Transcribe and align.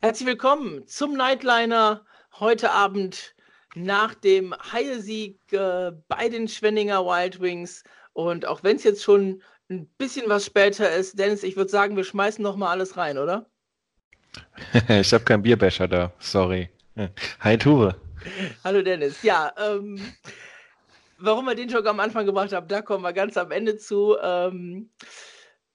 Herzlich 0.00 0.28
willkommen 0.28 0.86
zum 0.86 1.14
Nightliner 1.14 2.04
heute 2.38 2.70
Abend 2.70 3.34
nach 3.74 4.14
dem 4.14 4.54
Haie-Sieg 4.54 5.40
äh, 5.52 5.90
bei 6.06 6.28
den 6.28 6.46
Schwenninger 6.46 7.04
Wild 7.04 7.40
Wings. 7.40 7.82
Und 8.12 8.46
auch 8.46 8.62
wenn 8.62 8.76
es 8.76 8.84
jetzt 8.84 9.02
schon 9.02 9.42
ein 9.68 9.88
bisschen 9.98 10.28
was 10.28 10.46
später 10.46 10.88
ist, 10.88 11.18
Dennis, 11.18 11.42
ich 11.42 11.56
würde 11.56 11.72
sagen, 11.72 11.96
wir 11.96 12.04
schmeißen 12.04 12.44
noch 12.44 12.54
mal 12.54 12.70
alles 12.70 12.96
rein, 12.96 13.18
oder? 13.18 13.46
ich 14.88 15.12
habe 15.12 15.24
keinen 15.24 15.42
Bierbecher 15.42 15.88
da, 15.88 16.12
sorry. 16.20 16.70
Hi 17.40 17.58
Ture. 17.58 17.96
Hallo 18.62 18.82
Dennis. 18.82 19.24
Ja, 19.24 19.52
ähm, 19.58 20.00
warum 21.18 21.46
wir 21.46 21.56
den 21.56 21.70
Joke 21.70 21.90
am 21.90 21.98
Anfang 21.98 22.24
gebracht 22.24 22.52
haben, 22.52 22.68
da 22.68 22.82
kommen 22.82 23.02
wir 23.02 23.12
ganz 23.12 23.36
am 23.36 23.50
Ende 23.50 23.76
zu. 23.76 24.16
Ähm, 24.22 24.90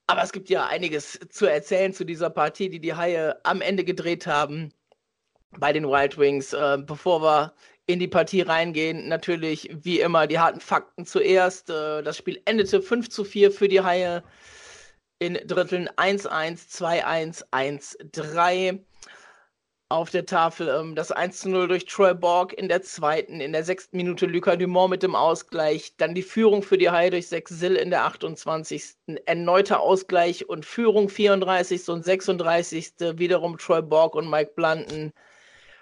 aber 0.08 0.24
es 0.24 0.32
gibt 0.32 0.50
ja 0.50 0.66
einiges 0.68 1.20
zu 1.30 1.46
erzählen 1.46 1.94
zu 1.94 2.06
dieser 2.06 2.30
Partie, 2.30 2.70
die 2.70 2.80
die 2.80 2.94
Haie 2.94 3.40
am 3.44 3.62
Ende 3.62 3.84
gedreht 3.84 4.28
haben 4.28 4.74
bei 5.60 5.72
den 5.72 5.86
Wild 5.86 6.18
Wings. 6.18 6.54
Äh, 6.54 6.80
bevor 6.86 7.22
wir 7.22 7.54
in 7.86 8.00
die 8.00 8.08
Partie 8.08 8.42
reingehen, 8.42 9.08
natürlich 9.08 9.70
wie 9.74 10.00
immer 10.00 10.28
die 10.28 10.40
harten 10.40 10.60
Fakten 10.60 11.06
zuerst. 11.06 11.70
Äh, 11.70 12.04
das 12.04 12.18
Spiel 12.18 12.42
endete 12.46 12.82
5 12.82 13.10
zu 13.10 13.24
4 13.24 13.52
für 13.52 13.68
die 13.68 13.82
Haie 13.82 14.24
in 15.20 15.36
Dritteln 15.46 15.90
1-1, 15.90 16.70
2-1, 16.70 17.46
1-3 17.52 18.80
auf 19.94 20.10
der 20.10 20.26
Tafel. 20.26 20.68
Ähm, 20.70 20.96
das 20.96 21.12
1 21.12 21.40
zu 21.40 21.50
0 21.50 21.68
durch 21.68 21.86
Troy 21.86 22.14
Borg 22.14 22.54
in 22.54 22.68
der 22.68 22.82
zweiten, 22.82 23.40
in 23.40 23.54
der 23.54 23.64
sechsten 23.64 23.96
Minute 23.96 24.26
Lucas 24.26 24.58
Dumont 24.58 24.90
mit 24.90 25.04
dem 25.04 25.16
Ausgleich. 25.16 25.94
Dann 25.98 26.16
die 26.16 26.24
Führung 26.24 26.64
für 26.64 26.78
die 26.78 26.90
Haie 26.90 27.12
durch 27.12 27.28
Sex 27.28 27.52
Sill 27.52 27.76
in 27.76 27.92
der 27.92 28.06
28. 28.06 28.96
Erneuter 29.26 29.80
Ausgleich 29.80 30.50
und 30.50 30.66
Führung 30.66 31.10
34. 31.10 31.88
und 31.90 32.04
36. 32.04 32.94
Wiederum 33.18 33.58
Troy 33.58 33.82
Borg 33.82 34.16
und 34.16 34.30
Mike 34.30 34.54
Blunden. 34.56 35.14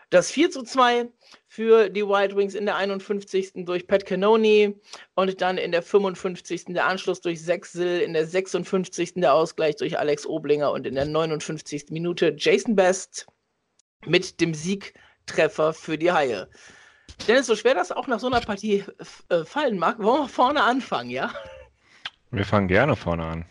Das 0.09 0.29
4 0.29 0.51
zu 0.51 0.63
2 0.63 1.07
für 1.47 1.89
die 1.89 2.05
Wild 2.05 2.35
Wings 2.35 2.53
in 2.53 2.65
der 2.65 2.75
51. 2.75 3.65
durch 3.65 3.87
Pat 3.87 4.05
Canoni 4.05 4.75
und 5.15 5.39
dann 5.39 5.57
in 5.57 5.71
der 5.71 5.81
55. 5.81 6.65
der 6.65 6.85
Anschluss 6.85 7.21
durch 7.21 7.41
Sex 7.41 7.71
Sill, 7.71 8.01
in 8.01 8.11
der 8.11 8.27
56. 8.27 9.13
der 9.15 9.33
Ausgleich 9.33 9.77
durch 9.77 9.97
Alex 9.97 10.27
Oblinger 10.27 10.73
und 10.73 10.85
in 10.85 10.95
der 10.95 11.05
59. 11.05 11.91
Minute 11.91 12.35
Jason 12.37 12.75
Best 12.75 13.25
mit 14.05 14.39
dem 14.41 14.53
Siegtreffer 14.53 15.73
für 15.73 15.97
die 15.97 16.11
Haie. 16.11 16.49
Dennis, 17.27 17.47
so 17.47 17.55
schwer 17.55 17.75
das 17.75 17.91
auch 17.91 18.07
nach 18.07 18.19
so 18.19 18.27
einer 18.27 18.41
Partie 18.41 18.83
äh, 19.29 19.43
fallen 19.43 19.77
mag, 19.77 19.99
wollen 19.99 20.23
wir 20.23 20.27
vorne 20.27 20.63
anfangen, 20.63 21.09
ja? 21.09 21.31
Wir 22.31 22.45
fangen 22.45 22.67
gerne 22.67 22.95
vorne 22.95 23.25
an. 23.25 23.45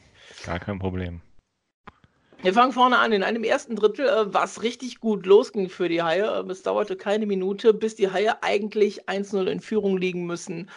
Gar 0.45 0.59
kein 0.59 0.79
Problem. 0.79 1.21
Wir 2.43 2.55
fangen 2.55 2.73
vorne 2.73 2.99
an. 2.99 3.13
In 3.13 3.23
einem 3.23 3.45
ersten 3.45 3.77
Drittel, 3.77 4.09
äh, 4.09 4.33
was 4.33 4.63
richtig 4.63 5.01
gut 5.01 5.27
losging 5.27 5.69
für 5.69 5.89
die 5.89 6.03
Haie. 6.03 6.25
Äh, 6.25 6.51
es 6.51 6.63
dauerte 6.63 6.97
keine 6.97 7.27
Minute, 7.27 7.75
bis 7.75 7.97
die 7.97 8.11
Haie 8.11 8.43
eigentlich 8.43 9.09
1-0 9.09 9.47
in 9.47 9.61
Führung 9.61 9.99
liegen 9.99 10.25
müssen. 10.25 10.71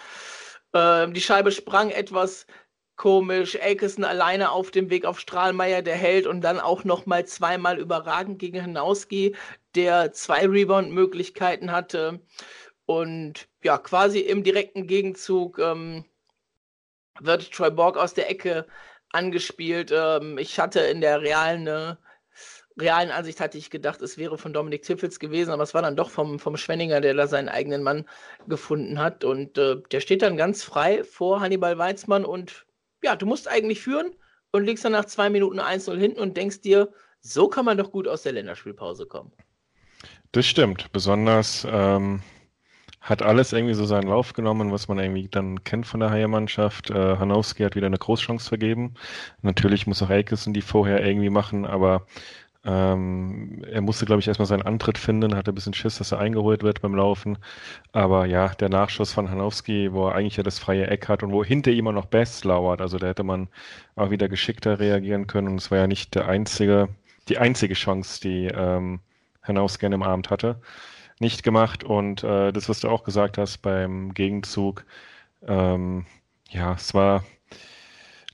Äh, 0.74 1.10
die 1.12 1.22
Scheibe 1.22 1.52
sprang 1.52 1.90
etwas 1.90 2.46
komisch. 2.98 3.56
Elkison 3.56 4.04
alleine 4.04 4.52
auf 4.52 4.72
dem 4.72 4.90
Weg 4.90 5.06
auf 5.06 5.20
Strahlmeier, 5.20 5.82
der 5.82 5.96
hält 5.96 6.28
und 6.28 6.42
dann 6.42 6.60
auch 6.60 6.84
noch 6.84 7.06
mal 7.06 7.26
zweimal 7.26 7.80
überragend 7.80 8.40
gegen 8.40 8.62
Hanauski, 8.62 9.36
der 9.76 10.14
zwei 10.14 10.48
Rebound-Möglichkeiten 10.48 11.72
hatte. 11.72 12.22
Und 12.86 13.48
ja, 13.64 13.78
quasi 13.78 14.20
im 14.20 14.44
direkten 14.44 14.88
Gegenzug 14.88 15.60
ähm, 15.60 16.06
wird 17.20 17.52
Troy 17.52 17.72
Borg 17.72 17.98
aus 17.98 18.14
der 18.14 18.30
Ecke 18.30 18.68
angespielt. 19.12 19.92
Ähm, 19.94 20.38
ich 20.38 20.60
hatte 20.60 20.82
in 20.82 21.02
der 21.02 21.22
realen, 21.22 21.68
äh, 21.68 21.96
realen 22.80 23.12
Ansicht 23.12 23.40
hatte 23.40 23.58
ich 23.58 23.70
gedacht, 23.70 24.02
es 24.02 24.18
wäre 24.18 24.38
von 24.38 24.54
Dominik 24.54 24.84
Tiffels 24.84 25.20
gewesen, 25.20 25.52
aber 25.52 25.64
es 25.64 25.74
war 25.74 25.82
dann 25.82 25.96
doch 25.96 26.10
vom, 26.10 26.40
vom 26.40 26.58
Schwenninger, 26.58 27.02
der 27.02 27.14
da 27.14 27.28
seinen 27.28 27.50
eigenen 27.50 27.84
Mann 27.84 28.06
gefunden 28.48 29.00
hat. 29.00 29.24
Und 29.24 29.58
äh, 29.58 29.78
der 29.92 30.02
steht 30.02 30.22
dann 30.22 30.38
ganz 30.38 30.64
frei 30.64 31.04
vor 31.04 31.40
Hannibal 31.40 31.78
Weizmann 31.78 32.26
und 32.26 32.66
ja, 33.04 33.16
du 33.16 33.26
musst 33.26 33.48
eigentlich 33.48 33.82
führen 33.82 34.16
und 34.52 34.66
liegst 34.66 34.86
dann 34.86 34.94
nach 34.94 35.06
zwei 35.06 35.30
Minuten 35.30 35.60
1-0 35.60 35.98
hinten 35.98 36.20
und 36.20 36.38
denkst 36.38 36.62
dir, 36.62 36.92
so 37.22 37.48
kann 37.48 37.66
man 37.66 37.78
doch 37.78 37.92
gut 37.92 38.08
aus 38.08 38.24
der 38.24 38.34
Länderspielpause 38.34 39.06
kommen. 39.06 39.32
Das 40.34 40.48
stimmt. 40.48 40.92
Besonders 40.92 41.66
ähm, 41.70 42.22
hat 43.02 43.22
alles 43.22 43.54
irgendwie 43.54 43.76
so 43.76 43.86
seinen 43.86 44.08
Lauf 44.08 44.34
genommen, 44.34 44.72
was 44.72 44.88
man 44.88 44.98
irgendwie 44.98 45.28
dann 45.30 45.64
kennt 45.64 45.86
von 45.86 46.00
der 46.00 46.10
Haie-Mannschaft. 46.10 46.90
Äh, 46.90 47.18
Hanowski 47.18 47.64
hat 47.64 47.76
wieder 47.76 47.86
eine 47.86 48.00
Großchance 48.00 48.50
vergeben. 48.50 48.96
Natürlich 49.44 49.86
muss 49.88 50.02
auch 50.02 50.10
Aikison 50.10 50.54
die 50.54 50.62
vorher 50.62 51.06
irgendwie 51.06 51.30
machen, 51.30 51.68
aber 51.68 52.08
ähm, 52.66 53.64
er 53.70 53.82
musste, 53.82 54.06
glaube 54.06 54.22
ich, 54.22 54.28
erstmal 54.28 54.48
seinen 54.48 54.64
Antritt 54.64 54.98
finden, 54.98 55.36
hatte 55.36 55.52
ein 55.52 55.56
bisschen 55.56 55.76
Schiss, 55.76 56.00
dass 56.00 56.12
er 56.12 56.20
eingeholt 56.20 56.64
wird 56.64 56.82
beim 56.82 56.96
Laufen. 56.96 57.38
Aber 57.92 58.26
ja, 58.26 58.48
der 58.50 58.70
Nachschuss 58.70 59.14
von 59.14 59.30
Hanowski, 59.30 59.94
wo 59.94 60.08
er 60.08 60.16
eigentlich 60.16 60.38
ja 60.38 60.44
das 60.44 60.58
freie 60.58 60.88
Eck 60.88 61.10
hat 61.10 61.22
und 61.22 61.32
wo 61.32 61.44
hinter 61.44 61.70
ihm 61.72 61.88
auch 61.90 61.94
noch 61.94 62.06
Best 62.08 62.44
lauert, 62.44 62.82
also 62.82 62.98
da 62.98 63.08
hätte 63.08 63.24
man 63.24 63.50
auch 63.96 64.10
wieder 64.10 64.30
geschickter 64.30 64.80
reagieren 64.80 65.28
können. 65.28 65.50
Und 65.50 65.58
es 65.58 65.70
war 65.70 65.78
ja 65.78 65.88
nicht 65.88 66.16
der 66.16 66.28
einzige, 66.28 66.90
die 67.30 67.38
einzige 67.38 67.76
Chance, 67.76 68.20
die 68.22 68.48
ähm, 68.48 69.02
Hanowski 69.44 69.86
im 69.86 70.04
Abend 70.04 70.30
hatte. 70.30 70.60
Nicht 71.20 71.44
gemacht. 71.44 71.84
Und 71.84 72.24
äh, 72.24 72.52
das, 72.52 72.70
was 72.70 72.80
du 72.80 72.90
auch 72.90 73.04
gesagt 73.04 73.38
hast 73.38 73.60
beim 73.60 74.14
Gegenzug, 74.14 74.86
ähm, 75.48 76.06
ja, 76.50 76.74
es 76.74 76.94
war 76.94 77.24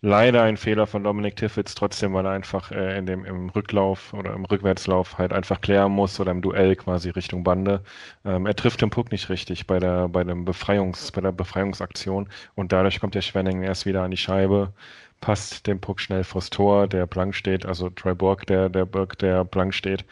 leider 0.02 0.44
ein 0.44 0.58
Fehler 0.58 0.88
von 0.88 1.04
Dominik 1.04 1.36
Tiffitz, 1.36 1.76
trotzdem, 1.76 2.14
weil 2.14 2.26
er 2.26 2.32
einfach 2.32 2.72
äh, 2.72 2.98
in 2.98 3.06
dem, 3.06 3.26
im 3.26 3.50
Rücklauf 3.50 4.14
oder 4.14 4.34
im 4.34 4.46
Rückwärtslauf 4.46 5.18
halt 5.18 5.34
einfach 5.34 5.62
klären 5.62 5.92
muss 5.92 6.20
oder 6.20 6.32
im 6.32 6.42
Duell 6.42 6.76
quasi 6.76 7.10
Richtung 7.10 7.44
Bande. 7.44 7.84
Ähm, 8.26 8.46
er 8.46 8.56
trifft 8.56 8.82
den 8.82 8.90
Puck 8.90 9.12
nicht 9.12 9.30
richtig 9.30 9.68
bei 9.68 9.80
der, 9.80 10.08
bei 10.08 10.24
dem 10.24 10.46
Befreiungs, 10.46 11.12
bei 11.12 11.22
der 11.22 11.32
Befreiungsaktion 11.32 12.30
und 12.56 12.72
dadurch 12.72 13.00
kommt 13.00 13.16
der 13.16 13.22
Schwenning 13.22 13.64
erst 13.64 13.86
wieder 13.86 14.04
an 14.04 14.12
die 14.12 14.18
Scheibe, 14.18 14.74
passt 15.22 15.68
den 15.68 15.82
Puck 15.82 16.00
schnell 16.00 16.24
vors 16.24 16.50
Tor, 16.50 16.88
der 16.88 17.06
blank 17.06 17.36
steht, 17.36 17.66
also 17.66 17.90
Troy 17.90 18.16
der, 18.48 18.70
der 18.70 18.86
Burg, 18.86 19.18
der 19.20 19.44
blank 19.44 19.74
steht 19.74 20.06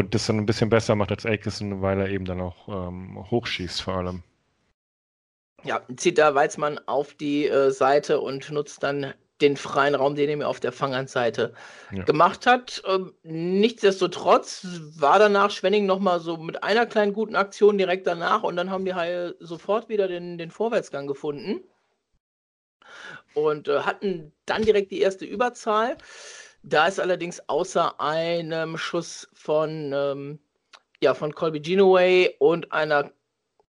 und 0.00 0.14
das 0.14 0.26
dann 0.26 0.38
ein 0.38 0.46
bisschen 0.46 0.70
besser 0.70 0.94
macht 0.94 1.10
als 1.10 1.26
Aikison, 1.26 1.82
weil 1.82 2.00
er 2.00 2.08
eben 2.08 2.24
dann 2.24 2.40
auch 2.40 2.68
ähm, 2.68 3.24
hochschießt 3.30 3.82
vor 3.82 3.94
allem. 3.94 4.22
Ja, 5.62 5.82
zieht 5.96 6.18
da 6.18 6.34
Weizmann 6.34 6.80
auf 6.86 7.14
die 7.14 7.46
äh, 7.46 7.70
Seite 7.70 8.20
und 8.20 8.50
nutzt 8.50 8.82
dann 8.82 9.12
den 9.40 9.56
freien 9.56 9.94
Raum, 9.94 10.14
den 10.14 10.28
er 10.28 10.36
mir 10.36 10.48
auf 10.48 10.60
der 10.60 10.72
Fanghandseite 10.72 11.54
ja. 11.92 12.04
gemacht 12.04 12.46
hat. 12.46 12.82
Ähm, 12.86 13.14
nichtsdestotrotz 13.22 14.66
war 14.96 15.18
danach 15.18 15.50
Schwenning 15.50 15.86
nochmal 15.86 16.20
so 16.20 16.36
mit 16.36 16.62
einer 16.62 16.86
kleinen 16.86 17.12
guten 17.12 17.36
Aktion 17.36 17.78
direkt 17.78 18.06
danach 18.06 18.42
und 18.42 18.56
dann 18.56 18.70
haben 18.70 18.84
die 18.84 18.94
Haie 18.94 19.34
sofort 19.40 19.88
wieder 19.88 20.08
den, 20.08 20.38
den 20.38 20.50
Vorwärtsgang 20.50 21.06
gefunden 21.06 21.60
und 23.34 23.68
äh, 23.68 23.80
hatten 23.80 24.32
dann 24.46 24.62
direkt 24.62 24.90
die 24.90 25.00
erste 25.00 25.24
Überzahl. 25.24 25.96
Da 26.62 26.86
ist 26.86 27.00
allerdings 27.00 27.40
außer 27.48 28.00
einem 28.00 28.76
Schuss 28.76 29.28
von, 29.32 29.92
ähm, 29.94 30.38
ja, 31.02 31.14
von 31.14 31.34
Colby 31.34 31.60
Genoway 31.60 32.34
und 32.38 32.72
einer 32.72 33.10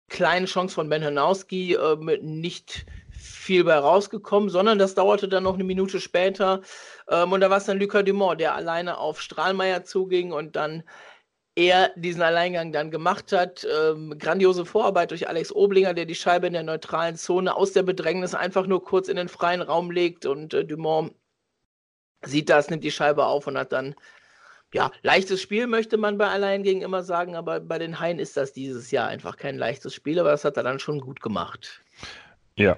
kleinen 0.09 0.45
Chance 0.45 0.75
von 0.75 0.89
Ben 0.89 1.03
Hanowski 1.03 1.73
äh, 1.73 2.17
nicht 2.21 2.85
viel 3.09 3.63
bei 3.63 3.75
rausgekommen, 3.77 4.49
sondern 4.49 4.79
das 4.79 4.95
dauerte 4.95 5.27
dann 5.27 5.43
noch 5.43 5.53
eine 5.55 5.63
Minute 5.63 5.99
später. 5.99 6.61
Ähm, 7.09 7.31
und 7.31 7.41
da 7.41 7.49
war 7.49 7.57
es 7.57 7.65
dann 7.65 7.79
Lucas 7.79 8.03
Dumont, 8.05 8.41
der 8.41 8.55
alleine 8.55 8.97
auf 8.97 9.21
Strahlmeier 9.21 9.83
zuging 9.83 10.33
und 10.33 10.55
dann 10.55 10.83
er 11.55 11.91
diesen 11.95 12.21
Alleingang 12.21 12.71
dann 12.71 12.91
gemacht 12.91 13.31
hat. 13.31 13.65
Ähm, 13.65 14.17
grandiose 14.17 14.65
Vorarbeit 14.65 15.11
durch 15.11 15.29
Alex 15.29 15.55
Oblinger, 15.55 15.93
der 15.93 16.05
die 16.05 16.15
Scheibe 16.15 16.47
in 16.47 16.53
der 16.53 16.63
neutralen 16.63 17.15
Zone 17.15 17.55
aus 17.55 17.73
der 17.73 17.83
Bedrängnis 17.83 18.33
einfach 18.33 18.65
nur 18.65 18.83
kurz 18.83 19.07
in 19.07 19.17
den 19.17 19.29
freien 19.29 19.61
Raum 19.61 19.91
legt 19.91 20.25
und 20.25 20.53
äh, 20.53 20.65
Dumont 20.65 21.13
sieht 22.25 22.49
das, 22.49 22.69
nimmt 22.69 22.83
die 22.83 22.91
Scheibe 22.91 23.25
auf 23.25 23.47
und 23.47 23.57
hat 23.57 23.71
dann 23.71 23.95
ja, 24.73 24.91
leichtes 25.03 25.41
Spiel 25.41 25.67
möchte 25.67 25.97
man 25.97 26.17
bei 26.17 26.27
Alleingängen 26.27 26.81
immer 26.81 27.03
sagen, 27.03 27.35
aber 27.35 27.59
bei 27.59 27.77
den 27.77 27.99
Haien 27.99 28.17
ist 28.17 28.35
das 28.35 28.53
dieses 28.53 28.89
Jahr 28.89 29.07
einfach 29.07 29.37
kein 29.37 29.57
leichtes 29.57 29.93
Spiel, 29.93 30.19
aber 30.19 30.31
das 30.31 30.43
hat 30.45 30.57
er 30.57 30.63
dann 30.63 30.79
schon 30.79 30.99
gut 30.99 31.21
gemacht. 31.21 31.81
Ja, 32.55 32.77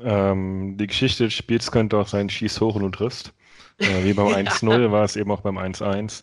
ähm, 0.00 0.76
die 0.78 0.86
Geschichte 0.86 1.24
des 1.24 1.34
Spiels 1.34 1.70
könnte 1.70 1.98
auch 1.98 2.06
sein, 2.06 2.30
schieß 2.30 2.60
hoch 2.60 2.76
und 2.76 2.82
du 2.82 2.88
triffst. 2.90 3.32
Äh, 3.78 4.04
wie 4.04 4.14
beim 4.14 4.28
1-0 4.28 4.92
war 4.92 5.04
es 5.04 5.16
eben 5.16 5.30
auch 5.32 5.40
beim 5.40 5.58
1-1. 5.58 6.22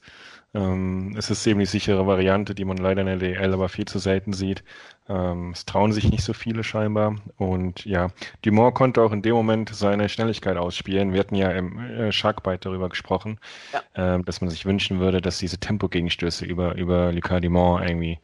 Ähm, 0.53 1.13
es 1.17 1.29
ist 1.29 1.45
eben 1.45 1.59
die 1.59 1.65
sichere 1.65 2.07
Variante, 2.07 2.55
die 2.55 2.65
man 2.65 2.77
leider 2.77 3.01
in 3.01 3.07
der 3.07 3.17
DL 3.17 3.53
aber 3.53 3.69
viel 3.69 3.85
zu 3.85 3.99
selten 3.99 4.33
sieht. 4.33 4.63
Ähm, 5.07 5.51
es 5.51 5.65
trauen 5.65 5.91
sich 5.91 6.09
nicht 6.09 6.23
so 6.23 6.33
viele 6.33 6.63
scheinbar. 6.63 7.15
Und 7.37 7.85
ja, 7.85 8.09
Dumont 8.41 8.73
konnte 8.73 9.01
auch 9.01 9.11
in 9.11 9.21
dem 9.21 9.35
Moment 9.35 9.69
seine 9.69 10.09
Schnelligkeit 10.09 10.57
ausspielen. 10.57 11.13
Wir 11.13 11.19
hatten 11.19 11.35
ja 11.35 11.51
im 11.51 11.79
äh, 11.79 12.11
Sharkbite 12.11 12.61
darüber 12.61 12.89
gesprochen, 12.89 13.39
ja. 13.73 13.81
ähm, 13.95 14.25
dass 14.25 14.41
man 14.41 14.49
sich 14.49 14.65
wünschen 14.65 14.99
würde, 14.99 15.21
dass 15.21 15.37
diese 15.37 15.59
Tempogegenstöße 15.59 16.45
über, 16.45 16.75
über 16.75 17.11
Lucas 17.11 17.41
Dumont 17.41 17.87
irgendwie 17.87 18.19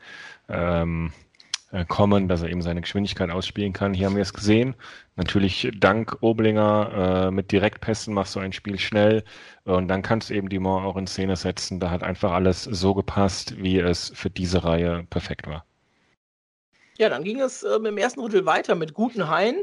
ähm, 0.49 1.11
äh, 1.11 1.24
kommen, 1.83 2.29
dass 2.29 2.41
er 2.41 2.49
eben 2.49 2.61
seine 2.61 2.81
Geschwindigkeit 2.81 3.29
ausspielen 3.29 3.73
kann. 3.73 3.93
Hier 3.93 4.05
haben 4.05 4.15
wir 4.15 4.21
es 4.21 4.33
gesehen. 4.33 4.75
Natürlich 5.17 5.69
dank 5.77 6.17
Oblinger 6.21 7.27
äh, 7.27 7.31
mit 7.31 7.51
Direktpässen 7.51 8.13
machst 8.13 8.35
du 8.35 8.39
ein 8.39 8.53
Spiel 8.53 8.79
schnell 8.79 9.23
und 9.65 9.89
dann 9.89 10.01
kannst 10.01 10.29
du 10.29 10.35
eben 10.35 10.47
Dumont 10.47 10.85
auch 10.85 10.95
in 10.95 11.07
Szene 11.07 11.35
setzen. 11.35 11.79
Da 11.79 11.89
hat 11.89 12.03
einfach 12.03 12.31
alles 12.31 12.63
so 12.63 12.93
gepasst, 12.93 13.55
wie 13.57 13.79
es 13.79 14.11
für 14.15 14.29
diese 14.29 14.63
Reihe 14.63 15.05
perfekt 15.09 15.47
war. 15.47 15.65
Ja, 16.97 17.09
dann 17.09 17.23
ging 17.23 17.41
es 17.41 17.63
ähm, 17.63 17.85
im 17.85 17.97
ersten 17.97 18.21
Drittel 18.21 18.45
weiter 18.45 18.75
mit 18.75 18.93
guten 18.93 19.27
Haien 19.27 19.57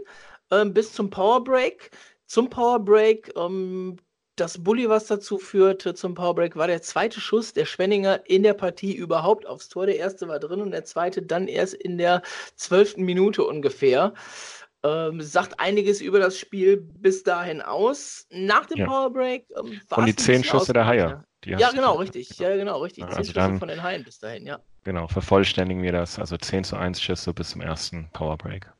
ähm, 0.50 0.74
bis 0.74 0.92
zum 0.92 1.08
Powerbreak. 1.08 1.90
Zum 2.26 2.50
Powerbreak 2.50 3.32
ähm, 3.36 3.96
das 4.36 4.62
Bully, 4.62 4.88
was 4.88 5.06
dazu 5.06 5.38
führte 5.38 5.94
zum 5.94 6.14
Powerbreak, 6.14 6.56
war 6.56 6.66
der 6.66 6.82
zweite 6.82 7.20
Schuss 7.20 7.52
der 7.52 7.66
Schwenninger 7.66 8.20
in 8.28 8.42
der 8.42 8.54
Partie 8.54 8.94
überhaupt 8.94 9.46
aufs 9.46 9.68
Tor. 9.68 9.86
Der 9.86 9.96
erste 9.96 10.28
war 10.28 10.38
drin 10.38 10.60
und 10.60 10.70
der 10.70 10.84
zweite 10.84 11.22
dann 11.22 11.48
erst 11.48 11.74
in 11.74 11.98
der 11.98 12.22
zwölften 12.56 13.02
Minute 13.02 13.44
ungefähr. 13.44 14.14
Ähm, 14.84 15.20
sagt 15.20 15.60
einiges 15.60 16.00
über 16.00 16.18
das 16.18 16.38
Spiel 16.38 16.76
bis 16.76 17.22
dahin 17.22 17.60
aus. 17.60 18.26
Nach 18.30 18.66
dem 18.66 18.78
ja. 18.78 18.86
Powerbreak 18.86 19.46
ähm, 19.56 19.80
war 19.88 19.98
Und 19.98 20.06
die 20.06 20.16
zehn 20.16 20.42
Schüsse 20.42 20.72
der 20.72 20.86
Haie. 20.86 21.24
ja, 21.44 21.70
genau, 21.70 21.96
richtig. 21.96 22.36
Ja, 22.38 22.56
genau, 22.56 22.80
richtig. 22.80 23.04
Also 23.04 23.22
zehn 23.22 23.24
Schüsse 23.26 23.58
von 23.58 23.68
den 23.68 23.82
Haien 23.82 24.02
bis 24.02 24.18
dahin, 24.18 24.44
ja. 24.44 24.58
Genau, 24.84 25.06
vervollständigen 25.06 25.82
wir 25.82 25.92
das. 25.92 26.18
Also 26.18 26.36
10 26.36 26.64
zu 26.64 26.76
1 26.76 27.00
Schüsse 27.00 27.32
bis 27.32 27.50
zum 27.50 27.60
ersten 27.60 28.10
Powerbreak. 28.12 28.72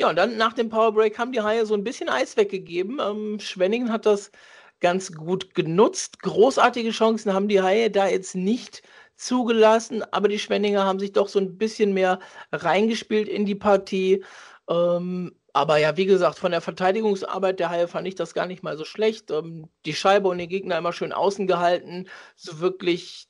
Ja, 0.00 0.08
und 0.08 0.16
dann 0.16 0.38
nach 0.38 0.54
dem 0.54 0.70
Powerbreak 0.70 1.18
haben 1.18 1.30
die 1.30 1.42
Haie 1.42 1.66
so 1.66 1.74
ein 1.74 1.84
bisschen 1.84 2.08
Eis 2.08 2.38
weggegeben. 2.38 3.00
Ähm, 3.02 3.38
Schwenningen 3.38 3.92
hat 3.92 4.06
das 4.06 4.32
ganz 4.80 5.12
gut 5.12 5.54
genutzt. 5.54 6.22
Großartige 6.22 6.90
Chancen 6.90 7.34
haben 7.34 7.48
die 7.48 7.60
Haie 7.60 7.90
da 7.90 8.08
jetzt 8.08 8.34
nicht 8.34 8.82
zugelassen, 9.16 10.02
aber 10.10 10.28
die 10.28 10.38
Schwenninger 10.38 10.84
haben 10.86 10.98
sich 10.98 11.12
doch 11.12 11.28
so 11.28 11.38
ein 11.38 11.58
bisschen 11.58 11.92
mehr 11.92 12.18
reingespielt 12.50 13.28
in 13.28 13.44
die 13.44 13.54
Partie. 13.54 14.24
Ähm, 14.70 15.34
aber 15.52 15.76
ja, 15.76 15.98
wie 15.98 16.06
gesagt, 16.06 16.38
von 16.38 16.52
der 16.52 16.62
Verteidigungsarbeit 16.62 17.60
der 17.60 17.68
Haie 17.68 17.86
fand 17.86 18.08
ich 18.08 18.14
das 18.14 18.32
gar 18.32 18.46
nicht 18.46 18.62
mal 18.62 18.78
so 18.78 18.86
schlecht. 18.86 19.30
Ähm, 19.30 19.68
die 19.84 19.92
Scheibe 19.92 20.28
und 20.28 20.38
den 20.38 20.48
Gegner 20.48 20.78
immer 20.78 20.94
schön 20.94 21.12
außen 21.12 21.46
gehalten. 21.46 22.08
So 22.36 22.60
wirklich 22.60 23.28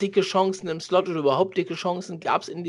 dicke 0.00 0.20
Chancen 0.20 0.68
im 0.68 0.80
Slot 0.80 1.08
oder 1.08 1.18
überhaupt 1.18 1.56
dicke 1.56 1.74
Chancen 1.74 2.20
gab 2.20 2.42
es 2.42 2.48
in, 2.48 2.64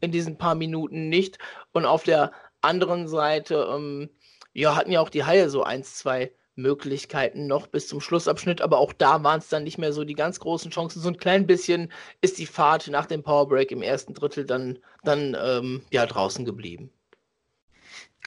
in 0.00 0.12
diesen 0.12 0.36
paar 0.36 0.54
Minuten 0.54 1.08
nicht. 1.08 1.38
Und 1.72 1.86
auf 1.86 2.02
der 2.02 2.32
anderen 2.60 3.08
Seite, 3.08 3.68
ähm, 3.74 4.10
ja, 4.52 4.74
hatten 4.76 4.92
ja 4.92 5.00
auch 5.00 5.10
die 5.10 5.24
Haie 5.24 5.50
so 5.50 5.62
eins, 5.62 5.94
zwei 5.96 6.32
Möglichkeiten 6.56 7.46
noch 7.46 7.66
bis 7.66 7.86
zum 7.86 8.00
Schlussabschnitt, 8.00 8.62
aber 8.62 8.78
auch 8.78 8.92
da 8.94 9.22
waren 9.22 9.38
es 9.38 9.48
dann 9.48 9.64
nicht 9.64 9.78
mehr 9.78 9.92
so 9.92 10.04
die 10.04 10.14
ganz 10.14 10.40
großen 10.40 10.70
Chancen. 10.70 11.00
So 11.00 11.08
ein 11.08 11.18
klein 11.18 11.46
bisschen 11.46 11.92
ist 12.22 12.38
die 12.38 12.46
Fahrt 12.46 12.88
nach 12.88 13.06
dem 13.06 13.22
Powerbreak 13.22 13.70
im 13.70 13.82
ersten 13.82 14.14
Drittel 14.14 14.46
dann, 14.46 14.78
dann 15.04 15.36
ähm, 15.38 15.82
ja, 15.90 16.06
draußen 16.06 16.44
geblieben. 16.44 16.90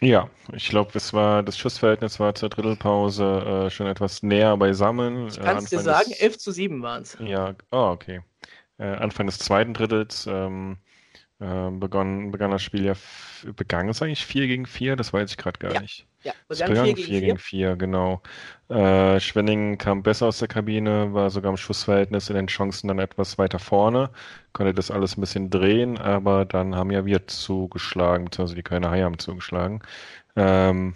Ja, 0.02 0.30
ich 0.54 0.70
glaube, 0.70 0.92
es 0.94 1.12
war 1.12 1.44
das 1.44 1.58
Schussverhältnis 1.58 2.20
war 2.20 2.34
zur 2.34 2.50
Drittelpause 2.50 3.66
äh, 3.66 3.70
schon 3.70 3.88
etwas 3.88 4.24
näher 4.24 4.56
beisammen. 4.56 5.28
Ich 5.28 5.40
kann 5.40 5.58
es 5.58 5.66
dir 5.66 5.80
sagen, 5.80 6.12
des, 6.12 6.22
11 6.22 6.38
zu 6.38 6.52
7 6.52 6.82
waren 6.82 7.02
es. 7.02 7.18
Ja, 7.20 7.56
oh, 7.72 7.90
okay. 7.92 8.22
Äh, 8.78 8.86
Anfang 8.86 9.26
des 9.26 9.40
zweiten 9.40 9.74
Drittels 9.74 10.26
ähm, 10.28 10.78
äh, 11.40 11.70
begann, 11.72 12.32
begann 12.32 12.52
das 12.52 12.62
Spiel 12.62 12.86
ja, 12.86 12.94
begann 13.56 13.90
es 13.90 14.02
eigentlich 14.02 14.26
4 14.26 14.48
gegen 14.48 14.66
4? 14.66 14.96
Das 14.96 15.14
weiß 15.14 15.32
ich 15.32 15.38
gerade 15.38 15.60
gar 15.60 15.74
ja, 15.74 15.82
nicht. 15.82 16.06
Ja, 16.24 16.34
begann, 16.48 16.70
begann 16.70 16.86
4 16.86 16.96
gegen 16.96 17.08
4, 17.08 17.22
gegen 17.22 17.38
4 17.38 17.76
genau. 17.78 18.22
Äh, 18.68 19.20
Schwenning 19.20 19.78
kam 19.78 20.04
besser 20.04 20.28
aus 20.28 20.40
der 20.40 20.48
Kabine, 20.48 21.14
war 21.14 21.30
sogar 21.30 21.52
im 21.52 21.58
Schussverhältnis 21.58 22.30
in 22.30 22.36
den 22.36 22.48
Chancen 22.48 22.90
dann 22.90 23.00
etwas 23.00 23.38
weiter 23.38 23.60
vorne, 23.60 24.10
konnte 24.52 24.74
das 24.74 24.92
alles 24.92 25.18
ein 25.18 25.22
bisschen 25.22 25.50
drehen, 25.50 25.98
aber 25.98 26.46
dann 26.46 26.76
haben 26.76 26.92
ja 26.92 27.06
wir 27.06 27.28
zugeschlagen, 27.28 28.26
beziehungsweise 28.26 28.56
die 28.56 28.64
Kölner 28.64 28.92
Haie 28.92 29.06
haben 29.06 29.18
zugeschlagen. 29.18 29.82
Ähm, 30.36 30.96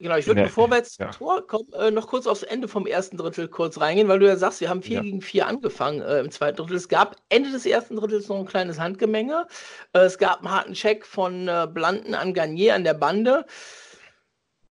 Genau, 0.00 0.16
ich 0.16 0.26
würde, 0.26 0.44
bevor 0.44 0.70
wir 0.70 0.78
jetzt 0.78 0.98
ja. 0.98 1.10
Tor 1.10 1.46
kommen, 1.46 1.70
äh, 1.74 1.90
noch 1.90 2.06
kurz 2.06 2.26
aufs 2.26 2.42
Ende 2.42 2.68
vom 2.68 2.86
ersten 2.86 3.18
Drittel 3.18 3.48
kurz 3.48 3.78
reingehen, 3.78 4.08
weil 4.08 4.18
du 4.18 4.26
ja 4.26 4.36
sagst, 4.36 4.62
wir 4.62 4.70
haben 4.70 4.82
4 4.82 4.96
ja. 4.96 5.02
gegen 5.02 5.20
4 5.20 5.46
angefangen 5.46 6.00
äh, 6.00 6.20
im 6.20 6.30
zweiten 6.30 6.56
Drittel. 6.56 6.76
Es 6.76 6.88
gab 6.88 7.16
Ende 7.28 7.52
des 7.52 7.66
ersten 7.66 7.96
Drittels 7.96 8.26
noch 8.28 8.38
ein 8.38 8.46
kleines 8.46 8.80
Handgemenge. 8.80 9.46
Äh, 9.92 10.00
es 10.00 10.16
gab 10.16 10.38
einen 10.38 10.50
harten 10.50 10.72
Check 10.72 11.04
von 11.04 11.48
äh, 11.48 11.68
Blanten 11.70 12.14
an 12.14 12.32
Garnier 12.32 12.74
an 12.76 12.84
der 12.84 12.94
Bande. 12.94 13.44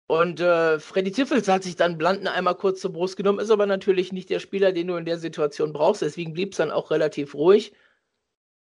Und 0.06 0.40
äh, 0.40 0.80
Freddy 0.80 1.12
Tiffels 1.12 1.48
hat 1.48 1.64
sich 1.64 1.76
dann 1.76 1.98
Blanten 1.98 2.26
einmal 2.26 2.54
kurz 2.54 2.80
zur 2.80 2.92
Brust 2.92 3.18
genommen, 3.18 3.40
ist 3.40 3.50
aber 3.50 3.66
natürlich 3.66 4.12
nicht 4.14 4.30
der 4.30 4.40
Spieler, 4.40 4.72
den 4.72 4.86
du 4.86 4.96
in 4.96 5.04
der 5.04 5.18
Situation 5.18 5.74
brauchst. 5.74 6.00
Deswegen 6.00 6.32
blieb 6.32 6.52
es 6.52 6.56
dann 6.56 6.70
auch 6.70 6.90
relativ 6.90 7.34
ruhig. 7.34 7.74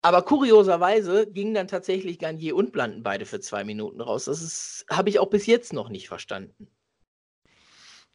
Aber 0.07 0.23
kurioserweise 0.23 1.27
gingen 1.27 1.55
dann 1.55 1.67
tatsächlich 1.67 2.21
Garnier 2.21 2.55
und 2.55 2.71
Blanten 2.71 3.03
beide 3.03 3.27
für 3.27 3.41
zwei 3.41 3.65
Minuten 3.65 4.01
raus. 4.01 4.27
Das 4.27 4.87
habe 4.89 5.09
ich 5.09 5.19
auch 5.19 5.31
bis 5.31 5.47
jetzt 5.47 5.73
noch 5.73 5.89
nicht 5.89 6.07
verstanden. 6.07 6.69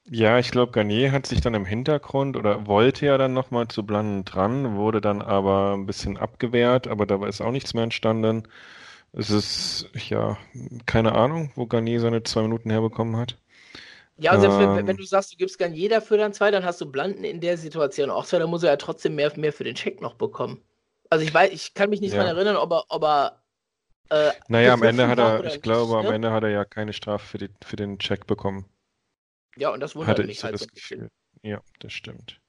Ja, 0.10 0.40
ich 0.40 0.52
glaube, 0.52 0.72
Garnier 0.72 1.12
hat 1.12 1.26
sich 1.28 1.42
dann 1.42 1.54
im 1.54 1.66
Hintergrund 1.66 2.38
oder 2.38 2.66
wollte 2.66 3.06
ja 3.08 3.18
dann 3.18 3.34
nochmal 3.34 3.68
zu 3.68 3.86
Blanten 3.86 4.24
dran, 4.24 4.78
wurde 4.78 5.02
dann 5.02 5.22
aber 5.22 5.74
ein 5.74 5.86
bisschen 5.86 6.16
abgewehrt, 6.16 6.88
aber 6.88 7.06
da 7.06 7.28
ist 7.28 7.42
auch 7.42 7.52
nichts 7.52 7.74
mehr 7.74 7.84
entstanden. 7.84 8.48
Es 9.12 9.30
ist, 9.30 9.90
ja, 9.94 10.38
keine 10.86 11.14
Ahnung, 11.14 11.52
wo 11.56 11.66
Garnier 11.66 12.00
seine 12.00 12.24
zwei 12.24 12.44
Minuten 12.44 12.70
herbekommen 12.70 13.18
hat. 13.18 13.38
Ja, 14.18 14.32
also 14.32 14.48
ähm, 14.48 14.78
wenn, 14.78 14.88
wenn, 14.88 14.98
du 14.98 15.04
sagst, 15.04 15.34
du 15.34 15.36
gibst 15.36 15.60
Garnier 15.60 15.90
dafür 15.90 16.16
dann 16.16 16.32
zwei, 16.32 16.52
dann 16.52 16.64
hast 16.64 16.80
du 16.80 16.90
Blanten 16.90 17.26
in 17.26 17.42
der 17.42 17.58
Situation 17.58 18.10
auch 18.10 18.26
zwei, 18.26 18.40
dann 18.40 18.50
muss 18.50 18.64
er 18.64 18.70
ja 18.70 18.78
trotzdem 18.78 19.16
mehr, 19.16 19.34
mehr 19.36 19.52
für 19.52 19.66
den 19.66 19.76
Check 19.76 20.00
noch 20.00 20.14
bekommen. 20.14 20.64
Also 21.12 21.26
ich 21.26 21.34
weiß, 21.34 21.52
ich 21.52 21.74
kann 21.74 21.90
mich 21.90 22.00
nicht 22.00 22.14
ja. 22.14 22.24
daran 22.24 22.38
erinnern, 22.38 22.56
ob 22.56 22.72
er, 22.72 22.86
ob 22.88 23.04
er 23.04 23.44
äh, 24.10 24.32
naja, 24.48 24.74
am 24.74 24.84
Ende 24.84 25.08
hat 25.08 25.20
er, 25.20 25.46
ich 25.46 25.62
glaube, 25.62 25.98
am 25.98 26.06
ne? 26.06 26.14
Ende 26.14 26.32
hat 26.32 26.44
er 26.44 26.50
ja 26.50 26.66
keine 26.66 26.94
Strafe 26.94 27.26
für, 27.26 27.38
die, 27.38 27.50
für 27.64 27.76
den 27.76 28.00
Check 28.00 28.28
bekommen. 28.28 28.66
Ja, 29.58 29.70
und 29.70 29.80
das 29.80 29.96
wundert 29.96 30.10
Hatte 30.10 30.24
mich 30.24 30.40
so 30.40 30.46
halt 30.46 30.56
das 30.56 30.62
so 30.62 30.68
Gefühl. 30.68 31.10
Ja, 31.44 31.62
das 31.80 31.94
stimmt. 31.94 32.41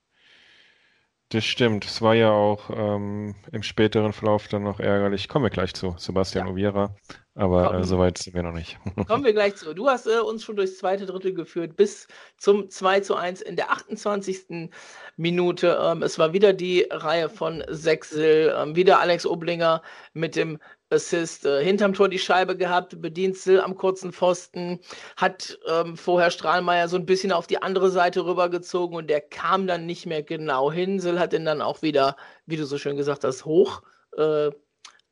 Das 1.33 1.47
stimmt. 1.47 1.87
Es 1.87 2.03
war 2.03 2.15
ja 2.15 2.31
auch 2.31 2.69
ähm, 2.69 3.35
im 3.53 3.63
späteren 3.63 4.13
Verlauf 4.13 4.49
dann 4.49 4.65
noch 4.65 4.81
ärgerlich. 4.81 5.29
Kommen 5.29 5.47
wir 5.47 5.51
gleich 5.51 5.73
zu 5.73 5.95
Sebastian 5.97 6.47
ja. 6.47 6.53
Ovieira. 6.53 6.95
Aber 7.35 7.73
äh, 7.73 7.85
soweit 7.85 8.19
sind 8.19 8.35
wir 8.35 8.43
noch 8.43 8.53
nicht. 8.53 8.79
Kommen 9.09 9.25
wir 9.25 9.33
gleich 9.33 9.57
zu. 9.57 9.73
Du 9.73 9.89
hast 9.89 10.07
äh, 10.07 10.19
uns 10.19 10.45
schon 10.45 10.57
durchs 10.57 10.77
zweite 10.77 11.07
Drittel 11.07 11.33
geführt 11.33 11.75
bis 11.75 12.07
zum 12.37 12.69
2 12.69 13.01
zu 13.01 13.17
1 13.17 13.41
in 13.41 13.57
der 13.57 13.71
28. 13.71 14.71
Minute. 15.17 15.79
Ähm, 15.83 16.03
es 16.03 16.19
war 16.19 16.35
wieder 16.35 16.53
die 16.53 16.87
Reihe 16.91 17.31
von 17.31 17.65
Sechsil. 17.67 18.55
Ähm, 18.55 18.77
wieder 18.77 19.01
Alex 19.01 19.25
Oblinger 19.25 19.81
mit 20.13 20.37
dem 20.37 20.59
Assist 20.93 21.47
äh, 21.47 21.65
hinterm 21.65 21.95
Tor 21.95 22.09
die 22.09 22.19
Scheibe 22.19 22.57
gehabt, 22.57 23.01
bedient 23.01 23.37
Sill 23.37 23.61
am 23.61 23.77
kurzen 23.77 24.13
Pfosten, 24.13 24.81
hat 25.17 25.59
ähm, 25.69 25.97
vorher 25.97 26.31
Strahlmeier 26.31 26.89
so 26.89 26.97
ein 26.97 27.07
bisschen 27.07 27.33
auf 27.33 27.47
die 27.47 27.63
andere 27.63 27.91
Seite 27.91 28.25
rübergezogen 28.25 28.97
und 28.97 29.09
der 29.09 29.21
kam 29.21 29.67
dann 29.67 29.87
nicht 29.87 30.07
mehr 30.07 30.23
genau 30.23 30.71
hin. 30.71 31.01
Sill 31.01 31.19
hat 31.19 31.33
ihn 31.33 31.45
dann 31.45 31.63
auch 31.63 31.83
wieder, 31.83 32.17
wie 32.47 32.57
du 32.57 32.67
so 32.67 32.79
schön 32.79 32.97
gesagt 32.97 33.25
hast, 33.25 33.45
hoch 33.45 33.83
äh, 34.17 34.51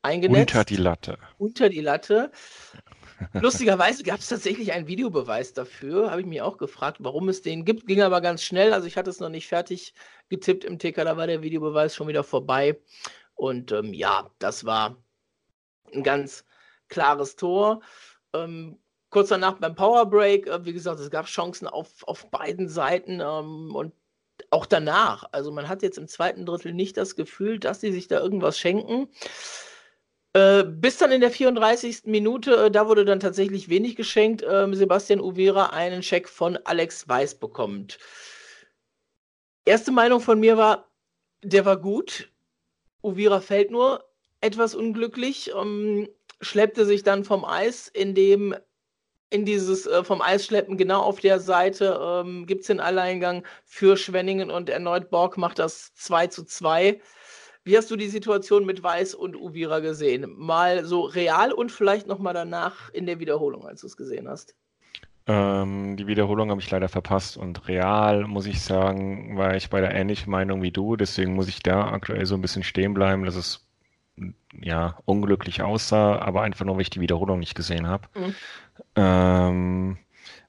eingenetzt. 0.02 0.52
Unter 0.52 0.64
die 0.64 0.76
Latte. 0.76 1.18
Unter 1.38 1.68
die 1.68 1.80
Latte. 1.80 2.30
Lustigerweise 3.34 4.02
gab 4.02 4.20
es 4.20 4.28
tatsächlich 4.28 4.72
einen 4.72 4.86
Videobeweis 4.86 5.52
dafür, 5.52 6.10
habe 6.10 6.22
ich 6.22 6.26
mich 6.26 6.40
auch 6.40 6.56
gefragt, 6.56 6.98
warum 7.00 7.28
es 7.28 7.42
den 7.42 7.64
gibt. 7.64 7.86
Ging 7.86 8.00
aber 8.00 8.20
ganz 8.20 8.42
schnell, 8.42 8.72
also 8.72 8.86
ich 8.86 8.96
hatte 8.96 9.10
es 9.10 9.20
noch 9.20 9.28
nicht 9.28 9.46
fertig 9.46 9.94
getippt 10.28 10.64
im 10.64 10.78
Ticker, 10.78 11.04
da 11.04 11.16
war 11.16 11.26
der 11.26 11.42
Videobeweis 11.42 11.94
schon 11.94 12.08
wieder 12.08 12.24
vorbei. 12.24 12.80
Und 13.34 13.72
ähm, 13.72 13.92
ja, 13.92 14.30
das 14.38 14.64
war 14.64 14.96
ein 15.94 16.02
ganz 16.02 16.44
klares 16.88 17.36
Tor. 17.36 17.80
Ähm, 18.34 18.78
kurz 19.10 19.28
danach 19.28 19.54
beim 19.54 19.74
Powerbreak, 19.74 20.46
äh, 20.46 20.64
wie 20.64 20.72
gesagt, 20.72 21.00
es 21.00 21.10
gab 21.10 21.26
Chancen 21.26 21.66
auf, 21.66 21.88
auf 22.06 22.30
beiden 22.30 22.68
Seiten 22.68 23.20
ähm, 23.20 23.74
und 23.74 23.92
auch 24.50 24.66
danach. 24.66 25.24
Also 25.32 25.52
man 25.52 25.68
hat 25.68 25.82
jetzt 25.82 25.98
im 25.98 26.08
zweiten 26.08 26.46
Drittel 26.46 26.72
nicht 26.72 26.96
das 26.96 27.16
Gefühl, 27.16 27.58
dass 27.58 27.80
sie 27.80 27.92
sich 27.92 28.08
da 28.08 28.20
irgendwas 28.20 28.58
schenken. 28.58 29.08
Äh, 30.32 30.64
bis 30.64 30.96
dann 30.98 31.10
in 31.10 31.20
der 31.20 31.30
34. 31.30 32.02
Minute, 32.04 32.66
äh, 32.66 32.70
da 32.70 32.86
wurde 32.86 33.04
dann 33.04 33.18
tatsächlich 33.20 33.68
wenig 33.68 33.96
geschenkt, 33.96 34.42
äh, 34.42 34.72
Sebastian 34.72 35.20
Uvera 35.20 35.66
einen 35.70 36.02
Scheck 36.02 36.28
von 36.28 36.56
Alex 36.64 37.08
Weiß 37.08 37.34
bekommt. 37.34 37.98
Erste 39.64 39.90
Meinung 39.90 40.20
von 40.20 40.38
mir 40.38 40.56
war, 40.56 40.88
der 41.42 41.64
war 41.64 41.76
gut. 41.76 42.30
Uvira 43.02 43.40
fällt 43.40 43.70
nur 43.70 44.09
etwas 44.40 44.74
unglücklich, 44.74 45.52
ähm, 45.54 46.08
schleppte 46.40 46.84
sich 46.84 47.02
dann 47.02 47.24
vom 47.24 47.44
Eis, 47.44 47.88
in 47.88 48.14
dem 48.14 48.54
in 49.32 49.44
dieses 49.44 49.86
äh, 49.86 50.02
vom 50.02 50.20
Eis 50.22 50.44
schleppen, 50.44 50.76
genau 50.76 51.02
auf 51.02 51.20
der 51.20 51.38
Seite 51.38 52.00
ähm, 52.02 52.46
gibt 52.46 52.62
es 52.62 52.66
den 52.66 52.80
Alleingang 52.80 53.44
für 53.64 53.96
Schwenningen 53.96 54.50
und 54.50 54.68
erneut 54.68 55.08
Borg 55.10 55.38
macht 55.38 55.60
das 55.60 55.94
2 55.94 56.26
zu 56.26 56.44
2. 56.44 57.00
Wie 57.62 57.76
hast 57.76 57.90
du 57.90 57.96
die 57.96 58.08
Situation 58.08 58.66
mit 58.66 58.82
Weiß 58.82 59.14
und 59.14 59.36
Uvira 59.36 59.80
gesehen? 59.80 60.34
Mal 60.36 60.84
so 60.84 61.02
real 61.02 61.52
und 61.52 61.70
vielleicht 61.70 62.06
nochmal 62.06 62.34
danach 62.34 62.90
in 62.90 63.06
der 63.06 63.20
Wiederholung, 63.20 63.66
als 63.66 63.82
du 63.82 63.86
es 63.86 63.96
gesehen 63.96 64.28
hast. 64.28 64.56
Ähm, 65.26 65.96
die 65.96 66.06
Wiederholung 66.06 66.50
habe 66.50 66.60
ich 66.60 66.70
leider 66.70 66.88
verpasst 66.88 67.36
und 67.36 67.68
real, 67.68 68.26
muss 68.26 68.46
ich 68.46 68.62
sagen, 68.62 69.36
war 69.36 69.54
ich 69.54 69.70
bei 69.70 69.80
der 69.80 69.94
ähnlichen 69.94 70.30
Meinung 70.30 70.62
wie 70.62 70.72
du. 70.72 70.96
Deswegen 70.96 71.34
muss 71.34 71.48
ich 71.48 71.62
da 71.62 71.92
aktuell 71.92 72.24
so 72.26 72.34
ein 72.34 72.40
bisschen 72.40 72.64
stehen 72.64 72.94
bleiben, 72.94 73.24
dass 73.24 73.36
es 73.36 73.69
ja, 74.60 74.96
unglücklich 75.04 75.62
aussah, 75.62 76.18
aber 76.18 76.42
einfach 76.42 76.64
nur, 76.64 76.76
weil 76.76 76.82
ich 76.82 76.90
die 76.90 77.00
Wiederholung 77.00 77.38
nicht 77.38 77.54
gesehen 77.54 77.86
habe. 77.86 78.08
Mhm. 78.14 78.34
Ähm, 78.96 79.98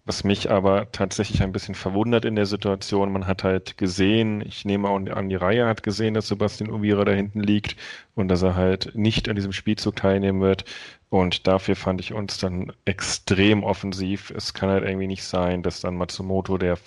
was 0.04 0.24
mich 0.24 0.50
aber 0.50 0.92
tatsächlich 0.92 1.44
ein 1.44 1.51
bisschen 1.51 1.75
verwundert 1.75 2.25
in 2.25 2.36
der 2.36 2.48
Situation, 2.48 3.12
man 3.12 3.28
hat 3.28 3.44
halt 3.44 3.78
gesehen, 3.78 4.42
ich 4.42 4.66
nehme 4.66 4.90
an, 4.90 5.30
die 5.30 5.36
Reihe 5.36 5.68
hat 5.68 5.84
gesehen, 5.84 6.16
dass 6.16 6.28
Sebastian 6.28 6.72
Uvira 6.72 7.06
da 7.06 7.12
hinten 7.12 7.42
liegt 7.42 7.75
und 8.16 8.28
dass 8.28 8.42
er 8.42 8.56
halt 8.56 8.96
nicht 8.96 9.30
an 9.30 9.36
diesem 9.36 9.54
Spielzug 9.54 9.96
teilnehmen 9.96 10.42
wird. 10.42 10.66
Und 11.10 11.46
dafür 11.46 11.75
fand 11.75 12.01
ich 12.01 12.13
uns 12.13 12.40
dann 12.40 12.72
extrem 12.86 13.63
offensiv. 13.63 14.32
Es 14.32 14.54
kann 14.54 14.70
halt 14.70 14.84
irgendwie 14.84 15.08
nicht 15.08 15.24
sein, 15.24 15.62
dass 15.62 15.82
dann 15.82 15.98
Matsumoto, 15.98 16.58
der 16.58 16.78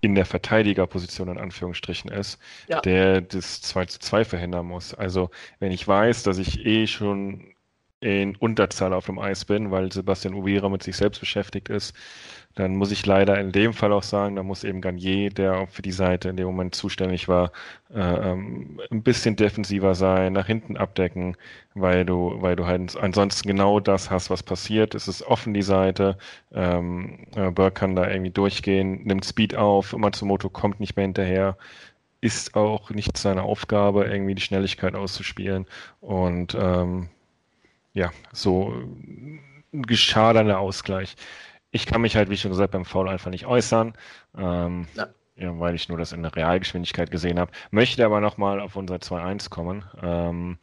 in 0.00 0.14
der 0.14 0.24
Verteidigerposition 0.24 1.28
in 1.28 1.38
Anführungsstrichen 1.38 2.10
ist, 2.10 2.38
ja. 2.68 2.80
der 2.80 3.20
das 3.20 3.60
2 3.62 3.86
zu 3.86 3.98
2 3.98 4.24
verhindern 4.24 4.66
muss. 4.66 4.94
Also 4.94 5.30
wenn 5.58 5.72
ich 5.72 5.86
weiß, 5.86 6.22
dass 6.22 6.38
ich 6.38 6.64
eh 6.64 6.86
schon 6.86 7.49
in 8.00 8.34
Unterzahl 8.36 8.92
auf 8.92 9.06
dem 9.06 9.18
Eis 9.18 9.44
bin, 9.44 9.70
weil 9.70 9.92
Sebastian 9.92 10.34
Uvira 10.34 10.68
mit 10.68 10.82
sich 10.82 10.96
selbst 10.96 11.20
beschäftigt 11.20 11.68
ist, 11.68 11.94
dann 12.56 12.74
muss 12.74 12.90
ich 12.90 13.06
leider 13.06 13.38
in 13.38 13.52
dem 13.52 13.72
Fall 13.72 13.92
auch 13.92 14.02
sagen, 14.02 14.36
da 14.36 14.42
muss 14.42 14.64
eben 14.64 14.80
Garnier, 14.80 15.30
der 15.30 15.66
für 15.68 15.82
die 15.82 15.92
Seite 15.92 16.30
in 16.30 16.36
dem 16.36 16.46
Moment 16.46 16.74
zuständig 16.74 17.28
war, 17.28 17.52
äh, 17.94 18.00
ähm, 18.00 18.80
ein 18.90 19.02
bisschen 19.02 19.36
defensiver 19.36 19.94
sein, 19.94 20.32
nach 20.32 20.46
hinten 20.46 20.76
abdecken, 20.76 21.36
weil 21.74 22.04
du, 22.04 22.36
weil 22.40 22.56
du 22.56 22.66
halt 22.66 22.96
ansonsten 22.96 23.46
genau 23.48 23.78
das 23.78 24.10
hast, 24.10 24.30
was 24.30 24.42
passiert. 24.42 24.94
Es 24.94 25.06
ist 25.06 25.22
offen 25.22 25.54
die 25.54 25.62
Seite, 25.62 26.18
ähm, 26.52 27.26
äh, 27.36 27.50
Burke 27.50 27.72
kann 27.72 27.94
da 27.94 28.10
irgendwie 28.10 28.32
durchgehen, 28.32 29.04
nimmt 29.04 29.24
Speed 29.24 29.54
auf, 29.54 29.96
Matsumoto 29.96 30.48
kommt 30.48 30.80
nicht 30.80 30.96
mehr 30.96 31.04
hinterher 31.04 31.56
ist 32.22 32.54
auch 32.54 32.90
nicht 32.90 33.16
seine 33.16 33.42
Aufgabe, 33.42 34.04
irgendwie 34.04 34.34
die 34.34 34.42
Schnelligkeit 34.42 34.94
auszuspielen. 34.94 35.66
Und 36.00 36.54
ähm, 36.58 37.08
ja, 37.92 38.10
so 38.32 38.74
geschah 39.72 40.32
dann 40.32 40.46
der 40.46 40.58
Ausgleich. 40.58 41.14
Ich 41.70 41.86
kann 41.86 42.00
mich 42.00 42.16
halt, 42.16 42.30
wie 42.30 42.36
schon 42.36 42.50
gesagt, 42.50 42.72
beim 42.72 42.84
Foul 42.84 43.08
einfach 43.08 43.30
nicht 43.30 43.46
äußern, 43.46 43.94
ähm, 44.36 44.88
ja. 44.94 45.08
Ja, 45.36 45.58
weil 45.58 45.74
ich 45.74 45.88
nur 45.88 45.96
das 45.96 46.12
in 46.12 46.22
der 46.22 46.36
Realgeschwindigkeit 46.36 47.10
gesehen 47.10 47.38
habe. 47.38 47.50
Möchte 47.70 48.04
aber 48.04 48.20
nochmal 48.20 48.60
auf 48.60 48.76
unser 48.76 48.96
2-1 48.96 49.48
kommen. 49.48 49.84
Ähm, 50.02 50.58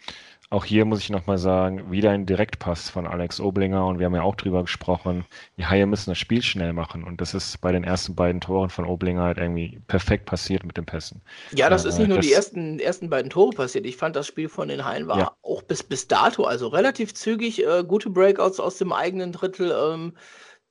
auch 0.49 0.63
hier 0.63 0.85
muss 0.85 0.99
ich 0.99 1.09
nochmal 1.09 1.37
sagen, 1.37 1.91
wieder 1.91 2.11
ein 2.11 2.25
Direktpass 2.25 2.89
von 2.89 3.05
Alex 3.05 3.41
Oblinger 3.41 3.85
und 3.85 3.99
wir 3.99 4.05
haben 4.05 4.15
ja 4.15 4.21
auch 4.21 4.35
drüber 4.35 4.61
gesprochen, 4.61 5.25
die 5.57 5.65
Haie 5.65 5.85
müssen 5.85 6.11
das 6.11 6.17
Spiel 6.17 6.41
schnell 6.41 6.71
machen 6.71 7.03
und 7.03 7.19
das 7.19 7.33
ist 7.33 7.59
bei 7.59 7.73
den 7.73 7.83
ersten 7.83 8.15
beiden 8.15 8.39
Toren 8.39 8.69
von 8.69 8.85
Oblinger 8.85 9.23
halt 9.23 9.39
irgendwie 9.39 9.81
perfekt 9.87 10.25
passiert 10.25 10.63
mit 10.63 10.77
den 10.77 10.85
Pässen. 10.85 11.21
Ja, 11.51 11.69
das 11.69 11.83
äh, 11.83 11.89
ist 11.89 11.99
nicht 11.99 12.07
nur 12.07 12.17
das, 12.17 12.25
die 12.25 12.31
ersten, 12.31 12.79
ersten 12.79 13.09
beiden 13.09 13.29
Tore 13.29 13.55
passiert. 13.55 13.85
Ich 13.85 13.97
fand, 13.97 14.15
das 14.15 14.25
Spiel 14.25 14.47
von 14.47 14.69
den 14.69 14.85
Haien 14.85 15.07
war 15.07 15.19
ja. 15.19 15.31
auch 15.41 15.63
bis, 15.63 15.83
bis 15.83 16.07
dato, 16.07 16.45
also 16.45 16.69
relativ 16.69 17.13
zügig, 17.13 17.65
äh, 17.65 17.83
gute 17.85 18.09
Breakouts 18.09 18.61
aus 18.61 18.77
dem 18.77 18.93
eigenen 18.93 19.33
Drittel. 19.33 19.71
Ähm, 19.71 20.13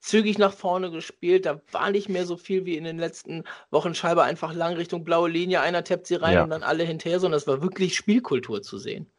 zügig 0.01 0.39
nach 0.39 0.53
vorne 0.53 0.91
gespielt. 0.91 1.47
Da 1.47 1.61
war 1.73 1.91
nicht 1.91 2.09
mehr 2.09 2.27
so 2.27 2.37
viel 2.37 2.65
wie 2.65 2.77
in 2.77 2.85
den 2.85 2.99
letzten 2.99 3.43
Wochen. 3.71 3.95
Scheibe 3.95 4.23
einfach 4.23 4.55
lang 4.55 4.75
Richtung 4.75 5.05
blaue 5.05 5.29
Linie. 5.29 5.61
Einer 5.61 5.83
tappt 5.83 6.07
sie 6.07 6.15
rein 6.15 6.35
ja. 6.35 6.45
und 6.45 6.51
dann 6.51 6.63
alle 6.63 6.85
hinterher, 6.85 7.19
sondern 7.19 7.39
es 7.39 7.47
war 7.49 7.61
wirklich 7.61 7.97
Spielkultur 7.97 8.63
zu 8.63 8.79
sehen. 8.79 9.11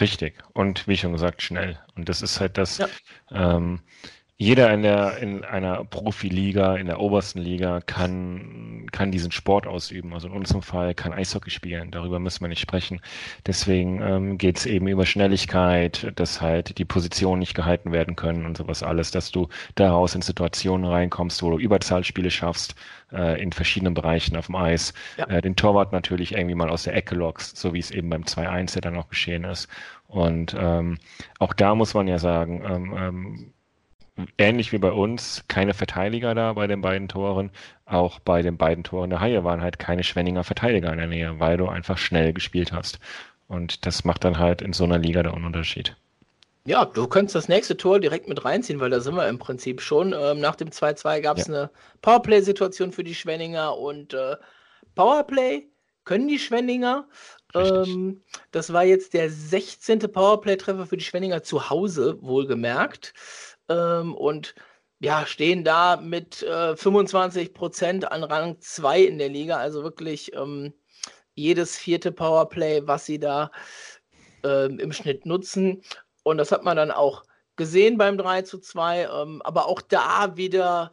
Richtig. 0.00 0.34
Und 0.52 0.86
wie 0.88 0.96
schon 0.96 1.12
gesagt, 1.12 1.42
schnell. 1.42 1.78
Und 1.94 2.08
das 2.08 2.22
ist 2.22 2.40
halt 2.40 2.58
das, 2.58 2.78
ja. 2.78 2.88
ähm, 3.30 3.80
jeder 4.40 4.72
in 4.72 4.80
der 4.80 5.18
in 5.18 5.44
einer 5.44 5.84
Profiliga, 5.84 6.76
in 6.76 6.86
der 6.86 6.98
obersten 6.98 7.40
Liga 7.40 7.82
kann 7.82 8.86
kann 8.90 9.12
diesen 9.12 9.32
Sport 9.32 9.66
ausüben. 9.66 10.14
Also 10.14 10.28
in 10.28 10.32
unserem 10.32 10.62
Fall 10.62 10.94
kann 10.94 11.12
Eishockey 11.12 11.50
spielen. 11.50 11.90
Darüber 11.90 12.18
müssen 12.18 12.40
wir 12.40 12.48
nicht 12.48 12.62
sprechen. 12.62 13.02
Deswegen 13.46 14.00
ähm, 14.00 14.38
geht 14.38 14.56
es 14.56 14.64
eben 14.64 14.88
über 14.88 15.04
Schnelligkeit, 15.04 16.10
dass 16.16 16.40
halt 16.40 16.78
die 16.78 16.86
Positionen 16.86 17.40
nicht 17.40 17.52
gehalten 17.52 17.92
werden 17.92 18.16
können 18.16 18.46
und 18.46 18.56
sowas 18.56 18.82
alles, 18.82 19.10
dass 19.10 19.30
du 19.30 19.48
daraus 19.74 20.14
in 20.14 20.22
Situationen 20.22 20.86
reinkommst, 20.86 21.42
wo 21.42 21.50
du 21.50 21.58
Überzahlspiele 21.58 22.30
schaffst 22.30 22.76
äh, 23.12 23.42
in 23.42 23.52
verschiedenen 23.52 23.92
Bereichen 23.92 24.38
auf 24.38 24.46
dem 24.46 24.56
Eis. 24.56 24.94
Ja. 25.18 25.26
Äh, 25.26 25.42
den 25.42 25.54
Torwart 25.54 25.92
natürlich 25.92 26.32
irgendwie 26.32 26.54
mal 26.54 26.70
aus 26.70 26.84
der 26.84 26.96
Ecke 26.96 27.14
lockst, 27.14 27.58
so 27.58 27.74
wie 27.74 27.78
es 27.78 27.90
eben 27.90 28.08
beim 28.08 28.22
2-1 28.22 28.76
ja 28.76 28.80
dann 28.80 28.96
auch 28.96 29.10
geschehen 29.10 29.44
ist. 29.44 29.68
Und 30.06 30.56
ähm, 30.58 30.96
auch 31.38 31.52
da 31.52 31.74
muss 31.74 31.92
man 31.92 32.08
ja 32.08 32.18
sagen, 32.18 32.62
ähm, 32.64 32.94
ähm, 32.96 33.52
ähnlich 34.38 34.72
wie 34.72 34.78
bei 34.78 34.92
uns, 34.92 35.44
keine 35.48 35.74
Verteidiger 35.74 36.34
da 36.34 36.52
bei 36.52 36.66
den 36.66 36.80
beiden 36.80 37.08
Toren. 37.08 37.50
Auch 37.86 38.18
bei 38.18 38.42
den 38.42 38.56
beiden 38.56 38.84
Toren 38.84 39.10
der 39.10 39.20
Haie 39.20 39.44
waren 39.44 39.60
halt 39.60 39.78
keine 39.78 40.04
Schwenninger 40.04 40.44
Verteidiger 40.44 40.92
in 40.92 40.98
der 40.98 41.06
Nähe, 41.06 41.40
weil 41.40 41.56
du 41.56 41.68
einfach 41.68 41.98
schnell 41.98 42.32
gespielt 42.32 42.72
hast. 42.72 42.98
Und 43.48 43.84
das 43.86 44.04
macht 44.04 44.24
dann 44.24 44.38
halt 44.38 44.62
in 44.62 44.72
so 44.72 44.84
einer 44.84 44.98
Liga 44.98 45.22
den 45.22 45.44
Unterschied. 45.44 45.96
Ja, 46.64 46.84
du 46.84 47.06
könntest 47.06 47.34
das 47.34 47.48
nächste 47.48 47.76
Tor 47.76 48.00
direkt 48.00 48.28
mit 48.28 48.44
reinziehen, 48.44 48.80
weil 48.80 48.90
da 48.90 49.00
sind 49.00 49.14
wir 49.14 49.28
im 49.28 49.38
Prinzip 49.38 49.80
schon. 49.80 50.14
Ähm, 50.16 50.40
nach 50.40 50.56
dem 50.56 50.68
2-2 50.68 51.20
gab 51.20 51.38
es 51.38 51.46
ja. 51.46 51.54
eine 51.54 51.70
Powerplay-Situation 52.02 52.92
für 52.92 53.02
die 53.02 53.14
Schwenninger 53.14 53.76
und 53.76 54.14
äh, 54.14 54.36
Powerplay 54.94 55.64
können 56.04 56.28
die 56.28 56.38
Schwenninger. 56.38 57.08
Ähm, 57.54 58.20
das 58.52 58.72
war 58.72 58.84
jetzt 58.84 59.14
der 59.14 59.30
16. 59.30 60.00
Powerplay-Treffer 60.00 60.86
für 60.86 60.96
die 60.96 61.04
Schwenninger 61.04 61.42
zu 61.42 61.70
Hause, 61.70 62.18
wohlgemerkt 62.20 63.14
ähm, 63.70 64.14
und 64.14 64.54
ja, 65.00 65.24
stehen 65.24 65.64
da 65.64 65.96
mit 65.96 66.42
äh, 66.42 66.76
25 66.76 67.54
Prozent 67.54 68.12
an 68.12 68.22
Rang 68.24 68.60
2 68.60 69.00
in 69.00 69.18
der 69.18 69.30
Liga. 69.30 69.56
Also 69.56 69.82
wirklich 69.82 70.34
ähm, 70.34 70.74
jedes 71.34 71.78
vierte 71.78 72.12
Powerplay, 72.12 72.86
was 72.86 73.06
sie 73.06 73.18
da 73.18 73.50
ähm, 74.44 74.78
im 74.78 74.92
Schnitt 74.92 75.24
nutzen. 75.24 75.82
Und 76.22 76.36
das 76.36 76.52
hat 76.52 76.64
man 76.64 76.76
dann 76.76 76.90
auch 76.90 77.24
gesehen 77.56 77.96
beim 77.96 78.18
3 78.18 78.42
zu 78.42 78.58
2. 78.58 79.04
Ähm, 79.04 79.42
aber 79.42 79.66
auch 79.66 79.80
da 79.80 80.36
wieder 80.36 80.92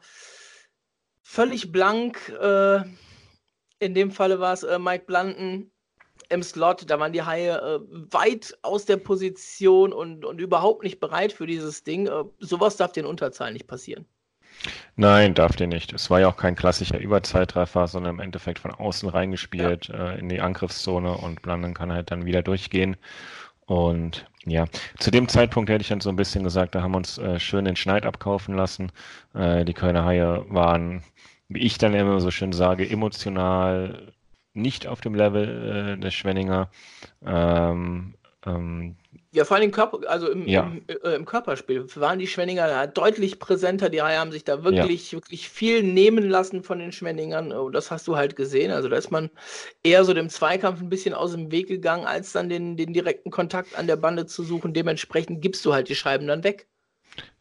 völlig 1.21 1.71
blank. 1.73 2.29
Äh, 2.29 2.83
in 3.79 3.93
dem 3.93 4.11
Falle 4.11 4.39
war 4.39 4.53
es 4.53 4.63
äh, 4.63 4.79
Mike 4.79 5.05
Blunden, 5.05 5.71
im 6.29 6.43
Slot, 6.43 6.89
da 6.89 6.99
waren 6.99 7.13
die 7.13 7.23
Haie 7.23 7.57
äh, 7.57 7.79
weit 8.11 8.57
aus 8.61 8.85
der 8.85 8.97
Position 8.97 9.93
und, 9.93 10.25
und 10.25 10.39
überhaupt 10.39 10.83
nicht 10.83 10.99
bereit 10.99 11.31
für 11.31 11.47
dieses 11.47 11.83
Ding. 11.83 12.07
Äh, 12.07 12.23
sowas 12.39 12.77
darf 12.77 12.91
den 12.91 13.05
Unterzahlen 13.05 13.53
nicht 13.53 13.67
passieren. 13.67 14.05
Nein, 14.95 15.33
darf 15.35 15.55
dir 15.55 15.67
nicht. 15.67 15.93
Es 15.93 16.09
war 16.09 16.19
ja 16.19 16.27
auch 16.27 16.37
kein 16.37 16.55
klassischer 16.55 16.99
Überzeittreffer, 16.99 17.87
sondern 17.87 18.15
im 18.15 18.19
Endeffekt 18.19 18.59
von 18.59 18.71
außen 18.71 19.07
reingespielt 19.09 19.87
ja. 19.87 20.13
äh, 20.13 20.19
in 20.19 20.29
die 20.29 20.41
Angriffszone 20.41 21.15
und 21.15 21.41
Blandon 21.41 21.73
kann 21.73 21.91
halt 21.91 22.11
dann 22.11 22.25
wieder 22.25 22.41
durchgehen. 22.41 22.97
Und 23.65 24.25
ja, 24.45 24.65
zu 24.97 25.11
dem 25.11 25.27
Zeitpunkt 25.27 25.69
hätte 25.69 25.81
ich 25.81 25.89
dann 25.89 26.01
so 26.01 26.09
ein 26.09 26.15
bisschen 26.15 26.43
gesagt, 26.43 26.73
da 26.73 26.81
haben 26.81 26.93
wir 26.93 26.97
uns 26.97 27.17
äh, 27.17 27.39
schön 27.39 27.65
den 27.65 27.75
Schneid 27.75 28.05
abkaufen 28.05 28.55
lassen. 28.55 28.91
Äh, 29.33 29.65
die 29.65 29.73
Kölner 29.73 30.05
Haie 30.05 30.45
waren, 30.47 31.03
wie 31.49 31.59
ich 31.59 31.77
dann 31.77 31.93
immer 31.93 32.19
so 32.21 32.31
schön 32.31 32.53
sage, 32.53 32.89
emotional 32.89 34.13
nicht 34.57 34.87
auf 34.87 35.01
dem 35.01 35.15
Level 35.15 35.97
äh, 35.97 36.01
des 36.01 36.13
Schwenninger. 36.13 36.69
Ähm, 37.25 38.15
ähm, 38.45 38.95
ja, 39.31 39.45
vor 39.45 39.57
allem 39.57 39.71
Körper, 39.71 39.99
also 40.09 40.29
im, 40.29 40.47
ja. 40.47 40.63
im, 40.63 40.81
äh, 40.87 41.15
im, 41.15 41.25
Körperspiel 41.25 41.85
waren 41.95 42.17
die 42.17 42.27
Schwenninger 42.27 42.67
da 42.67 42.87
deutlich 42.87 43.39
präsenter. 43.39 43.89
Die 43.89 43.99
Reihe 43.99 44.19
haben 44.19 44.31
sich 44.31 44.43
da 44.43 44.63
wirklich, 44.63 45.11
ja. 45.11 45.17
wirklich 45.17 45.49
viel 45.49 45.83
nehmen 45.83 46.29
lassen 46.29 46.63
von 46.63 46.79
den 46.79 46.91
Schwenningern. 46.91 47.51
Und 47.51 47.73
das 47.73 47.91
hast 47.91 48.07
du 48.07 48.15
halt 48.15 48.35
gesehen. 48.35 48.71
Also 48.71 48.89
da 48.89 48.95
ist 48.95 49.11
man 49.11 49.29
eher 49.83 50.05
so 50.05 50.13
dem 50.13 50.29
Zweikampf 50.29 50.81
ein 50.81 50.89
bisschen 50.89 51.13
aus 51.13 51.33
dem 51.33 51.51
Weg 51.51 51.67
gegangen, 51.67 52.05
als 52.05 52.31
dann 52.31 52.49
den, 52.49 52.77
den 52.77 52.93
direkten 52.93 53.29
Kontakt 53.29 53.77
an 53.77 53.87
der 53.87 53.97
Bande 53.97 54.25
zu 54.25 54.43
suchen. 54.43 54.73
Dementsprechend 54.73 55.41
gibst 55.41 55.65
du 55.65 55.73
halt 55.73 55.89
die 55.89 55.95
Scheiben 55.95 56.27
dann 56.27 56.43
weg. 56.43 56.67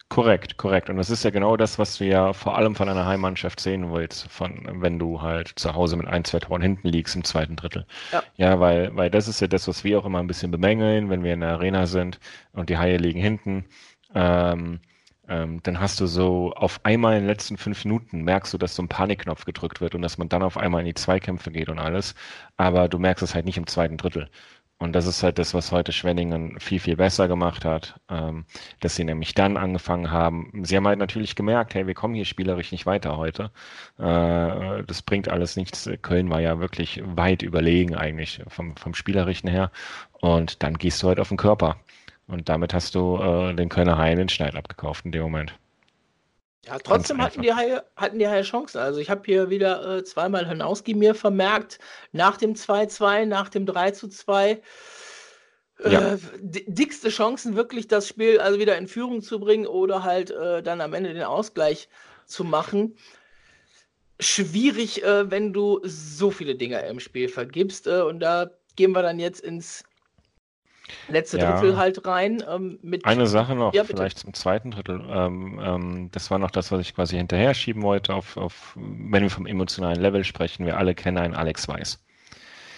Korrekt, 0.09 0.57
korrekt. 0.57 0.89
Und 0.89 0.97
das 0.99 1.11
ist 1.11 1.25
ja 1.25 1.31
genau 1.31 1.57
das, 1.57 1.81
was 1.81 1.99
du 1.99 2.05
ja 2.05 2.33
vor 2.33 2.57
allem 2.57 2.77
von 2.77 2.89
einer 2.89 3.07
Heimmannschaft 3.07 3.59
sehen 3.59 3.93
willst, 3.93 4.31
von, 4.31 4.67
wenn 4.81 5.01
du 5.01 5.21
halt 5.21 5.53
zu 5.57 5.75
Hause 5.75 5.97
mit 5.97 6.07
ein, 6.07 6.25
zwei 6.25 6.39
Toren 6.39 6.63
hinten 6.63 6.89
liegst 6.89 7.17
im 7.17 7.25
zweiten 7.25 7.57
Drittel. 7.57 7.87
Ja, 8.13 8.23
ja 8.37 8.61
weil, 8.61 8.95
weil 8.95 9.11
das 9.11 9.27
ist 9.27 9.41
ja 9.41 9.49
das, 9.49 9.67
was 9.67 9.83
wir 9.83 9.99
auch 9.99 10.07
immer 10.07 10.21
ein 10.21 10.29
bisschen 10.29 10.53
bemängeln, 10.53 11.11
wenn 11.11 11.25
wir 11.25 11.35
in 11.35 11.41
der 11.41 11.51
Arena 11.51 11.87
sind 11.87 12.21
und 12.53 12.71
die 12.71 12.79
Haie 12.79 12.99
liegen 12.99 13.21
hinten. 13.21 13.65
Ähm, 14.15 14.81
ähm, 15.29 15.61
dann 15.65 15.81
hast 15.81 15.99
du 16.01 16.07
so 16.07 16.53
auf 16.55 16.81
einmal 16.85 17.15
in 17.15 17.23
den 17.23 17.29
letzten 17.29 17.57
fünf 17.57 17.85
Minuten 17.85 18.23
merkst 18.23 18.55
du, 18.55 18.59
dass 18.59 18.77
so 18.77 18.83
ein 18.83 18.89
Panikknopf 18.89 19.45
gedrückt 19.45 19.81
wird 19.81 19.97
und 19.97 20.03
dass 20.03 20.19
man 20.19 20.29
dann 20.29 20.43
auf 20.43 20.57
einmal 20.57 20.81
in 20.83 20.87
die 20.87 20.95
Zweikämpfe 20.95 21.51
geht 21.51 21.69
und 21.69 21.81
alles. 21.81 22.15
Aber 22.57 22.89
du 22.89 22.99
merkst 22.99 23.25
es 23.25 23.35
halt 23.35 23.45
nicht 23.45 23.59
im 23.59 23.67
zweiten 23.67 23.97
Drittel. 23.97 24.31
Und 24.79 24.93
das 24.93 25.07
ist 25.07 25.23
halt 25.23 25.39
das, 25.39 25.55
was 25.55 25.73
heute 25.73 25.93
Schwenningen 25.93 26.61
viel, 26.61 26.81
viel 26.81 26.97
besser 26.97 27.29
gemacht 27.29 27.65
hat, 27.65 27.99
ähm, 28.11 28.45
dass 28.81 28.95
sie 28.95 29.05
nämlich 29.05 29.35
dann 29.35 29.57
angefangen 29.57 30.11
haben. 30.11 30.53
Sie 30.65 30.77
haben 30.77 30.87
halt 30.87 30.99
natürlich 30.99 31.35
gemerkt, 31.35 31.75
hey, 31.75 31.87
wir 31.87 31.95
kommen 31.95 32.15
hier 32.15 32.27
spielerisch 32.27 32.73
nicht 32.73 32.85
weiter 32.85 33.17
heute. 33.17 33.51
Äh, 33.99 34.85
das 34.85 35.01
bringt 35.01 35.31
alles 35.31 35.57
nichts. 35.57 35.89
Köln 36.03 36.29
war 36.29 36.41
ja 36.41 36.59
wirklich 36.61 37.03
weit 37.05 37.43
überlegen 37.43 37.95
eigentlich 37.95 38.43
vom, 38.49 38.77
vom 38.77 38.93
Spielerischen 38.95 39.49
her. 39.49 39.71
Und 40.21 40.63
dann 40.63 40.75
gehst 40.77 41.03
du 41.03 41.09
halt 41.09 41.21
auf 41.21 41.29
den 41.29 41.39
Körper. 41.39 41.77
Und 42.27 42.49
damit 42.51 42.75
hast 42.75 42.95
du 42.95 43.17
äh, 43.19 43.55
den 43.55 43.71
Kölner 43.71 43.97
Haien 43.97 44.19
den 44.19 44.29
Schneid 44.29 44.57
abgekauft 44.57 45.07
in 45.07 45.13
dem 45.13 45.23
Moment. 45.23 45.59
Ja, 46.67 46.79
trotzdem 46.79 47.23
hatten 47.23 47.43
die, 47.43 47.55
Haie, 47.55 47.85
hatten 47.95 48.19
die 48.19 48.27
Haie 48.27 48.43
Chancen. 48.43 48.79
Also 48.79 48.99
ich 48.99 49.09
habe 49.09 49.23
hier 49.25 49.51
wieder 49.51 49.99
äh, 49.99 50.05
zweimal 50.05 50.49
Hanauski 50.49 50.95
mir 50.95 51.15
vermerkt, 51.15 51.79
nach 52.11 52.37
dem 52.37 52.55
2-2, 52.55 53.25
nach 53.25 53.49
dem 53.49 53.67
3-2. 53.67 54.59
ja. 55.85 56.15
äh, 56.15 56.19
dickste 56.41 57.11
Chancen, 57.11 57.55
wirklich 57.55 57.87
das 57.87 58.09
Spiel 58.09 58.41
also 58.41 58.59
wieder 58.59 58.77
in 58.79 58.89
Führung 58.89 59.23
zu 59.23 59.39
bringen 59.39 59.67
oder 59.67 60.03
halt 60.03 60.33
äh, 60.33 60.61
dann 60.63 60.81
am 60.81 60.93
Ende 60.93 61.15
den 61.15 61.23
Ausgleich 61.23 61.89
zu 62.25 62.43
machen. 62.43 62.97
Schwierig, 64.19 65.05
äh, 65.05 65.31
wenn 65.31 65.53
du 65.53 65.81
so 65.85 66.33
viele 66.33 66.57
Dinger 66.57 66.83
im 66.85 66.99
Spiel 66.99 67.29
vergibst. 67.29 67.87
Äh, 67.87 68.01
und 68.01 68.19
da 68.19 68.51
gehen 68.75 68.91
wir 68.91 69.03
dann 69.03 69.21
jetzt 69.21 69.41
ins 69.41 69.85
letzte 71.09 71.39
ja. 71.39 71.53
Drittel 71.53 71.77
halt 71.77 72.07
rein. 72.07 72.43
Ähm, 72.49 72.79
Eine 73.03 73.27
Sache 73.27 73.55
noch, 73.55 73.75
ja, 73.75 73.85
vielleicht 73.85 74.19
zum 74.19 74.35
zweiten 74.35 74.71
Drittel. 74.71 75.05
Ähm, 75.09 75.61
ähm, 75.63 76.09
das 76.13 76.31
war 76.31 76.39
noch 76.39 76.51
das, 76.51 76.73
was 76.73 76.81
ich 76.81 76.95
quasi 76.95 77.17
hinterher 77.17 77.55
schieben 77.55 77.83
wollte, 77.83 78.15
auf, 78.15 78.37
auf, 78.37 78.77
wenn 78.77 79.23
wir 79.23 79.31
vom 79.31 79.47
emotionalen 79.47 80.01
Level 80.01 80.25
sprechen. 80.25 80.67
Wir 80.67 80.79
alle 80.79 80.95
kennen 80.95 81.19
einen 81.19 81.35
Alex 81.35 81.69
Weiß. 81.69 82.03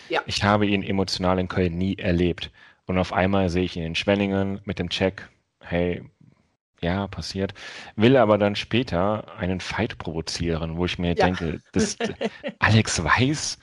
Ja. 0.08 0.22
Ich 0.26 0.42
habe 0.42 0.66
ihn 0.66 0.82
emotional 0.82 1.38
in 1.38 1.48
Köln 1.48 1.76
nie 1.76 1.96
erlebt. 1.96 2.50
Und 2.86 2.98
auf 2.98 3.12
einmal 3.12 3.50
sehe 3.50 3.64
ich 3.64 3.76
ihn 3.76 3.84
in 3.84 3.94
Schwenningen 3.94 4.60
mit 4.64 4.78
dem 4.78 4.88
Check, 4.88 5.28
hey, 5.60 6.02
ja, 6.80 7.06
passiert, 7.08 7.54
will 7.96 8.16
aber 8.16 8.38
dann 8.38 8.56
später 8.56 9.36
einen 9.36 9.60
Fight 9.60 9.98
provozieren, 9.98 10.76
wo 10.76 10.84
ich 10.84 10.98
mir 10.98 11.14
ja. 11.14 11.26
denke, 11.26 11.60
das, 11.72 11.98
Alex 12.58 13.02
Weiß 13.02 13.58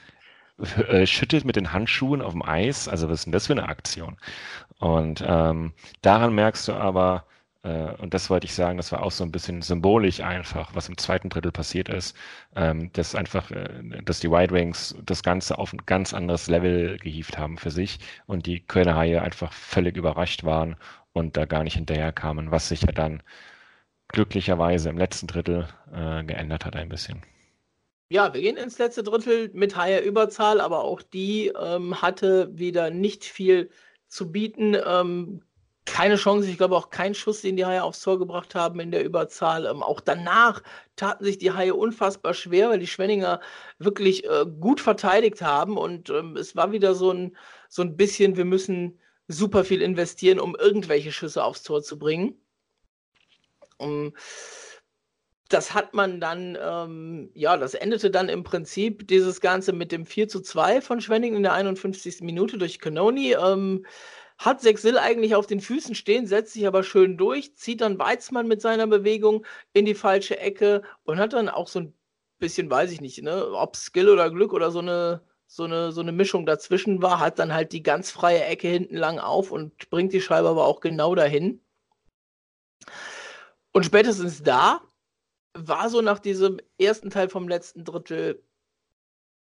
äh, 0.88 1.06
schüttet 1.06 1.46
mit 1.46 1.56
den 1.56 1.74
Handschuhen 1.74 2.22
auf 2.22 2.34
dem 2.34 2.44
Eis, 2.44 2.88
also 2.88 3.10
was 3.10 3.20
ist 3.20 3.26
denn 3.26 3.34
das 3.34 3.48
für 3.48 3.54
eine 3.54 3.68
Aktion? 3.70 4.18
Und 4.80 5.24
ähm, 5.26 5.74
daran 6.02 6.34
merkst 6.36 6.68
du 6.68 6.74
aber, 6.74 7.26
äh, 7.64 7.92
und 7.98 8.14
das 8.14 8.30
wollte 8.30 8.46
ich 8.46 8.54
sagen, 8.54 8.78
das 8.78 8.92
war 8.92 9.04
auch 9.04 9.12
so 9.12 9.24
ein 9.24 9.32
bisschen 9.32 9.62
symbolisch 9.62 10.22
einfach, 10.22 10.74
was 10.76 10.90
im 10.90 10.98
zweiten 10.98 11.30
Drittel 11.30 11.52
passiert 11.52 11.90
ist, 11.90 12.16
ähm, 12.56 12.92
dass 12.94 13.16
einfach, 13.16 13.52
äh, 13.52 14.02
dass 14.04 14.20
die 14.20 14.32
White 14.32 14.54
Wings 14.54 14.96
das 15.06 15.24
Ganze 15.24 15.58
auf 15.58 15.74
ein 15.74 15.82
ganz 15.86 16.14
anderes 16.14 16.48
Level 16.48 16.98
gehievt 17.00 17.38
haben 17.38 17.58
für 17.58 17.72
sich 17.72 18.00
und 18.28 18.46
die 18.46 18.62
Kölner 18.62 18.96
Haie 18.96 19.22
einfach 19.22 19.52
völlig 19.54 19.98
überrascht 19.98 20.44
waren 20.44 20.78
und 21.14 21.38
da 21.38 21.46
gar 21.46 21.64
nicht 21.64 21.76
hinterher 21.76 22.12
kamen, 22.14 22.52
was 22.52 22.70
sich 22.70 22.82
ja 22.82 22.92
dann 22.92 23.24
glücklicherweise 24.10 24.90
im 24.90 24.98
letzten 24.98 25.28
Drittel 25.28 25.68
äh, 25.94 26.24
geändert 26.24 26.66
hat 26.66 26.76
ein 26.76 26.90
bisschen. 26.90 27.22
Ja, 28.10 28.34
wir 28.34 28.42
gehen 28.42 28.58
ins 28.58 28.78
letzte 28.78 29.02
Drittel 29.04 29.50
mit 29.54 29.76
Haie 29.76 30.00
Überzahl, 30.00 30.62
aber 30.62 30.84
auch 30.84 31.02
die 31.02 31.48
ähm, 31.60 32.02
hatte 32.02 32.50
wieder 32.58 32.92
nicht 32.92 33.26
viel 33.26 33.72
zu 34.08 34.32
bieten. 34.32 34.76
Ähm, 34.86 35.42
keine 35.86 36.16
Chance, 36.16 36.50
ich 36.50 36.58
glaube 36.58 36.76
auch 36.76 36.90
kein 36.90 37.16
Schuss, 37.16 37.42
den 37.42 37.58
die 37.58 37.66
Haie 37.66 37.84
aufs 37.84 38.02
Tor 38.02 38.20
gebracht 38.20 38.56
haben 38.56 38.80
in 38.80 38.92
der 38.92 39.04
Überzahl. 39.04 39.66
Ähm, 39.66 39.82
auch 39.84 40.02
danach 40.02 40.62
taten 40.96 41.24
sich 41.24 41.38
die 41.38 41.52
Haie 41.52 41.74
unfassbar 41.74 42.34
schwer, 42.34 42.70
weil 42.70 42.80
die 42.80 42.88
Schwenninger 42.88 43.40
wirklich 43.80 44.26
äh, 44.26 44.46
gut 44.60 44.82
verteidigt 44.82 45.42
haben 45.42 45.78
und 45.78 46.10
ähm, 46.10 46.38
es 46.38 46.56
war 46.56 46.72
wieder 46.72 46.96
so 46.96 47.12
ein, 47.12 47.36
so 47.70 47.82
ein 47.82 47.98
bisschen, 47.98 48.38
wir 48.38 48.46
müssen 48.46 49.00
super 49.28 49.64
viel 49.64 49.82
investieren, 49.82 50.40
um 50.40 50.56
irgendwelche 50.56 51.12
Schüsse 51.12 51.44
aufs 51.44 51.64
Tor 51.64 51.82
zu 51.84 51.98
bringen. 51.98 52.40
Um, 53.78 54.14
das 55.50 55.74
hat 55.74 55.94
man 55.94 56.20
dann, 56.20 56.58
ähm, 56.60 57.30
ja, 57.34 57.58
das 57.58 57.76
endete 57.76 58.10
dann 58.10 58.30
im 58.30 58.44
Prinzip 58.44 59.08
dieses 59.08 59.42
Ganze 59.42 59.74
mit 59.74 59.92
dem 59.92 60.06
4 60.06 60.28
zu 60.28 60.42
2 60.42 60.82
von 60.82 61.02
Schwenningen 61.02 61.38
in 61.38 61.44
der 61.44 61.54
51. 61.54 62.22
Minute 62.22 62.58
durch 62.58 62.80
Canoni. 62.80 63.34
Ähm, 63.34 63.86
hat 64.38 64.62
Sexil 64.62 64.98
eigentlich 64.98 65.36
auf 65.36 65.48
den 65.48 65.62
Füßen 65.62 65.96
stehen, 65.96 66.28
setzt 66.28 66.54
sich 66.54 66.68
aber 66.68 66.84
schön 66.84 67.18
durch, 67.18 67.56
zieht 67.56 67.82
dann 67.82 68.00
Weizmann 68.00 68.48
mit 68.48 68.62
seiner 68.62 68.88
Bewegung 68.88 69.46
in 69.74 69.86
die 69.86 69.96
falsche 69.96 70.38
Ecke 70.38 70.84
und 71.04 71.20
hat 71.20 71.34
dann 71.34 71.48
auch 71.48 71.68
so 71.68 71.80
ein 71.80 71.94
bisschen, 72.40 72.70
weiß 72.70 72.92
ich 72.92 73.02
nicht, 73.02 73.22
ne, 73.24 73.52
ob 73.52 73.76
Skill 73.78 74.10
oder 74.10 74.30
Glück 74.30 74.52
oder 74.54 74.72
so 74.72 74.80
eine, 74.80 75.22
so 75.48 75.64
eine, 75.64 75.92
so 75.92 76.02
eine 76.02 76.12
Mischung 76.12 76.46
dazwischen 76.46 77.02
war, 77.02 77.20
hat 77.20 77.40
dann 77.40 77.54
halt 77.54 77.72
die 77.72 77.84
ganz 77.84 78.12
freie 78.12 78.44
Ecke 78.44 78.68
hinten 78.68 78.98
lang 78.98 79.20
auf 79.20 79.52
und 79.52 79.90
bringt 79.90 80.12
die 80.12 80.22
Scheibe 80.22 80.50
aber 80.50 80.66
auch 80.66 80.82
genau 80.82 81.16
dahin. 81.16 81.62
Und 83.72 83.86
spätestens 83.86 84.44
da 84.44 84.82
war 85.56 85.90
so 85.90 86.02
nach 86.02 86.20
diesem 86.20 86.60
ersten 86.80 87.10
Teil 87.10 87.30
vom 87.30 87.48
letzten 87.48 87.84
Drittel, 87.84 88.44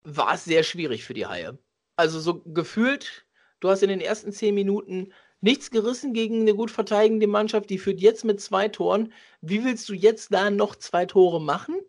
war 0.03 0.33
es 0.35 0.45
sehr 0.45 0.63
schwierig 0.63 1.03
für 1.03 1.13
die 1.13 1.27
Haie. 1.27 1.57
Also 1.95 2.19
so 2.19 2.41
gefühlt 2.41 3.25
Du 3.59 3.71
hast 3.71 3.81
in 3.81 3.89
den 3.89 4.01
ersten 4.01 4.31
zehn 4.31 4.53
Minuten 4.53 5.11
nichts 5.41 5.71
gerissen 5.71 6.13
gegen 6.13 6.41
eine 6.41 6.53
gut 6.53 6.71
verteidigende 6.71 7.27
Mannschaft, 7.27 7.69
die 7.69 7.79
führt 7.79 7.99
jetzt 7.99 8.23
mit 8.23 8.41
zwei 8.41 8.67
Toren. 8.67 9.11
Wie 9.41 9.63
willst 9.63 9.89
du 9.89 9.93
jetzt 9.93 10.33
da 10.33 10.49
noch 10.49 10.75
zwei 10.75 11.05
Tore 11.07 11.41
machen? 11.41 11.79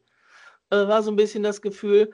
Äh, 0.71 0.89
war 0.89 1.03
so 1.03 1.11
ein 1.11 1.17
bisschen 1.17 1.43
das 1.43 1.63
Gefühl. 1.63 2.13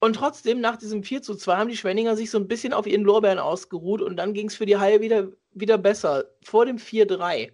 Und 0.00 0.16
trotzdem, 0.16 0.60
nach 0.60 0.76
diesem 0.76 1.02
4 1.02 1.20
zu 1.22 1.34
2 1.34 1.56
haben 1.56 1.68
die 1.68 1.76
Schwenninger 1.76 2.16
sich 2.16 2.30
so 2.30 2.38
ein 2.38 2.48
bisschen 2.48 2.72
auf 2.72 2.86
ihren 2.86 3.04
Lorbeeren 3.04 3.38
ausgeruht 3.38 4.02
und 4.02 4.16
dann 4.16 4.34
ging 4.34 4.48
es 4.48 4.54
für 4.54 4.66
die 4.66 4.78
Haie 4.78 5.00
wieder, 5.02 5.28
wieder 5.52 5.78
besser. 5.78 6.24
Vor 6.42 6.66
dem 6.66 6.78
4-3 6.78 7.52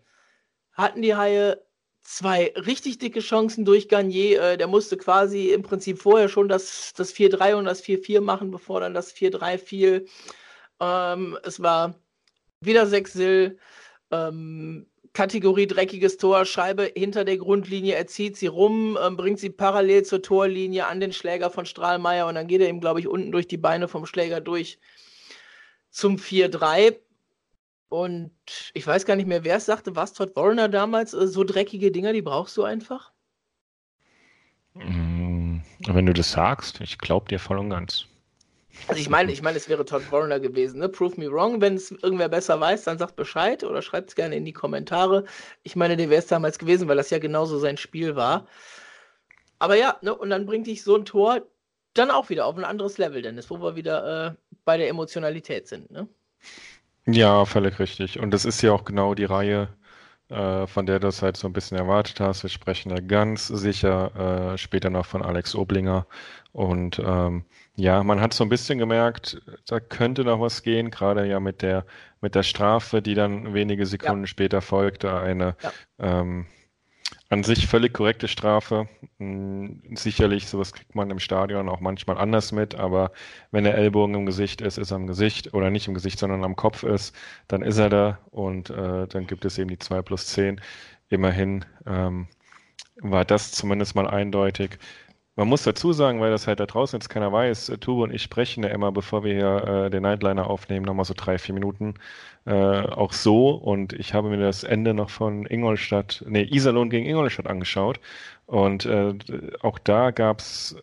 hatten 0.73 1.03
die 1.03 1.15
Haie 1.17 1.61
zwei 2.03 2.53
richtig 2.57 2.99
dicke 2.99 3.21
Chancen 3.21 3.65
durch 3.65 3.89
Garnier. 3.89 4.41
Äh, 4.43 4.59
der 4.59 4.67
musste 4.67 4.97
quasi 4.97 5.51
im 5.51 5.63
Prinzip 5.63 6.01
vorher 6.01 6.29
schon 6.29 6.49
das, 6.49 6.93
das 6.97 7.15
4-3 7.15 7.55
und 7.55 7.65
das 7.65 7.83
4-4 7.83 8.21
machen, 8.21 8.51
bevor 8.51 8.81
dann 8.81 8.95
das 8.95 9.15
4-3 9.15 9.59
fiel. 9.59 10.07
Ähm, 10.81 11.39
es 11.43 11.61
war 11.63 11.95
wieder 12.61 12.87
Sechsil. 12.87 13.59
Ähm, 14.11 14.87
Kategorie 15.13 15.67
dreckiges 15.67 16.19
Tor, 16.19 16.45
Scheibe 16.45 16.93
hinter 16.95 17.25
der 17.25 17.37
Grundlinie, 17.37 17.97
er 17.97 18.07
zieht 18.07 18.37
sie 18.37 18.47
rum, 18.47 18.97
ähm, 19.03 19.17
bringt 19.17 19.41
sie 19.41 19.51
parallel 19.51 20.05
zur 20.05 20.23
Torlinie 20.23 20.87
an 20.87 21.01
den 21.01 21.13
Schläger 21.13 21.51
von 21.51 21.67
Strahlmeier 21.67 22.29
und 22.29 22.37
dann 22.37 22.47
geht 22.47 22.61
er 22.61 22.69
ihm, 22.69 22.81
glaube 22.81 23.01
ich, 23.01 23.09
unten 23.09 23.33
durch 23.33 23.49
die 23.49 23.57
Beine 23.57 23.89
vom 23.89 24.07
Schläger 24.07 24.41
durch 24.41 24.79
zum 25.91 26.17
4-3. 26.17 26.97
Und 27.91 28.31
ich 28.73 28.87
weiß 28.87 29.05
gar 29.05 29.17
nicht 29.17 29.27
mehr, 29.27 29.43
wer 29.43 29.57
es 29.57 29.67
sagte, 29.67 29.97
was 29.97 30.13
Todd 30.15 30.37
Warner 30.37 30.69
damals, 30.69 31.13
äh, 31.13 31.27
so 31.27 31.43
dreckige 31.43 31.91
Dinger, 31.91 32.13
die 32.13 32.23
brauchst 32.23 32.57
du 32.57 32.63
einfach? 32.63 33.11
Mm, 34.75 35.59
wenn 35.87 36.07
du 36.07 36.13
das 36.13 36.31
sagst, 36.31 36.81
ich 36.81 36.99
glaube 36.99 37.29
dir 37.29 37.41
voll 37.41 37.59
und 37.59 37.71
ganz. 37.71 38.07
Also 38.87 39.01
ich 39.01 39.11
meine, 39.11 39.33
ich 39.33 39.43
meine, 39.43 39.57
es 39.57 39.69
wäre 39.69 39.85
Todd 39.85 40.11
Warner 40.13 40.39
gewesen. 40.39 40.79
Ne? 40.79 40.89
Prove 40.89 41.21
me 41.21 41.29
wrong. 41.29 41.61
Wenn 41.61 41.75
es 41.75 41.91
irgendwer 41.91 42.29
besser 42.29 42.61
weiß, 42.61 42.85
dann 42.85 42.97
sagt 42.97 43.17
Bescheid 43.17 43.65
oder 43.65 43.83
schreibt 43.83 44.11
es 44.11 44.15
gerne 44.15 44.37
in 44.37 44.45
die 44.45 44.53
Kommentare. 44.53 45.25
Ich 45.65 45.75
meine, 45.75 45.97
der 45.97 46.11
wäre 46.11 46.21
es 46.21 46.29
damals 46.29 46.61
gewesen, 46.61 46.87
weil 46.87 46.97
das 46.97 47.11
ja 47.11 47.19
genauso 47.19 47.59
sein 47.59 47.77
Spiel 47.77 48.15
war. 48.15 48.47
Aber 49.59 49.75
ja, 49.75 49.97
ne? 50.01 50.15
und 50.15 50.31
dann 50.31 50.47
bringt 50.47 50.69
dich 50.69 50.85
so 50.85 50.95
ein 50.95 51.05
Tor 51.05 51.43
dann 51.95 52.13
auch 52.13 52.31
wieder 52.31 52.47
auf 52.47 52.57
ein 52.57 52.65
anderes 52.65 52.99
Level, 52.99 53.21
Dennis, 53.21 53.51
wo 53.51 53.61
wir 53.61 53.75
wieder 53.75 54.29
äh, 54.29 54.35
bei 54.65 54.77
der 54.77 54.89
Emotionalität 54.89 55.67
sind. 55.67 55.91
Ne? 55.91 56.07
Ja, 57.13 57.45
völlig 57.45 57.79
richtig. 57.79 58.19
Und 58.19 58.31
das 58.33 58.45
ist 58.45 58.63
ja 58.63 58.73
auch 58.73 58.85
genau 58.85 59.15
die 59.15 59.25
Reihe, 59.25 59.69
äh, 60.29 60.67
von 60.67 60.87
der 60.87 61.01
du 61.01 61.09
es 61.09 61.23
halt 61.23 61.37
so 61.37 61.49
ein 61.49 61.53
bisschen 61.53 61.77
erwartet 61.79 62.21
hast. 62.21 62.43
Wir 62.43 62.51
sprechen 62.51 62.91
da 62.91 63.01
ganz 63.01 63.49
sicher 63.49 64.53
äh, 64.53 64.59
später 64.59 64.91
noch 64.91 65.07
von 65.07 65.23
Alex 65.23 65.55
Oblinger. 65.55 66.07
Und 66.53 67.01
ähm, 67.05 67.45
ja, 67.77 68.03
man 68.03 68.21
hat 68.21 68.35
so 68.35 68.45
ein 68.45 68.51
bisschen 68.51 68.79
gemerkt, 68.79 69.41
da 69.67 69.81
könnte 69.81 70.25
noch 70.25 70.41
was 70.41 70.63
gehen, 70.63 70.91
gerade 70.91 71.27
ja 71.27 71.41
mit 71.41 71.63
der, 71.63 71.87
mit 72.21 72.35
der 72.35 72.43
Strafe, 72.43 73.03
die 73.03 73.15
dann 73.15 73.55
wenige 73.55 73.87
Sekunden 73.87 74.25
ja. 74.25 74.27
später 74.27 74.61
folgte. 74.61 75.15
Eine 75.19 75.57
ja. 75.63 75.73
ähm, 75.99 76.47
an 77.31 77.45
sich 77.45 77.69
völlig 77.69 77.95
korrekte 77.95 78.29
Strafe. 78.29 78.89
Hm, 79.19 79.83
sicherlich, 79.95 80.49
sowas 80.49 80.73
kriegt 80.73 80.95
man 80.97 81.11
im 81.11 81.21
Stadion 81.21 81.69
auch 81.69 81.81
manchmal 81.81 82.19
anders 82.19 82.53
mit, 82.53 82.75
aber 82.75 83.13
wenn 83.53 83.65
der 83.65 83.77
Ellbogen 83.77 84.15
im 84.17 84.27
Gesicht 84.27 84.61
ist, 84.61 84.79
ist 84.79 84.91
er 84.91 84.97
im 84.97 85.07
Gesicht 85.07 85.55
oder 85.55 85.71
nicht 85.71 85.89
im 85.89 85.95
Gesicht, 85.95 86.19
sondern 86.19 86.45
am 86.45 86.57
Kopf 86.57 86.83
ist, 86.83 87.15
dann 87.49 87.63
ist 87.63 87.79
er 87.79 87.89
da 87.89 88.19
und 88.33 88.71
äh, 88.71 89.07
dann 89.07 89.27
gibt 89.29 89.45
es 89.45 89.59
eben 89.59 89.71
die 89.71 89.79
2 89.79 90.03
plus 90.03 90.27
10. 90.27 90.61
Immerhin 91.09 91.65
ähm, 91.87 92.27
war 92.97 93.25
das 93.25 93.53
zumindest 93.53 93.95
mal 93.95 94.09
eindeutig. 94.09 94.79
Man 95.41 95.49
muss 95.49 95.63
dazu 95.63 95.95
sagen, 95.95 96.21
weil 96.21 96.31
das 96.31 96.47
halt 96.47 96.61
da 96.61 96.67
draußen 96.67 96.99
jetzt 96.99 97.09
keiner 97.09 97.33
weiß, 97.33 97.71
äh, 97.71 97.79
Tube 97.79 98.03
und 98.03 98.13
ich 98.13 98.21
sprechen 98.21 98.63
ja 98.63 98.69
immer, 98.69 98.93
bevor 98.93 99.25
wir 99.25 99.33
hier 99.33 99.87
äh, 99.87 99.91
den 99.91 100.03
Nightliner 100.03 100.47
aufnehmen, 100.51 100.85
nochmal 100.85 101.07
so 101.07 101.15
drei, 101.17 101.39
vier 101.39 101.55
Minuten 101.55 101.95
äh, 102.45 102.53
auch 102.53 103.15
so. 103.15 103.53
Und 103.53 103.95
ich 103.95 104.13
habe 104.13 104.29
mir 104.29 104.37
das 104.37 104.65
Ende 104.65 104.93
noch 104.93 105.09
von 105.09 105.47
Ingolstadt, 105.47 106.23
nee, 106.29 106.43
Iserlohn 106.43 106.91
gegen 106.91 107.07
Ingolstadt 107.07 107.47
angeschaut. 107.47 108.01
Und 108.45 108.85
äh, 108.85 109.15
auch 109.63 109.79
da 109.79 110.11
gab 110.11 110.41
es 110.41 110.77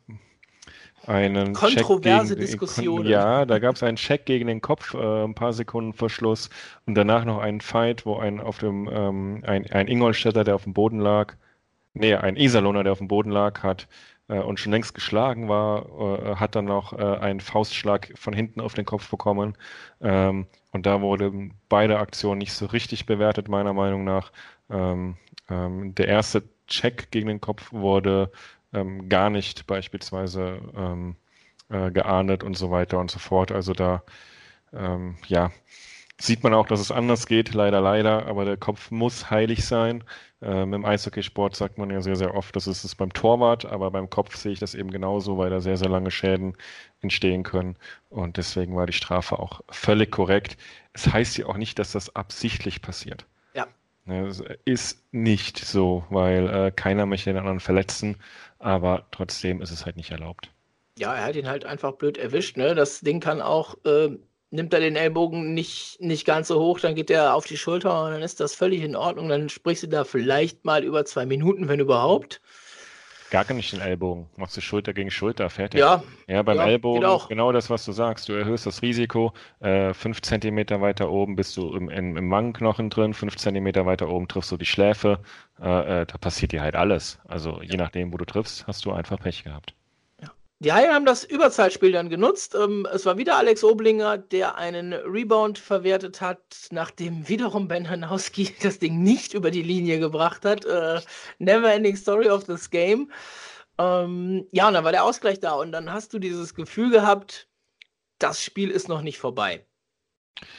einen 1.05 1.53
Kontroverse 1.53 2.29
Check 2.29 2.37
gegen, 2.37 2.39
Diskussionen. 2.39 3.07
Ja, 3.07 3.45
da 3.45 3.59
gab 3.59 3.75
es 3.75 3.83
einen 3.83 3.97
Check 3.97 4.25
gegen 4.25 4.47
den 4.47 4.61
Kopf, 4.61 4.95
äh, 4.95 5.23
ein 5.23 5.35
paar 5.35 5.53
Sekunden 5.53 5.93
vor 5.93 6.09
Schluss 6.09 6.49
und 6.87 6.95
danach 6.95 7.25
noch 7.25 7.37
einen 7.37 7.61
Fight, 7.61 8.07
wo 8.07 8.17
ein 8.17 8.39
auf 8.39 8.57
dem 8.57 8.89
ähm, 8.91 9.43
ein, 9.45 9.69
ein 9.69 9.87
Ingolstädter, 9.87 10.43
der 10.43 10.55
auf 10.55 10.63
dem 10.63 10.73
Boden 10.73 10.99
lag, 10.99 11.35
nee, 11.93 12.15
ein 12.15 12.35
Iserlohner, 12.35 12.83
der 12.83 12.93
auf 12.93 12.97
dem 12.97 13.07
Boden 13.07 13.29
lag, 13.29 13.61
hat 13.61 13.87
und 14.35 14.59
schon 14.59 14.71
längst 14.73 14.93
geschlagen 14.93 15.47
war, 15.47 15.85
äh, 15.85 16.35
hat 16.35 16.55
dann 16.55 16.65
noch 16.65 16.93
äh, 16.93 17.17
einen 17.17 17.39
Faustschlag 17.39 18.11
von 18.15 18.33
hinten 18.33 18.59
auf 18.61 18.73
den 18.73 18.85
Kopf 18.85 19.09
bekommen. 19.09 19.57
Ähm, 20.01 20.47
und 20.71 20.85
da 20.85 21.01
wurden 21.01 21.53
beide 21.69 21.99
Aktionen 21.99 22.39
nicht 22.39 22.53
so 22.53 22.65
richtig 22.67 23.05
bewertet, 23.05 23.47
meiner 23.47 23.73
Meinung 23.73 24.03
nach. 24.03 24.31
Ähm, 24.69 25.17
ähm, 25.49 25.95
der 25.95 26.07
erste 26.07 26.43
Check 26.67 27.11
gegen 27.11 27.27
den 27.27 27.41
Kopf 27.41 27.71
wurde 27.71 28.31
gar 29.07 29.29
nicht 29.29 29.65
beispielsweise 29.65 30.59
äh, 31.69 31.89
geahndet 31.91 32.43
und 32.43 32.57
so 32.57 32.69
weiter 32.69 32.99
und 32.99 33.09
so 33.09 33.17
fort. 33.17 33.51
Also 33.51 33.73
da, 33.73 34.03
ja, 35.27 35.51
sieht 36.19 36.43
man 36.43 36.53
auch, 36.53 36.67
dass 36.67 36.79
es 36.79 36.91
anders 36.91 37.27
geht, 37.27 37.53
leider, 37.53 37.79
leider, 37.79 38.25
aber 38.25 38.45
der 38.45 38.57
Kopf 38.57 38.91
muss 38.91 39.29
heilig 39.29 39.65
sein. 39.65 40.03
Ähm, 40.41 40.73
Im 40.73 40.85
Eishockeysport 40.85 41.55
sagt 41.55 41.77
man 41.77 41.89
ja 41.89 42.01
sehr, 42.01 42.15
sehr 42.15 42.35
oft, 42.35 42.55
das 42.55 42.67
ist 42.67 42.83
es 42.83 42.95
beim 42.95 43.13
Torwart, 43.13 43.65
aber 43.65 43.91
beim 43.91 44.09
Kopf 44.09 44.35
sehe 44.35 44.51
ich 44.51 44.59
das 44.59 44.75
eben 44.75 44.91
genauso, 44.91 45.37
weil 45.37 45.49
da 45.49 45.59
sehr, 45.59 45.77
sehr 45.77 45.89
lange 45.89 46.11
Schäden 46.11 46.55
entstehen 47.01 47.43
können. 47.43 47.75
Und 48.09 48.37
deswegen 48.37 48.75
war 48.75 48.85
die 48.85 48.93
Strafe 48.93 49.39
auch 49.39 49.61
völlig 49.69 50.11
korrekt. 50.11 50.57
Es 50.93 51.11
heißt 51.11 51.37
ja 51.37 51.45
auch 51.47 51.57
nicht, 51.57 51.77
dass 51.79 51.91
das 51.91 52.15
absichtlich 52.15 52.81
passiert. 52.81 53.25
Ja. 53.53 53.67
Es 54.05 54.43
ist 54.65 55.03
nicht 55.11 55.59
so, 55.59 56.05
weil 56.09 56.49
äh, 56.49 56.71
keiner 56.71 57.05
möchte 57.05 57.29
den 57.29 57.37
anderen 57.37 57.59
verletzen, 57.59 58.17
aber 58.59 59.05
trotzdem 59.11 59.61
ist 59.61 59.71
es 59.71 59.85
halt 59.85 59.97
nicht 59.97 60.11
erlaubt. 60.11 60.51
Ja, 60.97 61.13
er 61.13 61.25
hat 61.25 61.35
ihn 61.35 61.47
halt 61.47 61.63
einfach 61.65 61.93
blöd 61.93 62.17
erwischt. 62.17 62.57
Ne? 62.57 62.73
Das 62.73 63.01
Ding 63.01 63.19
kann 63.19 63.39
auch 63.39 63.75
äh, 63.85 64.17
nimmt 64.49 64.73
er 64.73 64.79
den 64.79 64.95
Ellbogen 64.95 65.53
nicht, 65.53 65.97
nicht 65.99 66.25
ganz 66.25 66.47
so 66.47 66.59
hoch, 66.59 66.79
dann 66.79 66.95
geht 66.95 67.09
er 67.09 67.35
auf 67.35 67.45
die 67.45 67.57
Schulter 67.57 68.05
und 68.05 68.11
dann 68.11 68.21
ist 68.21 68.39
das 68.39 68.55
völlig 68.55 68.81
in 68.81 68.95
Ordnung. 68.95 69.29
Dann 69.29 69.49
sprichst 69.49 69.83
du 69.83 69.87
da 69.87 70.03
vielleicht 70.03 70.65
mal 70.65 70.83
über 70.83 71.05
zwei 71.05 71.25
Minuten, 71.25 71.67
wenn 71.67 71.79
überhaupt. 71.79 72.41
Gar 73.29 73.51
nicht 73.53 73.73
den 73.73 73.81
Ellbogen. 73.81 74.27
Machst 74.37 74.55
du 74.55 74.61
Schulter 74.61 74.93
gegen 74.93 75.11
Schulter, 75.11 75.49
fertig. 75.49 75.81
Ja. 75.81 76.01
Ja, 76.27 76.43
beim 76.43 76.57
ja, 76.57 76.67
Ellbogen 76.67 77.05
genau 77.27 77.51
das, 77.51 77.69
was 77.69 77.83
du 77.83 77.91
sagst. 77.91 78.29
Du 78.29 78.33
erhöhst 78.33 78.65
das 78.65 78.81
Risiko. 78.81 79.33
Äh, 79.59 79.93
fünf 79.93 80.21
Zentimeter 80.21 80.79
weiter 80.79 81.11
oben 81.11 81.35
bist 81.35 81.57
du 81.57 81.75
im, 81.75 81.89
im, 81.89 82.15
im 82.15 82.31
Wangenknochen 82.31 82.89
drin, 82.89 83.13
fünf 83.13 83.35
Zentimeter 83.35 83.85
weiter 83.85 84.07
oben 84.07 84.29
triffst 84.29 84.51
du 84.51 84.57
die 84.57 84.65
Schläfe. 84.65 85.19
Äh, 85.61 86.01
äh, 86.01 86.05
da 86.05 86.17
passiert 86.17 86.53
dir 86.53 86.61
halt 86.61 86.75
alles. 86.75 87.19
Also 87.27 87.61
je 87.61 87.75
nachdem, 87.75 88.13
wo 88.13 88.17
du 88.17 88.25
triffst, 88.25 88.65
hast 88.65 88.85
du 88.85 88.93
einfach 88.93 89.19
Pech 89.19 89.43
gehabt. 89.43 89.73
Die 90.59 90.73
Haie 90.73 90.91
haben 90.91 91.05
das 91.05 91.23
Überzahlspiel 91.23 91.91
dann 91.91 92.09
genutzt. 92.09 92.55
Ähm, 92.55 92.87
es 92.91 93.05
war 93.05 93.17
wieder 93.17 93.37
Alex 93.37 93.63
Oblinger, 93.63 94.17
der 94.17 94.57
einen 94.57 94.91
Rebound 94.91 95.59
verwertet 95.59 96.19
hat, 96.19 96.41
nachdem 96.71 97.29
wiederum 97.29 97.67
Ben 97.67 97.87
Hanowski 97.87 98.55
das 98.63 98.79
Ding 98.79 99.03
nicht 99.03 99.35
über 99.35 99.51
die 99.51 99.61
Linie 99.61 99.99
gebracht 99.99 100.45
hat. 100.45 100.65
Äh, 100.65 101.01
never 101.37 101.71
ending 101.71 101.95
story 101.95 102.27
of 102.29 102.45
this 102.45 102.71
game. 102.71 103.11
Ähm, 103.77 104.47
ja, 104.51 104.67
und 104.67 104.73
dann 104.73 104.83
war 104.83 104.91
der 104.91 105.03
Ausgleich 105.03 105.39
da 105.39 105.53
und 105.53 105.71
dann 105.71 105.93
hast 105.93 106.13
du 106.13 106.19
dieses 106.19 106.55
Gefühl 106.55 106.89
gehabt, 106.89 107.47
das 108.17 108.43
Spiel 108.43 108.71
ist 108.71 108.89
noch 108.89 109.03
nicht 109.03 109.19
vorbei. 109.19 109.63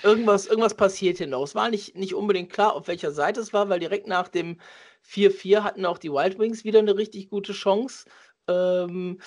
Irgendwas, 0.04 0.46
irgendwas 0.46 0.74
passiert 0.74 1.18
hier 1.18 1.26
noch. 1.26 1.42
Es 1.42 1.56
war 1.56 1.70
nicht, 1.70 1.96
nicht 1.96 2.14
unbedingt 2.14 2.52
klar, 2.52 2.74
auf 2.74 2.86
welcher 2.86 3.10
Seite 3.10 3.40
es 3.40 3.52
war, 3.52 3.68
weil 3.68 3.80
direkt 3.80 4.06
nach 4.06 4.28
dem 4.28 4.60
4-4 5.08 5.62
hatten 5.62 5.86
auch 5.86 5.98
die 5.98 6.12
Wild 6.12 6.38
Wings 6.38 6.62
wieder 6.62 6.78
eine 6.78 6.96
richtig 6.96 7.30
gute 7.30 7.52
Chance. 7.52 8.06
Ähm, 8.48 9.20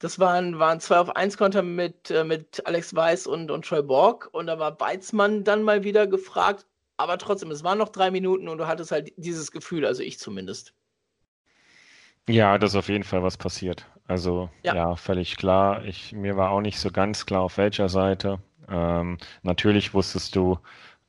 das 0.00 0.18
waren, 0.18 0.58
waren 0.58 0.80
zwei 0.80 0.98
auf 0.98 1.14
eins 1.14 1.36
Konter 1.36 1.62
mit, 1.62 2.10
äh, 2.10 2.24
mit 2.24 2.66
Alex 2.66 2.94
Weiß 2.94 3.26
und, 3.26 3.50
und 3.50 3.66
Troy 3.66 3.82
Borg. 3.82 4.30
Und 4.32 4.46
da 4.46 4.58
war 4.58 4.80
Weizmann 4.80 5.44
dann 5.44 5.62
mal 5.62 5.84
wieder 5.84 6.06
gefragt. 6.06 6.66
Aber 6.96 7.18
trotzdem, 7.18 7.50
es 7.50 7.62
waren 7.62 7.78
noch 7.78 7.90
drei 7.90 8.10
Minuten 8.10 8.48
und 8.48 8.58
du 8.58 8.66
hattest 8.66 8.92
halt 8.92 9.12
dieses 9.16 9.52
Gefühl, 9.52 9.86
also 9.86 10.02
ich 10.02 10.18
zumindest. 10.18 10.74
Ja, 12.28 12.58
das 12.58 12.70
ist 12.70 12.76
auf 12.76 12.88
jeden 12.88 13.04
Fall 13.04 13.22
was 13.22 13.36
passiert. 13.36 13.86
Also 14.06 14.50
ja, 14.62 14.74
ja 14.74 14.96
völlig 14.96 15.36
klar. 15.36 15.84
Ich, 15.84 16.12
mir 16.12 16.36
war 16.36 16.50
auch 16.50 16.60
nicht 16.60 16.78
so 16.78 16.90
ganz 16.90 17.26
klar, 17.26 17.42
auf 17.42 17.58
welcher 17.58 17.88
Seite. 17.88 18.40
Ähm, 18.68 19.18
natürlich 19.42 19.92
wusstest 19.92 20.34
du, 20.34 20.58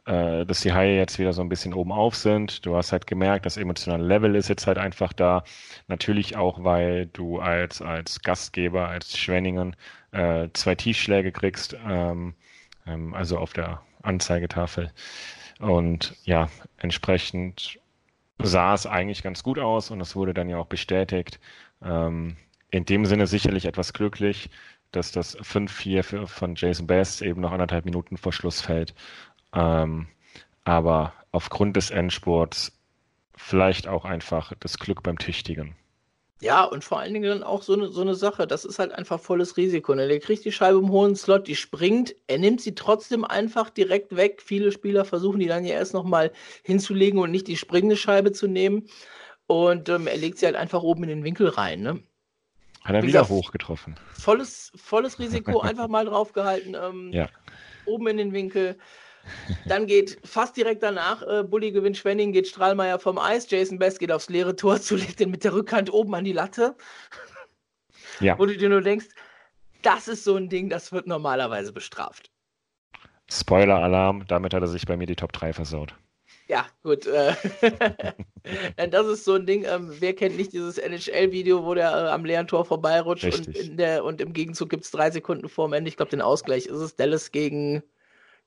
äh, 0.05 0.45
dass 0.45 0.61
die 0.61 0.73
Haie 0.73 0.97
jetzt 0.97 1.19
wieder 1.19 1.33
so 1.33 1.41
ein 1.41 1.49
bisschen 1.49 1.73
oben 1.73 1.91
auf 1.91 2.15
sind. 2.15 2.65
Du 2.65 2.75
hast 2.75 2.91
halt 2.91 3.07
gemerkt, 3.07 3.45
das 3.45 3.57
emotionale 3.57 4.03
Level 4.03 4.35
ist 4.35 4.47
jetzt 4.47 4.67
halt 4.67 4.77
einfach 4.77 5.13
da. 5.13 5.43
Natürlich 5.87 6.35
auch, 6.37 6.63
weil 6.63 7.07
du 7.07 7.39
als, 7.39 7.81
als 7.81 8.21
Gastgeber, 8.21 8.87
als 8.87 9.17
Schwenningen 9.17 9.75
äh, 10.11 10.49
zwei 10.53 10.75
Tiefschläge 10.75 11.31
kriegst, 11.31 11.75
ähm, 11.87 12.33
ähm, 12.87 13.13
also 13.13 13.37
auf 13.37 13.53
der 13.53 13.81
Anzeigetafel. 14.01 14.91
Und 15.59 16.15
ja, 16.23 16.49
entsprechend 16.77 17.79
sah 18.41 18.73
es 18.73 18.85
eigentlich 18.87 19.21
ganz 19.23 19.43
gut 19.43 19.59
aus 19.59 19.91
und 19.91 19.99
das 19.99 20.15
wurde 20.15 20.33
dann 20.33 20.49
ja 20.49 20.57
auch 20.57 20.65
bestätigt. 20.67 21.39
Ähm, 21.83 22.37
in 22.71 22.85
dem 22.85 23.05
Sinne 23.05 23.27
sicherlich 23.27 23.65
etwas 23.65 23.93
glücklich, 23.93 24.49
dass 24.91 25.11
das 25.11 25.37
5-4 25.37 26.27
von 26.27 26.55
Jason 26.55 26.87
Best 26.87 27.21
eben 27.21 27.41
noch 27.41 27.51
anderthalb 27.51 27.85
Minuten 27.85 28.17
vor 28.17 28.33
Schluss 28.33 28.61
fällt. 28.61 28.93
Ähm, 29.53 30.07
aber 30.63 31.13
aufgrund 31.31 31.75
des 31.75 31.91
Endsports 31.91 32.71
vielleicht 33.35 33.87
auch 33.87 34.05
einfach 34.05 34.53
das 34.59 34.77
Glück 34.77 35.03
beim 35.03 35.17
Tüchtigen. 35.17 35.75
Ja, 36.41 36.63
und 36.63 36.83
vor 36.83 36.99
allen 36.99 37.13
Dingen 37.13 37.29
dann 37.29 37.43
auch 37.43 37.61
so 37.61 37.73
eine, 37.73 37.89
so 37.89 38.01
eine 38.01 38.15
Sache, 38.15 38.47
das 38.47 38.65
ist 38.65 38.79
halt 38.79 38.91
einfach 38.91 39.19
volles 39.19 39.57
Risiko. 39.57 39.93
Ne? 39.93 40.07
Der 40.07 40.19
kriegt 40.19 40.43
die 40.43 40.51
Scheibe 40.51 40.79
im 40.79 40.89
hohen 40.89 41.15
Slot, 41.15 41.47
die 41.47 41.55
springt, 41.55 42.15
er 42.25 42.39
nimmt 42.39 42.61
sie 42.61 42.73
trotzdem 42.73 43.23
einfach 43.23 43.69
direkt 43.69 44.15
weg. 44.15 44.41
Viele 44.43 44.71
Spieler 44.71 45.05
versuchen 45.05 45.39
die 45.39 45.45
dann 45.45 45.65
ja 45.65 45.75
erst 45.75 45.93
nochmal 45.93 46.31
hinzulegen 46.63 47.19
und 47.19 47.29
nicht 47.29 47.47
die 47.47 47.57
springende 47.57 47.95
Scheibe 47.95 48.31
zu 48.31 48.47
nehmen. 48.47 48.87
Und 49.45 49.89
ähm, 49.89 50.07
er 50.07 50.17
legt 50.17 50.39
sie 50.39 50.47
halt 50.47 50.55
einfach 50.55 50.81
oben 50.81 51.03
in 51.03 51.09
den 51.09 51.23
Winkel 51.23 51.47
rein. 51.47 51.81
Ne? 51.81 52.01
Hat 52.83 52.95
er 52.95 53.03
Wie 53.03 53.07
wieder 53.07 53.29
hochgetroffen. 53.29 53.95
Volles, 54.11 54.71
volles 54.75 55.19
Risiko, 55.19 55.59
einfach 55.61 55.89
mal 55.89 56.05
draufgehalten. 56.05 56.75
Ähm, 56.75 57.11
ja. 57.11 57.29
Oben 57.85 58.07
in 58.07 58.17
den 58.17 58.33
Winkel. 58.33 58.79
Dann 59.65 59.87
geht 59.87 60.19
fast 60.23 60.57
direkt 60.57 60.83
danach, 60.83 61.21
äh, 61.21 61.43
Bulli 61.43 61.71
gewinnt 61.71 61.97
Schwenning, 61.97 62.31
geht 62.31 62.47
Strahlmeier 62.47 62.99
vom 62.99 63.17
Eis, 63.17 63.49
Jason 63.49 63.79
Best 63.79 63.99
geht 63.99 64.11
aufs 64.11 64.29
leere 64.29 64.55
Tor 64.55 64.81
zu, 64.81 64.95
legt 64.95 65.19
den 65.19 65.31
mit 65.31 65.43
der 65.43 65.53
Rückhand 65.53 65.91
oben 65.93 66.13
an 66.15 66.23
die 66.23 66.33
Latte. 66.33 66.75
Ja. 68.19 68.37
Wo 68.37 68.45
du 68.45 68.55
dir 68.55 68.69
nur 68.69 68.81
denkst, 68.81 69.07
das 69.81 70.07
ist 70.07 70.23
so 70.23 70.35
ein 70.35 70.49
Ding, 70.49 70.69
das 70.69 70.91
wird 70.91 71.07
normalerweise 71.07 71.73
bestraft. 71.73 72.31
Spoiler-Alarm, 73.31 74.25
damit 74.27 74.53
hat 74.53 74.61
er 74.61 74.67
sich 74.67 74.85
bei 74.85 74.97
mir 74.97 75.07
die 75.07 75.15
Top 75.15 75.31
3 75.31 75.53
versaut. 75.53 75.95
Ja, 76.47 76.65
gut. 76.83 77.07
Äh, 77.07 77.33
das 78.89 79.07
ist 79.07 79.23
so 79.23 79.35
ein 79.35 79.45
Ding, 79.45 79.63
ähm, 79.63 79.89
wer 79.99 80.13
kennt 80.13 80.35
nicht 80.35 80.51
dieses 80.51 80.77
NHL-Video, 80.77 81.65
wo 81.65 81.73
der 81.73 81.91
äh, 81.91 82.09
am 82.09 82.25
leeren 82.25 82.47
Tor 82.47 82.65
vorbeirutscht 82.65 83.47
und, 83.47 83.79
der, 83.79 84.03
und, 84.03 84.19
im 84.19 84.33
Gegenzug 84.33 84.69
gibt 84.69 84.83
es 84.83 84.91
drei 84.91 85.09
Sekunden 85.11 85.47
vor 85.47 85.69
dem 85.69 85.73
Ende, 85.73 85.87
ich 85.87 85.95
glaube 85.95 86.11
den 86.11 86.21
Ausgleich 86.21 86.65
ist 86.65 86.79
es, 86.79 86.95
Dallas 86.97 87.31
gegen 87.31 87.83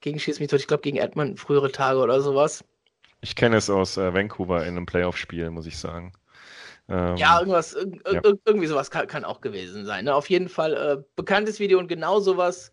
gegen 0.04 0.18
Schieß 0.18 0.38
mich 0.38 0.50
tot, 0.50 0.60
ich 0.60 0.66
glaube 0.66 0.82
gegen 0.82 0.98
Edmund 0.98 1.40
frühere 1.40 1.72
Tage 1.72 1.98
oder 1.98 2.20
sowas. 2.20 2.62
Ich 3.22 3.34
kenne 3.34 3.56
es 3.56 3.70
aus 3.70 3.96
äh, 3.96 4.12
Vancouver 4.12 4.62
in 4.62 4.76
einem 4.76 4.84
Playoff-Spiel, 4.84 5.48
muss 5.50 5.64
ich 5.64 5.78
sagen. 5.78 6.12
Ähm, 6.90 7.16
ja, 7.16 7.38
irgendwas, 7.38 7.72
irg 7.72 8.02
ja. 8.12 8.20
irgendwie 8.44 8.66
sowas 8.66 8.90
kann, 8.90 9.06
kann, 9.06 9.24
auch 9.24 9.40
gewesen 9.40 9.86
sein. 9.86 10.04
Ne? 10.04 10.14
Auf 10.14 10.28
jeden 10.28 10.50
Fall 10.50 10.74
äh, 10.74 11.02
bekanntes 11.16 11.58
Video 11.58 11.78
und 11.78 11.88
genau 11.88 12.20
sowas 12.20 12.70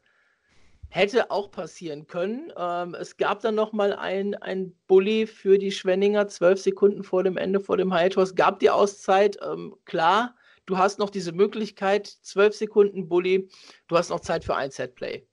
hätte 0.89 1.31
auch 1.31 1.49
passieren 1.51 2.05
können. 2.05 2.51
Ähm, 2.57 2.95
es 2.95 3.15
gab 3.15 3.39
dann 3.39 3.55
nochmal 3.55 3.93
ein, 3.93 4.35
ein 4.35 4.75
Bully 4.87 5.25
für 5.25 5.57
die 5.57 5.71
Schwenninger, 5.71 6.27
zwölf 6.27 6.59
Sekunden 6.59 7.01
vor 7.01 7.23
dem 7.23 7.37
Ende, 7.37 7.61
vor 7.61 7.77
dem 7.77 7.93
Hightower. 7.93 8.23
Es 8.23 8.35
gab 8.35 8.59
die 8.59 8.69
Auszeit, 8.69 9.37
ähm, 9.41 9.73
klar, 9.85 10.35
du 10.65 10.77
hast 10.77 10.99
noch 10.99 11.09
diese 11.09 11.31
Möglichkeit, 11.31 12.07
zwölf 12.07 12.53
Sekunden 12.53 13.07
Bully, 13.07 13.47
du 13.87 13.97
hast 13.97 14.09
noch 14.09 14.19
Zeit 14.19 14.43
für 14.43 14.55
ein 14.57 14.71
Setplay. 14.71 15.25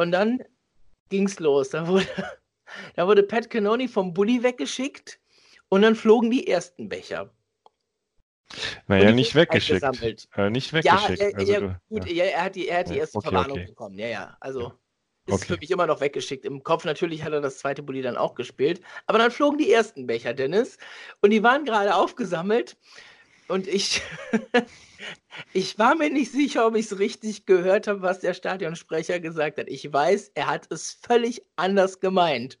Und 0.00 0.12
dann 0.12 0.42
ging's 1.10 1.38
los. 1.40 1.68
Da 1.68 1.86
wurde, 1.86 2.06
da 2.96 3.06
wurde 3.06 3.22
Pat 3.22 3.50
Canoni 3.50 3.86
vom 3.86 4.14
Bulli 4.14 4.42
weggeschickt 4.42 5.20
und 5.68 5.82
dann 5.82 5.94
flogen 5.94 6.30
die 6.30 6.46
ersten 6.46 6.88
Becher. 6.88 7.30
Naja, 8.86 9.12
nicht 9.12 9.34
weggeschickt. 9.34 9.84
Äh, 10.36 10.48
nicht 10.48 10.72
weggeschickt. 10.72 11.20
Ja, 11.20 11.26
er, 11.26 11.38
also, 11.38 11.52
ja 11.52 11.80
gut, 11.90 12.10
ja. 12.10 12.24
er 12.24 12.44
hat 12.44 12.56
die, 12.56 12.68
er 12.68 12.78
hat 12.78 12.88
die 12.88 12.96
erste 12.96 13.18
okay, 13.18 13.28
Verwarnung 13.28 13.58
okay. 13.58 13.66
bekommen. 13.66 13.98
Ja, 13.98 14.06
ja. 14.06 14.36
Also 14.40 14.72
ist 15.26 15.34
okay. 15.34 15.44
für 15.44 15.58
mich 15.58 15.70
immer 15.70 15.86
noch 15.86 16.00
weggeschickt. 16.00 16.46
Im 16.46 16.62
Kopf 16.62 16.86
natürlich 16.86 17.22
hat 17.22 17.34
er 17.34 17.42
das 17.42 17.58
zweite 17.58 17.82
Bulli 17.82 18.00
dann 18.00 18.16
auch 18.16 18.34
gespielt. 18.34 18.80
Aber 19.06 19.18
dann 19.18 19.30
flogen 19.30 19.58
die 19.58 19.70
ersten 19.70 20.06
Becher, 20.06 20.32
Dennis. 20.32 20.78
Und 21.20 21.28
die 21.28 21.42
waren 21.42 21.66
gerade 21.66 21.94
aufgesammelt. 21.94 22.78
Und 23.50 23.66
ich, 23.66 24.00
ich 25.52 25.78
war 25.78 25.96
mir 25.96 26.10
nicht 26.10 26.30
sicher, 26.30 26.66
ob 26.66 26.76
ich 26.76 26.86
es 26.86 26.98
richtig 26.98 27.46
gehört 27.46 27.88
habe, 27.88 28.00
was 28.00 28.20
der 28.20 28.32
Stadionsprecher 28.32 29.18
gesagt 29.18 29.58
hat. 29.58 29.68
Ich 29.68 29.92
weiß, 29.92 30.30
er 30.34 30.46
hat 30.46 30.70
es 30.70 30.98
völlig 31.02 31.42
anders 31.56 32.00
gemeint. 32.00 32.58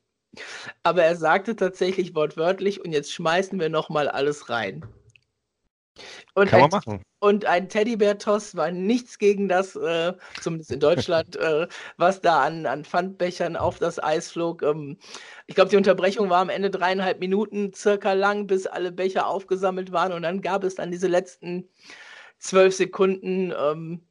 Aber 0.82 1.04
er 1.04 1.16
sagte 1.16 1.56
tatsächlich 1.56 2.14
wortwörtlich, 2.14 2.84
und 2.84 2.92
jetzt 2.92 3.12
schmeißen 3.12 3.58
wir 3.58 3.68
nochmal 3.68 4.08
alles 4.08 4.48
rein. 4.48 4.84
Und 6.34 6.48
Kann 6.48 6.60
man 6.60 6.70
machen. 6.70 7.02
Und 7.18 7.44
ein 7.44 7.68
Teddybär-Toss 7.68 8.56
war 8.56 8.70
nichts 8.70 9.18
gegen 9.18 9.48
das, 9.48 9.76
äh, 9.76 10.14
zumindest 10.40 10.70
in 10.70 10.80
Deutschland, 10.80 11.36
äh, 11.36 11.66
was 11.96 12.20
da 12.20 12.42
an, 12.42 12.66
an 12.66 12.84
Pfandbechern 12.84 13.56
auf 13.56 13.78
das 13.78 14.02
Eis 14.02 14.30
flog. 14.30 14.62
Ähm, 14.62 14.98
ich 15.46 15.54
glaube, 15.54 15.70
die 15.70 15.76
Unterbrechung 15.76 16.30
war 16.30 16.40
am 16.40 16.48
Ende 16.48 16.70
dreieinhalb 16.70 17.20
Minuten 17.20 17.72
circa 17.74 18.14
lang, 18.14 18.46
bis 18.46 18.66
alle 18.66 18.92
Becher 18.92 19.26
aufgesammelt 19.26 19.92
waren. 19.92 20.12
Und 20.12 20.22
dann 20.22 20.40
gab 20.40 20.64
es 20.64 20.76
dann 20.76 20.90
diese 20.90 21.08
letzten 21.08 21.68
zwölf 22.38 22.74
Sekunden. 22.74 23.52
Ähm, 23.56 24.06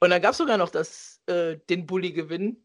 und 0.00 0.10
dann 0.10 0.22
gab 0.22 0.32
es 0.32 0.38
sogar 0.38 0.58
noch 0.58 0.70
das, 0.70 1.20
äh, 1.26 1.56
den 1.68 1.86
Bulli-Gewinn 1.86 2.64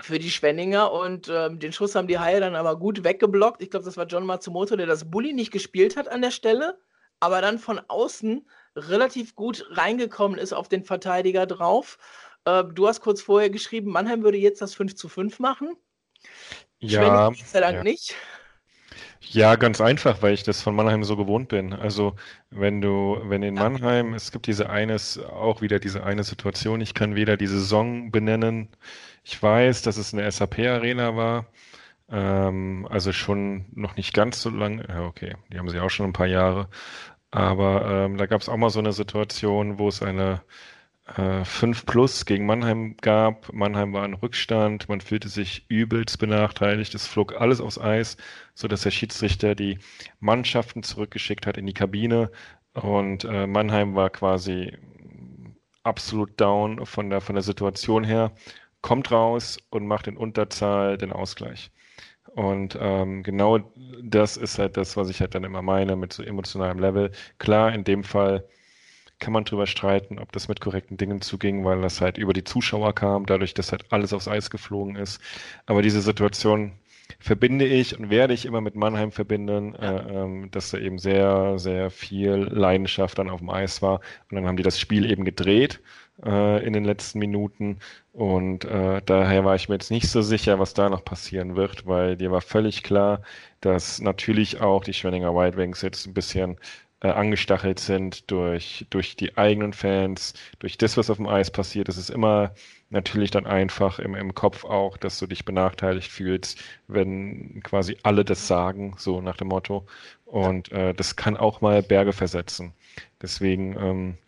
für 0.00 0.18
die 0.18 0.30
Schwenninger 0.30 0.92
und 0.92 1.28
ähm, 1.28 1.58
den 1.58 1.72
Schuss 1.72 1.94
haben 1.94 2.06
die 2.06 2.18
Haie 2.18 2.40
dann 2.40 2.54
aber 2.54 2.78
gut 2.78 3.02
weggeblockt. 3.02 3.62
Ich 3.62 3.70
glaube, 3.70 3.84
das 3.84 3.96
war 3.96 4.06
John 4.06 4.26
Matsumoto, 4.26 4.76
der 4.76 4.86
das 4.86 5.10
Bulli 5.10 5.32
nicht 5.32 5.50
gespielt 5.50 5.96
hat 5.96 6.08
an 6.08 6.22
der 6.22 6.30
Stelle 6.30 6.78
aber 7.20 7.40
dann 7.40 7.58
von 7.58 7.80
außen 7.88 8.48
relativ 8.76 9.34
gut 9.34 9.66
reingekommen 9.70 10.38
ist 10.38 10.52
auf 10.52 10.68
den 10.68 10.84
Verteidiger 10.84 11.46
drauf. 11.46 11.98
Äh, 12.44 12.64
du 12.72 12.86
hast 12.86 13.00
kurz 13.00 13.22
vorher 13.22 13.50
geschrieben, 13.50 13.90
Mannheim 13.90 14.22
würde 14.22 14.38
jetzt 14.38 14.62
das 14.62 14.74
5 14.74 14.94
zu 14.94 15.08
5 15.08 15.38
machen. 15.38 15.76
Ja, 16.78 17.28
Gott 17.28 17.38
sei 17.38 17.60
Dank 17.60 17.78
ja. 17.78 17.82
nicht. 17.82 18.14
Ja, 19.20 19.56
ganz 19.56 19.80
einfach, 19.80 20.22
weil 20.22 20.32
ich 20.32 20.44
das 20.44 20.62
von 20.62 20.74
Mannheim 20.74 21.04
so 21.04 21.16
gewohnt 21.16 21.48
bin. 21.48 21.72
Also 21.72 22.14
wenn 22.50 22.80
du, 22.80 23.20
wenn 23.24 23.42
in 23.42 23.54
Mannheim, 23.54 24.14
es 24.14 24.32
gibt 24.32 24.46
diese 24.46 24.70
eines, 24.70 25.18
auch 25.18 25.60
wieder 25.60 25.78
diese 25.80 26.04
eine 26.04 26.24
Situation, 26.24 26.80
ich 26.80 26.94
kann 26.94 27.14
weder 27.14 27.36
die 27.36 27.46
Saison 27.46 28.10
benennen. 28.10 28.68
Ich 29.24 29.42
weiß, 29.42 29.82
dass 29.82 29.96
es 29.96 30.14
eine 30.14 30.30
SAP-Arena 30.30 31.16
war, 31.16 31.46
ähm, 32.10 32.86
also 32.90 33.12
schon 33.12 33.66
noch 33.72 33.96
nicht 33.96 34.14
ganz 34.14 34.42
so 34.42 34.50
lange. 34.50 34.86
Ja, 34.88 35.02
okay, 35.04 35.36
die 35.52 35.58
haben 35.58 35.68
sie 35.68 35.80
auch 35.80 35.90
schon 35.90 36.06
ein 36.06 36.12
paar 36.12 36.26
Jahre. 36.26 36.68
Aber 37.30 38.06
ähm, 38.06 38.16
da 38.18 38.26
gab 38.26 38.40
es 38.40 38.48
auch 38.48 38.56
mal 38.56 38.70
so 38.70 38.78
eine 38.78 38.92
Situation, 38.92 39.78
wo 39.78 39.88
es 39.88 40.02
eine 40.02 40.42
äh, 41.16 41.44
5 41.44 41.86
plus 41.86 42.24
gegen 42.26 42.46
Mannheim 42.46 42.96
gab. 43.00 43.52
Mannheim 43.52 43.92
war 43.92 44.04
in 44.04 44.14
Rückstand, 44.14 44.88
man 44.88 45.00
fühlte 45.00 45.28
sich 45.28 45.66
übelst 45.68 46.18
benachteiligt. 46.18 46.94
Es 46.94 47.06
flog 47.06 47.34
alles 47.40 47.60
aufs 47.60 47.78
Eis, 47.78 48.16
sodass 48.54 48.82
der 48.82 48.90
Schiedsrichter 48.90 49.54
die 49.54 49.78
Mannschaften 50.20 50.82
zurückgeschickt 50.82 51.46
hat 51.46 51.58
in 51.58 51.66
die 51.66 51.74
Kabine. 51.74 52.30
Und 52.74 53.24
äh, 53.24 53.46
Mannheim 53.46 53.94
war 53.94 54.10
quasi 54.10 54.76
absolut 55.82 56.40
down 56.40 56.84
von 56.86 57.10
der, 57.10 57.20
von 57.20 57.34
der 57.34 57.42
Situation 57.42 58.04
her, 58.04 58.32
kommt 58.82 59.10
raus 59.10 59.58
und 59.70 59.86
macht 59.86 60.06
in 60.06 60.16
Unterzahl 60.16 60.98
den 60.98 61.12
Ausgleich. 61.12 61.70
Und 62.34 62.78
ähm, 62.80 63.22
genau 63.22 63.58
das 64.02 64.36
ist 64.36 64.58
halt 64.58 64.76
das, 64.76 64.96
was 64.96 65.08
ich 65.10 65.20
halt 65.20 65.34
dann 65.34 65.44
immer 65.44 65.62
meine 65.62 65.96
mit 65.96 66.12
so 66.12 66.22
emotionalem 66.22 66.78
Level. 66.78 67.10
Klar, 67.38 67.72
in 67.74 67.84
dem 67.84 68.04
Fall 68.04 68.44
kann 69.18 69.32
man 69.32 69.44
drüber 69.44 69.66
streiten, 69.66 70.18
ob 70.18 70.32
das 70.32 70.48
mit 70.48 70.60
korrekten 70.60 70.96
Dingen 70.96 71.20
zuging, 71.20 71.64
weil 71.64 71.80
das 71.82 72.00
halt 72.00 72.18
über 72.18 72.32
die 72.32 72.44
Zuschauer 72.44 72.94
kam, 72.94 73.26
dadurch, 73.26 73.54
dass 73.54 73.72
halt 73.72 73.86
alles 73.92 74.12
aufs 74.12 74.28
Eis 74.28 74.50
geflogen 74.50 74.96
ist. 74.96 75.20
Aber 75.66 75.82
diese 75.82 76.00
Situation 76.00 76.72
verbinde 77.18 77.66
ich 77.66 77.98
und 77.98 78.10
werde 78.10 78.34
ich 78.34 78.46
immer 78.46 78.60
mit 78.60 78.74
Mannheim 78.74 79.12
verbinden, 79.12 79.74
ja. 79.80 79.98
äh, 79.98 80.22
ähm, 80.22 80.50
dass 80.50 80.70
da 80.70 80.78
eben 80.78 80.98
sehr, 80.98 81.58
sehr 81.58 81.90
viel 81.90 82.48
Leidenschaft 82.50 83.18
dann 83.18 83.30
auf 83.30 83.40
dem 83.40 83.50
Eis 83.50 83.82
war. 83.82 84.00
Und 84.30 84.36
dann 84.36 84.46
haben 84.46 84.56
die 84.56 84.62
das 84.62 84.78
Spiel 84.78 85.10
eben 85.10 85.24
gedreht 85.24 85.80
äh, 86.24 86.64
in 86.64 86.72
den 86.72 86.84
letzten 86.84 87.18
Minuten. 87.18 87.78
Und 88.12 88.64
äh, 88.64 89.00
daher 89.04 89.44
war 89.44 89.54
ich 89.54 89.68
mir 89.68 89.76
jetzt 89.76 89.90
nicht 89.90 90.08
so 90.08 90.22
sicher, 90.22 90.58
was 90.58 90.74
da 90.74 90.88
noch 90.88 91.04
passieren 91.04 91.56
wird, 91.56 91.86
weil 91.86 92.16
dir 92.16 92.30
war 92.30 92.40
völlig 92.40 92.82
klar, 92.82 93.22
dass 93.60 94.00
natürlich 94.00 94.60
auch 94.60 94.84
die 94.84 94.94
Schwenninger 94.94 95.34
White 95.34 95.56
Wings 95.56 95.82
jetzt 95.82 96.06
ein 96.06 96.14
bisschen 96.14 96.58
äh, 97.00 97.08
angestachelt 97.08 97.78
sind 97.78 98.30
durch, 98.30 98.86
durch 98.90 99.16
die 99.16 99.36
eigenen 99.36 99.72
Fans, 99.72 100.34
durch 100.58 100.78
das, 100.78 100.96
was 100.96 101.10
auf 101.10 101.18
dem 101.18 101.28
Eis 101.28 101.50
passiert. 101.50 101.88
Es 101.88 101.96
ist 101.96 102.10
immer 102.10 102.52
natürlich 102.90 103.30
dann 103.30 103.46
einfach 103.46 103.98
im, 103.98 104.14
im 104.14 104.34
Kopf 104.34 104.64
auch, 104.64 104.96
dass 104.96 105.18
du 105.18 105.26
dich 105.26 105.44
benachteiligt 105.44 106.10
fühlst, 106.10 106.60
wenn 106.86 107.62
quasi 107.62 107.96
alle 108.02 108.24
das 108.24 108.46
sagen, 108.48 108.94
so 108.98 109.20
nach 109.20 109.36
dem 109.36 109.48
Motto. 109.48 109.86
Und 110.24 110.72
äh, 110.72 110.94
das 110.94 111.16
kann 111.16 111.36
auch 111.36 111.60
mal 111.60 111.82
Berge 111.82 112.12
versetzen. 112.12 112.72
Deswegen 113.20 113.76
ähm, 113.78 114.18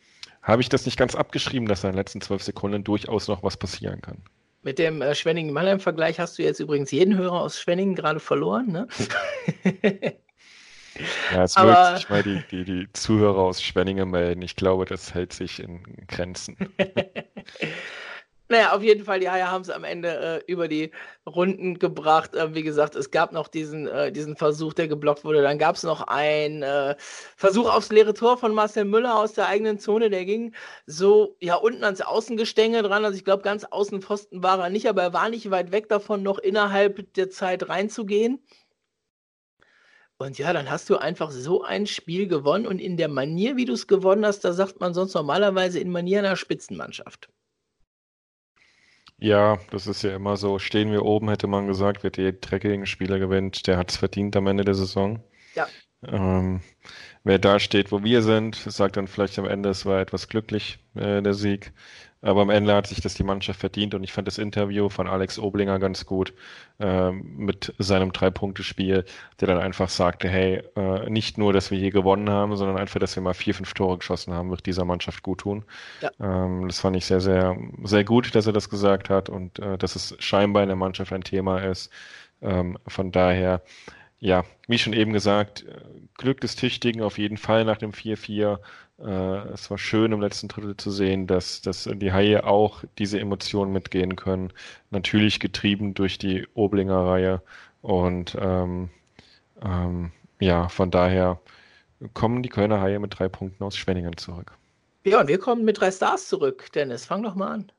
habe 0.43 0.63
ich 0.63 0.69
das 0.69 0.85
nicht 0.85 0.99
ganz 0.99 1.15
abgeschrieben, 1.15 1.69
dass 1.69 1.85
in 1.85 1.91
den 1.91 1.97
letzten 1.97 2.21
zwölf 2.21 2.43
Sekunden 2.43 2.85
durchaus 2.85 3.29
noch 3.29 3.43
was 3.43 3.57
passieren 3.57 4.01
kann. 4.03 4.19
Mit 4.63 4.79
dem 4.79 5.01
äh, 5.01 5.15
Schwenningen-Mannheim-Vergleich 5.15 6.21
hast 6.21 6.39
du 6.39 6.43
jetzt 6.43 6.61
übrigens 6.61 6.91
jeden 6.91 7.17
Hörer 7.17 7.41
aus 7.41 7.59
Schwenningen 7.59 7.95
gerade 7.95 8.21
verloren, 8.21 8.73
ne? 8.73 8.89
Ja, 11.33 11.45
es 11.45 11.57
mögen 11.57 11.97
sich 11.97 12.11
mal 12.11 12.23
die, 12.23 12.43
die, 12.51 12.65
die 12.65 12.93
Zuhörer 12.93 13.39
aus 13.39 13.63
Schwenningen 13.63 14.11
melden. 14.11 14.43
Ich 14.43 14.57
glaube, 14.57 14.85
das 14.85 15.15
hält 15.15 15.33
sich 15.33 15.61
in 15.61 15.83
Grenzen. 16.09 16.57
Naja, 18.51 18.73
auf 18.75 18.83
jeden 18.83 19.05
Fall, 19.05 19.21
die 19.21 19.31
Haie 19.31 19.49
haben 19.49 19.63
es 19.63 19.71
am 19.71 19.85
Ende 19.85 20.43
äh, 20.49 20.53
über 20.53 20.67
die 20.67 20.91
Runden 21.25 21.79
gebracht. 21.79 22.35
Äh, 22.35 22.53
wie 22.53 22.65
gesagt, 22.65 22.97
es 22.97 23.13
gab 23.13 23.31
noch 23.33 23.47
diesen, 23.47 23.87
äh, 23.87 24.11
diesen 24.11 24.35
Versuch, 24.37 24.73
der 24.73 24.89
geblockt 24.89 25.25
wurde. 25.25 25.41
Dann 25.41 25.57
gab 25.57 25.77
es 25.77 25.85
noch 25.85 26.01
einen 26.03 26.65
äh, 26.65 26.97
Versuch 27.37 27.73
aufs 27.73 27.91
leere 27.91 28.13
Tor 28.13 28.39
von 28.39 28.53
Marcel 28.53 28.85
Müller 28.87 29.17
aus 29.17 29.35
der 29.35 29.47
eigenen 29.47 29.79
Zone. 29.79 30.11
Der 30.11 30.25
ging 30.25 30.53
so 30.85 31.37
ja 31.41 31.55
unten 31.55 31.85
ans 31.85 32.01
Außengestänge 32.01 32.83
dran. 32.83 33.05
Also 33.05 33.17
ich 33.17 33.25
glaube, 33.25 33.45
ganz 33.45 33.63
Außenpfosten 33.65 34.43
war 34.43 34.59
er 34.59 34.71
nicht, 34.71 34.89
aber 34.89 35.03
er 35.03 35.13
war 35.13 35.29
nicht 35.29 35.49
weit 35.53 35.71
weg 35.71 35.89
davon, 35.89 36.25
noch 36.25 36.39
innerhalb 36.39 37.15
der 37.15 37.31
Zeit 37.31 37.69
reinzugehen. 37.69 38.43
Und 40.19 40.39
ja, 40.39 40.53
dann 40.53 40.71
hast 40.71 40.91
du 40.91 40.97
einfach 40.97 41.31
so 41.31 41.63
ein 41.63 41.87
Spiel 41.87 42.27
gewonnen 42.29 42.67
und 42.67 42.81
in 42.81 42.97
der 42.97 43.09
Manier, 43.09 43.57
wie 43.57 43.65
du 43.65 43.73
es 43.75 43.87
gewonnen 43.87 44.27
hast, 44.27 44.41
da 44.45 44.53
sagt 44.53 44.81
man 44.81 44.93
sonst 44.93 45.15
normalerweise 45.15 45.79
in 45.81 45.91
Manier 45.91 46.19
einer 46.19 46.37
Spitzenmannschaft. 46.37 47.31
Ja, 49.21 49.59
das 49.71 49.87
ist 49.87 50.03
ja 50.03 50.17
immer 50.17 50.37
so. 50.37 50.59
Stehen 50.59 50.91
wir 50.91 51.05
oben, 51.05 51.29
hätte 51.29 51.47
man 51.47 51.67
gesagt, 51.67 52.03
wird 52.03 52.17
der 52.17 52.33
dreckigen 52.33 52.87
Spieler 52.87 53.19
gewinnt, 53.19 53.67
der 53.67 53.77
hat 53.77 53.91
es 53.91 53.97
verdient 53.99 54.35
am 54.37 54.47
Ende 54.47 54.65
der 54.65 54.75
Saison. 54.75 55.23
Ja. 55.55 55.67
Ähm, 56.03 56.63
wer 57.23 57.39
da 57.39 57.61
steht, 57.61 57.93
wo 57.93 58.03
wir 58.03 58.23
sind, 58.23 58.57
sagt 58.57 58.97
dann 58.97 59.09
vielleicht 59.09 59.39
am 59.39 59.45
Ende, 59.47 59.69
es 59.69 59.85
war 59.85 60.01
etwas 60.01 60.29
glücklich, 60.29 60.79
äh, 60.95 61.21
der 61.23 61.35
Sieg. 61.35 61.73
Aber 62.23 62.43
am 62.43 62.51
Ende 62.51 62.75
hat 62.75 62.87
sich 62.87 63.01
das 63.01 63.15
die 63.15 63.23
Mannschaft 63.23 63.61
verdient 63.61 63.95
und 63.95 64.05
ich 64.05 64.13
fand 64.13 64.29
das 64.29 64.37
Interview 64.37 64.91
von 64.91 65.09
Alex 65.09 65.39
Oblinger 65.39 65.79
ganz 65.79 66.05
gut 66.05 66.35
äh, 66.79 67.11
mit 67.13 67.75
seinem 67.79 68.13
Drei-Punkte-Spiel, 68.13 69.05
der 69.41 69.49
dann 69.49 69.59
einfach 69.59 69.89
sagte, 69.89 70.29
hey, 70.29 70.63
äh, 70.77 71.09
nicht 71.09 71.39
nur, 71.39 71.55
dass 71.55 71.71
wir 71.71 71.79
hier 71.79 71.91
gewonnen 71.91 72.29
haben, 72.29 72.57
sondern 72.57 72.77
einfach, 72.77 73.01
dass 73.01 73.17
wir 73.17 73.23
mal 73.23 73.33
vier, 73.33 73.55
fünf 73.55 73.73
Tore 73.73 73.99
geschossen 73.99 74.35
haben, 74.35 74.51
wird 74.51 74.67
dieser 74.67 74.85
Mannschaft 74.85 75.23
gut 75.23 75.41
tun. 75.41 75.65
Ja. 76.03 76.11
Ähm, 76.21 76.69
das 76.69 76.81
fand 76.81 76.97
ich 76.97 77.07
sehr, 77.07 77.21
sehr, 77.21 77.57
sehr 77.85 78.05
gut, 78.05 78.35
dass 78.35 78.47
er 78.47 78.53
das 78.53 78.69
gesagt 78.69 79.09
hat 79.09 79.31
und 79.31 79.59
äh, 79.59 79.79
dass 79.79 79.97
es 79.97 80.15
scheinbar 80.19 80.63
in 80.63 80.69
der 80.69 80.77
Mannschaft 80.77 81.13
ein 81.15 81.25
Thema 81.25 81.61
ist. 81.61 81.91
Ähm, 82.43 82.79
von 82.87 83.13
daher, 83.13 83.63
ja, 84.19 84.45
wie 84.69 84.79
schon 84.79 84.93
eben 84.93 85.15
gesagt, 85.15 85.65
äh, 85.65 85.81
Glück 86.19 86.43
des 86.43 86.55
Tüchtigen 86.55 87.01
auf 87.01 87.17
jeden 87.17 87.39
Fall 87.39 87.65
nach 87.65 87.79
dem 87.79 87.93
4-4 87.93 88.59
äh, 89.05 89.49
es 89.53 89.71
war 89.71 89.79
schön 89.79 90.13
im 90.13 90.21
letzten 90.21 90.49
Drittel 90.49 90.77
zu 90.77 90.91
sehen, 90.91 91.27
dass, 91.27 91.63
dass 91.63 91.89
die 91.93 92.13
Haie 92.13 92.45
auch 92.45 92.85
diese 92.99 93.19
Emotionen 93.19 93.73
mitgehen 93.73 94.17
können. 94.17 94.53
Natürlich 94.91 95.41
getrieben 95.41 95.95
durch 95.95 96.19
die 96.19 96.47
Oblinger 96.55 97.07
Reihe. 97.07 97.43
Und 97.83 98.37
ähm, 98.41 98.91
ähm, 99.63 100.13
ja, 100.39 100.69
von 100.69 100.91
daher 100.91 101.41
kommen 102.15 102.43
die 102.43 102.49
Kölner 102.49 102.81
Haie 102.81 102.99
mit 102.99 103.19
drei 103.19 103.29
Punkten 103.29 103.63
aus 103.65 103.77
Schwenningen 103.77 104.17
zurück. 104.17 104.53
Ja, 105.05 105.21
und 105.21 105.29
wir 105.29 105.39
kommen 105.39 105.65
mit 105.65 105.81
drei 105.81 105.91
Stars 105.91 106.29
zurück. 106.29 106.71
Dennis, 106.75 107.07
fang 107.07 107.23
doch 107.23 107.35
mal 107.35 107.49
an. 107.49 107.73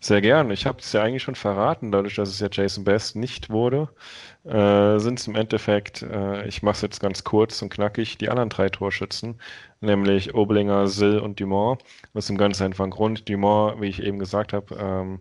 Sehr 0.00 0.20
gern. 0.20 0.50
Ich 0.50 0.66
habe 0.66 0.78
es 0.80 0.92
ja 0.92 1.02
eigentlich 1.02 1.22
schon 1.22 1.34
verraten, 1.34 1.90
dadurch, 1.90 2.14
dass 2.16 2.28
es 2.28 2.38
ja 2.38 2.48
Jason 2.50 2.84
Best 2.84 3.16
nicht 3.16 3.50
wurde, 3.50 3.88
äh, 4.44 4.98
sind 4.98 5.18
es 5.18 5.26
im 5.26 5.34
Endeffekt, 5.34 6.02
äh, 6.02 6.46
ich 6.46 6.62
mache 6.62 6.76
es 6.76 6.82
jetzt 6.82 7.00
ganz 7.00 7.24
kurz 7.24 7.62
und 7.62 7.70
knackig, 7.70 8.18
die 8.18 8.28
anderen 8.28 8.50
drei 8.50 8.68
Torschützen, 8.68 9.40
nämlich 9.80 10.34
Oblinger, 10.34 10.86
Sill 10.86 11.18
und 11.18 11.40
Dumont. 11.40 11.82
Aus 12.14 12.26
dem 12.26 12.36
ganz 12.36 12.60
einfachen 12.60 12.90
Grund. 12.90 13.28
Dumont, 13.28 13.80
wie 13.80 13.88
ich 13.88 14.02
eben 14.02 14.18
gesagt 14.18 14.52
habe, 14.52 14.76
ähm, 14.78 15.20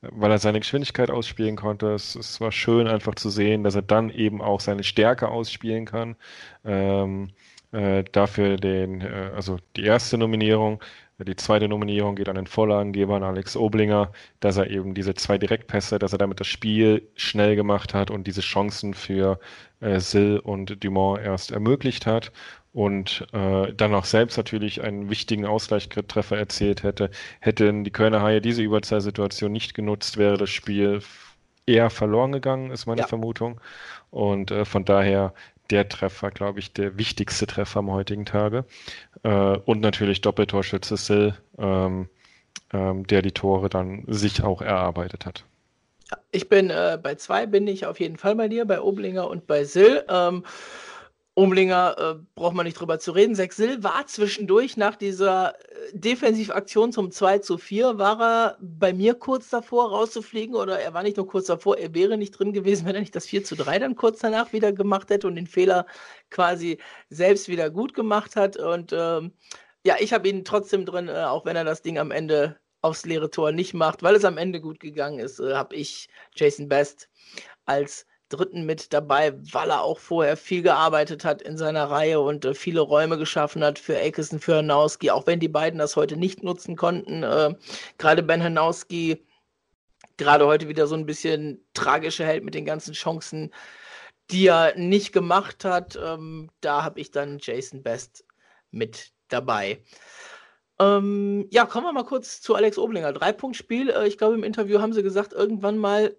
weil 0.00 0.30
er 0.30 0.38
seine 0.38 0.60
Geschwindigkeit 0.60 1.10
ausspielen 1.10 1.56
konnte. 1.56 1.92
Es, 1.94 2.14
es, 2.14 2.40
war 2.40 2.52
schön 2.52 2.88
einfach 2.88 3.14
zu 3.16 3.30
sehen, 3.30 3.64
dass 3.64 3.74
er 3.74 3.82
dann 3.82 4.10
eben 4.10 4.42
auch 4.42 4.60
seine 4.60 4.84
Stärke 4.84 5.28
ausspielen 5.28 5.86
kann. 5.86 6.16
Ähm, 6.64 7.30
äh, 7.72 8.04
dafür 8.12 8.56
den, 8.56 9.00
äh, 9.00 9.30
also 9.34 9.58
die 9.76 9.84
erste 9.84 10.18
Nominierung. 10.18 10.80
Die 11.18 11.36
zweite 11.36 11.68
Nominierung 11.68 12.16
geht 12.16 12.28
an 12.28 12.34
den 12.34 12.48
Vorlagengeber, 12.48 13.14
an 13.14 13.22
Alex 13.22 13.56
Oblinger, 13.56 14.10
dass 14.40 14.56
er 14.56 14.68
eben 14.70 14.94
diese 14.94 15.14
zwei 15.14 15.38
Direktpässe, 15.38 16.00
dass 16.00 16.12
er 16.12 16.18
damit 16.18 16.40
das 16.40 16.48
Spiel 16.48 17.08
schnell 17.14 17.54
gemacht 17.54 17.94
hat 17.94 18.10
und 18.10 18.26
diese 18.26 18.40
Chancen 18.40 18.94
für 18.94 19.38
äh, 19.80 20.00
Sill 20.00 20.40
und 20.40 20.82
Dumont 20.82 21.20
erst 21.20 21.52
ermöglicht 21.52 22.06
hat 22.06 22.32
und 22.72 23.28
äh, 23.32 23.72
dann 23.72 23.94
auch 23.94 24.04
selbst 24.04 24.36
natürlich 24.36 24.82
einen 24.82 25.08
wichtigen 25.08 25.46
Ausgleichstreffer 25.46 26.36
erzielt 26.36 26.82
hätte. 26.82 27.10
Hätten 27.38 27.84
die 27.84 27.92
Kölner 27.92 28.20
Haie 28.20 28.40
diese 28.40 28.62
Überzahlsituation 28.62 29.52
nicht 29.52 29.74
genutzt, 29.74 30.16
wäre 30.16 30.36
das 30.36 30.50
Spiel 30.50 31.00
eher 31.66 31.90
verloren 31.90 32.32
gegangen, 32.32 32.72
ist 32.72 32.86
meine 32.86 33.02
ja. 33.02 33.06
Vermutung. 33.06 33.60
Und 34.10 34.50
äh, 34.50 34.64
von 34.64 34.84
daher 34.84 35.32
der 35.70 35.88
Treffer, 35.88 36.30
glaube 36.30 36.58
ich, 36.58 36.72
der 36.72 36.98
wichtigste 36.98 37.46
Treffer 37.46 37.80
am 37.80 37.90
heutigen 37.90 38.26
Tage. 38.26 38.64
Äh, 39.22 39.28
und 39.28 39.80
natürlich 39.80 40.20
Doppeltorschütze 40.20 40.96
Sill, 40.96 41.34
ähm, 41.58 42.08
ähm, 42.72 43.06
der 43.06 43.22
die 43.22 43.32
Tore 43.32 43.68
dann 43.68 44.04
sich 44.06 44.42
auch 44.42 44.60
erarbeitet 44.60 45.26
hat. 45.26 45.44
Ich 46.30 46.48
bin 46.48 46.70
äh, 46.70 46.98
bei 47.02 47.14
zwei, 47.14 47.46
bin 47.46 47.66
ich 47.66 47.86
auf 47.86 47.98
jeden 47.98 48.16
Fall 48.16 48.36
bei 48.36 48.48
dir, 48.48 48.66
bei 48.66 48.80
Oblinger 48.80 49.28
und 49.28 49.46
bei 49.46 49.64
Sill. 49.64 50.04
Ähm, 50.08 50.44
Umlinger 51.36 51.96
äh, 51.98 52.24
braucht 52.36 52.54
man 52.54 52.64
nicht 52.64 52.78
drüber 52.78 53.00
zu 53.00 53.10
reden. 53.10 53.34
Sechsil 53.34 53.82
war 53.82 54.06
zwischendurch 54.06 54.76
nach 54.76 54.94
dieser 54.94 55.54
äh, 55.58 55.90
Defensivaktion 55.92 56.92
zum 56.92 57.10
2 57.10 57.38
zu 57.38 57.58
4, 57.58 57.98
war 57.98 58.20
er 58.20 58.58
bei 58.60 58.92
mir 58.92 59.14
kurz 59.14 59.50
davor 59.50 59.90
rauszufliegen 59.90 60.54
oder 60.54 60.78
er 60.78 60.94
war 60.94 61.02
nicht 61.02 61.16
nur 61.16 61.26
kurz 61.26 61.46
davor, 61.46 61.76
er 61.76 61.92
wäre 61.92 62.16
nicht 62.16 62.38
drin 62.38 62.52
gewesen, 62.52 62.86
wenn 62.86 62.94
er 62.94 63.00
nicht 63.00 63.16
das 63.16 63.26
4 63.26 63.42
zu 63.42 63.56
3 63.56 63.80
dann 63.80 63.96
kurz 63.96 64.20
danach 64.20 64.52
wieder 64.52 64.72
gemacht 64.72 65.10
hätte 65.10 65.26
und 65.26 65.34
den 65.34 65.48
Fehler 65.48 65.86
quasi 66.30 66.78
selbst 67.08 67.48
wieder 67.48 67.68
gut 67.68 67.94
gemacht 67.94 68.36
hat. 68.36 68.56
Und 68.56 68.92
ähm, 68.92 69.32
ja, 69.84 69.96
ich 69.98 70.12
habe 70.12 70.28
ihn 70.28 70.44
trotzdem 70.44 70.86
drin, 70.86 71.08
äh, 71.08 71.24
auch 71.24 71.44
wenn 71.44 71.56
er 71.56 71.64
das 71.64 71.82
Ding 71.82 71.98
am 71.98 72.12
Ende 72.12 72.60
aufs 72.80 73.06
leere 73.06 73.30
Tor 73.30 73.50
nicht 73.50 73.74
macht, 73.74 74.04
weil 74.04 74.14
es 74.14 74.24
am 74.24 74.38
Ende 74.38 74.60
gut 74.60 74.78
gegangen 74.78 75.18
ist, 75.18 75.40
äh, 75.40 75.54
habe 75.54 75.74
ich 75.74 76.08
Jason 76.36 76.68
Best 76.68 77.08
als 77.64 78.06
dritten 78.36 78.66
mit 78.66 78.92
dabei, 78.92 79.34
weil 79.52 79.70
er 79.70 79.82
auch 79.82 79.98
vorher 79.98 80.36
viel 80.36 80.62
gearbeitet 80.62 81.24
hat 81.24 81.42
in 81.42 81.56
seiner 81.56 81.90
Reihe 81.90 82.20
und 82.20 82.44
äh, 82.44 82.54
viele 82.54 82.80
Räume 82.80 83.18
geschaffen 83.18 83.64
hat 83.64 83.78
für 83.78 83.98
Akeson, 83.98 84.40
für 84.40 84.56
Hanowski, 84.56 85.10
auch 85.10 85.26
wenn 85.26 85.40
die 85.40 85.48
beiden 85.48 85.78
das 85.78 85.96
heute 85.96 86.16
nicht 86.16 86.42
nutzen 86.42 86.76
konnten. 86.76 87.22
Äh, 87.22 87.54
gerade 87.98 88.22
Ben 88.22 88.42
Hanowski, 88.42 89.24
gerade 90.16 90.46
heute 90.46 90.68
wieder 90.68 90.86
so 90.86 90.94
ein 90.94 91.06
bisschen 91.06 91.64
tragischer 91.74 92.26
Held 92.26 92.44
mit 92.44 92.54
den 92.54 92.66
ganzen 92.66 92.94
Chancen, 92.94 93.52
die 94.30 94.46
er 94.46 94.76
nicht 94.76 95.12
gemacht 95.12 95.64
hat. 95.64 95.98
Ähm, 96.02 96.50
da 96.60 96.82
habe 96.82 97.00
ich 97.00 97.10
dann 97.10 97.38
Jason 97.40 97.82
Best 97.82 98.24
mit 98.70 99.12
dabei. 99.28 99.82
Ähm, 100.80 101.46
ja, 101.50 101.66
kommen 101.66 101.86
wir 101.86 101.92
mal 101.92 102.04
kurz 102.04 102.40
zu 102.40 102.54
Alex 102.54 102.78
Oblinger. 102.78 103.12
Drei-Punkt-Spiel. 103.12 103.90
Äh, 103.90 104.08
ich 104.08 104.18
glaube, 104.18 104.34
im 104.34 104.44
Interview 104.44 104.80
haben 104.80 104.92
sie 104.92 105.02
gesagt, 105.02 105.32
irgendwann 105.32 105.78
mal 105.78 106.16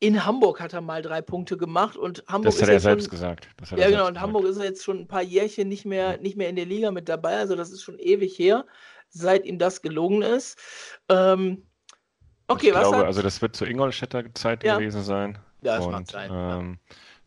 in 0.00 0.24
Hamburg 0.24 0.60
hat 0.60 0.72
er 0.72 0.80
mal 0.80 1.02
drei 1.02 1.20
Punkte 1.20 1.56
gemacht 1.56 1.96
und 1.96 2.22
Hamburg 2.28 2.52
das 2.52 2.62
hat 2.62 2.68
er 2.68 2.80
selbst 2.80 3.04
schon, 3.04 3.10
gesagt. 3.10 3.48
ja, 3.76 3.88
genau. 3.88 4.06
Und 4.06 4.14
gesagt. 4.14 4.20
Hamburg 4.20 4.44
ist 4.44 4.56
er 4.58 4.64
jetzt 4.64 4.84
schon 4.84 5.00
ein 5.00 5.08
paar 5.08 5.22
Jährchen 5.22 5.68
nicht 5.68 5.84
mehr, 5.84 6.18
nicht 6.18 6.36
mehr 6.36 6.48
in 6.48 6.56
der 6.56 6.66
Liga 6.66 6.90
mit 6.90 7.08
dabei. 7.08 7.36
Also 7.36 7.56
das 7.56 7.70
ist 7.70 7.82
schon 7.82 7.98
ewig 7.98 8.38
her, 8.38 8.64
seit 9.08 9.44
ihm 9.44 9.58
das 9.58 9.82
gelungen 9.82 10.22
ist. 10.22 10.58
Ähm, 11.08 11.66
okay, 12.46 12.68
ich 12.68 12.74
was 12.74 12.82
glaube, 12.82 12.98
hat... 12.98 13.06
also 13.06 13.22
das 13.22 13.42
wird 13.42 13.56
zur 13.56 13.66
Ingolstädter 13.66 14.24
Zeit 14.34 14.62
ja. 14.62 14.78
gewesen 14.78 15.02
sein. 15.02 15.38
Ja, 15.62 15.76
das 15.76 15.86
und, 15.86 15.92
macht 15.92 16.10
sein. 16.10 16.30
Ähm, 16.32 16.78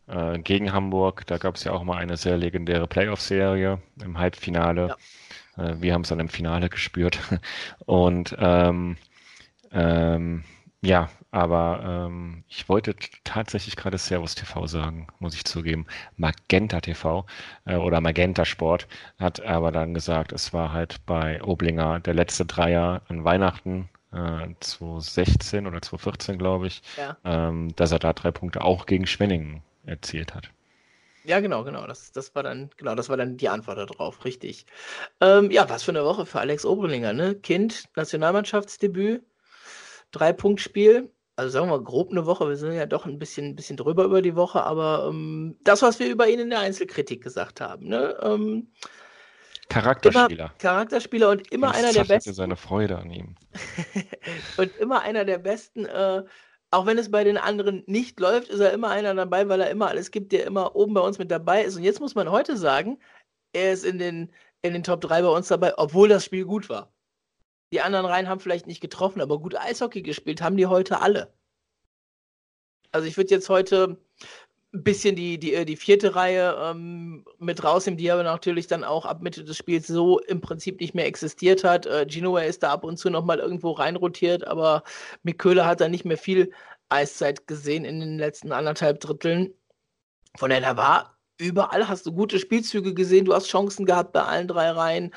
äh, 0.06 0.38
gegen 0.38 0.72
Hamburg, 0.72 1.26
da 1.26 1.36
gab 1.36 1.56
es 1.56 1.64
ja 1.64 1.72
auch 1.72 1.82
mal 1.82 1.98
eine 1.98 2.16
sehr 2.16 2.38
legendäre 2.38 2.86
Playoff-Serie 2.86 3.82
im 4.02 4.18
Halbfinale. 4.18 4.96
Ja. 5.56 5.64
Äh, 5.64 5.82
wir 5.82 5.92
haben 5.92 6.02
es 6.02 6.08
dann 6.08 6.20
im 6.20 6.30
Finale 6.30 6.70
gespürt. 6.70 7.18
und 7.84 8.34
ähm, 8.38 8.96
ähm, 9.72 10.44
ja, 10.80 11.10
aber 11.32 11.80
ähm, 11.82 12.44
ich 12.46 12.68
wollte 12.68 12.94
tatsächlich 13.24 13.74
gerade 13.74 13.98
Servus 13.98 14.34
TV 14.34 14.66
sagen, 14.66 15.08
muss 15.18 15.34
ich 15.34 15.44
zugeben. 15.44 15.86
Magenta 16.16 16.80
TV 16.80 17.26
äh, 17.64 17.76
oder 17.76 18.00
Magenta 18.00 18.44
Sport 18.44 18.86
hat 19.18 19.40
aber 19.40 19.72
dann 19.72 19.94
gesagt, 19.94 20.32
es 20.32 20.52
war 20.52 20.72
halt 20.72 21.04
bei 21.06 21.42
Oblinger 21.42 22.00
der 22.00 22.14
letzte 22.14 22.44
Dreier 22.44 23.00
an 23.08 23.24
Weihnachten 23.24 23.88
äh, 24.12 24.48
2016 24.60 25.66
oder 25.66 25.80
2014, 25.80 26.36
glaube 26.36 26.66
ich, 26.66 26.82
ja. 26.98 27.16
ähm, 27.24 27.74
dass 27.76 27.92
er 27.92 27.98
da 27.98 28.12
drei 28.12 28.30
Punkte 28.30 28.62
auch 28.62 28.84
gegen 28.84 29.06
Schwenningen 29.06 29.62
erzielt 29.86 30.34
hat. 30.34 30.50
Ja, 31.24 31.40
genau, 31.40 31.64
genau. 31.64 31.86
Das, 31.86 32.12
das 32.12 32.34
war 32.34 32.42
dann, 32.42 32.68
genau, 32.76 32.94
das 32.94 33.08
war 33.08 33.16
dann 33.16 33.38
die 33.38 33.48
Antwort 33.48 33.78
darauf, 33.78 34.24
richtig. 34.26 34.66
Ähm, 35.22 35.50
ja, 35.50 35.68
was 35.70 35.82
für 35.82 35.92
eine 35.92 36.04
Woche 36.04 36.26
für 36.26 36.40
Alex 36.40 36.66
Oberlinger, 36.66 37.14
ne? 37.14 37.36
Kind, 37.36 37.88
Nationalmannschaftsdebüt, 37.96 39.24
Drei-Punkt-Spiel. 40.10 41.10
Also 41.36 41.50
sagen 41.50 41.66
wir 41.66 41.78
mal 41.78 41.84
grob 41.84 42.10
eine 42.10 42.26
Woche. 42.26 42.48
Wir 42.48 42.56
sind 42.56 42.74
ja 42.74 42.86
doch 42.86 43.06
ein 43.06 43.18
bisschen, 43.18 43.56
bisschen 43.56 43.76
drüber 43.76 44.04
über 44.04 44.20
die 44.20 44.36
Woche, 44.36 44.62
aber 44.62 45.08
ähm, 45.08 45.56
das, 45.62 45.82
was 45.82 45.98
wir 45.98 46.08
über 46.08 46.28
ihn 46.28 46.40
in 46.40 46.50
der 46.50 46.60
Einzelkritik 46.60 47.22
gesagt 47.22 47.60
haben. 47.60 47.88
Ne? 47.88 48.16
Ähm, 48.22 48.70
Charakterspieler. 49.68 50.44
Immer 50.44 50.54
Charakterspieler 50.58 51.30
und 51.30 51.50
immer 51.50 51.68
und 51.68 51.76
einer 51.76 51.92
der 51.92 52.04
besten. 52.04 52.34
seine 52.34 52.56
Freude 52.56 52.98
an 52.98 53.10
ihm. 53.10 53.36
und 54.58 54.76
immer 54.76 55.00
einer 55.02 55.24
der 55.24 55.38
besten. 55.38 55.86
Äh, 55.86 56.24
auch 56.70 56.86
wenn 56.86 56.98
es 56.98 57.10
bei 57.10 57.24
den 57.24 57.38
anderen 57.38 57.82
nicht 57.86 58.20
läuft, 58.20 58.48
ist 58.48 58.60
er 58.60 58.72
immer 58.72 58.90
einer 58.90 59.14
dabei, 59.14 59.48
weil 59.48 59.60
er 59.60 59.70
immer 59.70 59.88
alles 59.88 60.10
gibt, 60.10 60.32
der 60.32 60.46
immer 60.46 60.74
oben 60.74 60.94
bei 60.94 61.00
uns 61.00 61.18
mit 61.18 61.30
dabei 61.30 61.62
ist. 61.62 61.76
Und 61.76 61.82
jetzt 61.82 62.00
muss 62.00 62.14
man 62.14 62.30
heute 62.30 62.56
sagen, 62.56 62.98
er 63.52 63.72
ist 63.72 63.84
in 63.84 63.98
den, 63.98 64.32
in 64.62 64.72
den 64.72 64.82
Top 64.82 65.00
3 65.02 65.22
bei 65.22 65.28
uns 65.28 65.48
dabei, 65.48 65.76
obwohl 65.78 66.08
das 66.08 66.24
Spiel 66.24 66.44
gut 66.44 66.68
war. 66.68 66.92
Die 67.72 67.80
anderen 67.80 68.06
Reihen 68.06 68.28
haben 68.28 68.40
vielleicht 68.40 68.66
nicht 68.66 68.80
getroffen, 68.80 69.20
aber 69.20 69.38
gut 69.40 69.56
Eishockey 69.56 70.02
gespielt 70.02 70.42
haben 70.42 70.56
die 70.56 70.66
heute 70.66 71.00
alle. 71.00 71.32
Also 72.92 73.08
ich 73.08 73.16
würde 73.16 73.30
jetzt 73.30 73.48
heute 73.48 73.96
ein 74.74 74.84
bisschen 74.84 75.16
die, 75.16 75.38
die, 75.38 75.54
äh, 75.54 75.64
die 75.64 75.76
vierte 75.76 76.14
Reihe 76.14 76.56
ähm, 76.58 77.24
mit 77.38 77.62
rausnehmen, 77.64 77.98
die 77.98 78.10
aber 78.10 78.22
natürlich 78.22 78.66
dann 78.66 78.84
auch 78.84 79.04
ab 79.06 79.22
Mitte 79.22 79.44
des 79.44 79.56
Spiels 79.56 79.86
so 79.86 80.18
im 80.20 80.40
Prinzip 80.40 80.80
nicht 80.80 80.94
mehr 80.94 81.06
existiert 81.06 81.64
hat. 81.64 81.86
Äh, 81.86 82.06
Genoa 82.06 82.42
ist 82.42 82.62
da 82.62 82.72
ab 82.72 82.84
und 82.84 82.98
zu 82.98 83.10
nochmal 83.10 83.38
irgendwo 83.38 83.72
reinrotiert, 83.72 84.46
aber 84.46 84.82
Miköhle 85.22 85.66
hat 85.66 85.80
da 85.80 85.88
nicht 85.88 86.04
mehr 86.04 86.18
viel 86.18 86.52
Eiszeit 86.88 87.46
gesehen 87.46 87.84
in 87.84 88.00
den 88.00 88.18
letzten 88.18 88.52
anderthalb 88.52 89.00
Dritteln. 89.00 89.54
Von 90.36 90.50
daher, 90.50 90.62
da 90.62 90.76
war 90.76 91.18
überall, 91.38 91.88
hast 91.88 92.06
du 92.06 92.12
gute 92.12 92.38
Spielzüge 92.38 92.94
gesehen, 92.94 93.24
du 93.24 93.34
hast 93.34 93.48
Chancen 93.48 93.86
gehabt 93.86 94.12
bei 94.12 94.22
allen 94.22 94.48
drei 94.48 94.70
Reihen. 94.70 95.14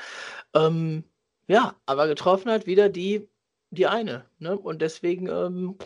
Ähm, 0.54 1.04
ja, 1.48 1.76
aber 1.86 2.08
getroffen 2.08 2.50
hat 2.50 2.66
wieder 2.66 2.88
die, 2.88 3.28
die 3.70 3.86
eine. 3.86 4.24
Ne? 4.38 4.56
Und 4.56 4.82
deswegen 4.82 5.28
ähm, 5.28 5.76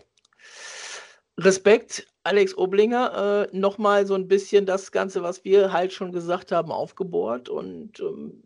Respekt, 1.37 2.07
Alex 2.23 2.57
Oblinger, 2.57 3.49
äh, 3.51 3.57
nochmal 3.57 4.05
so 4.05 4.15
ein 4.15 4.27
bisschen 4.27 4.65
das 4.65 4.91
Ganze, 4.91 5.23
was 5.23 5.43
wir 5.43 5.71
halt 5.71 5.93
schon 5.93 6.11
gesagt 6.11 6.51
haben, 6.51 6.71
aufgebohrt. 6.71 7.49
Und 7.49 7.99
ähm, 7.99 8.43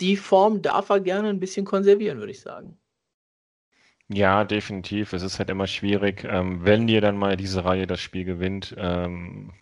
die 0.00 0.16
Form 0.16 0.62
darf 0.62 0.88
er 0.90 1.00
gerne 1.00 1.28
ein 1.28 1.40
bisschen 1.40 1.64
konservieren, 1.64 2.18
würde 2.18 2.32
ich 2.32 2.40
sagen. 2.40 2.78
Ja, 4.08 4.44
definitiv. 4.44 5.12
Es 5.12 5.22
ist 5.22 5.38
halt 5.38 5.48
immer 5.50 5.66
schwierig, 5.66 6.24
ähm, 6.24 6.64
wenn 6.64 6.86
dir 6.86 7.00
dann 7.00 7.16
mal 7.16 7.36
diese 7.36 7.64
Reihe 7.64 7.86
das 7.86 8.00
Spiel 8.00 8.24
gewinnt, 8.24 8.74
ähm, 8.76 9.52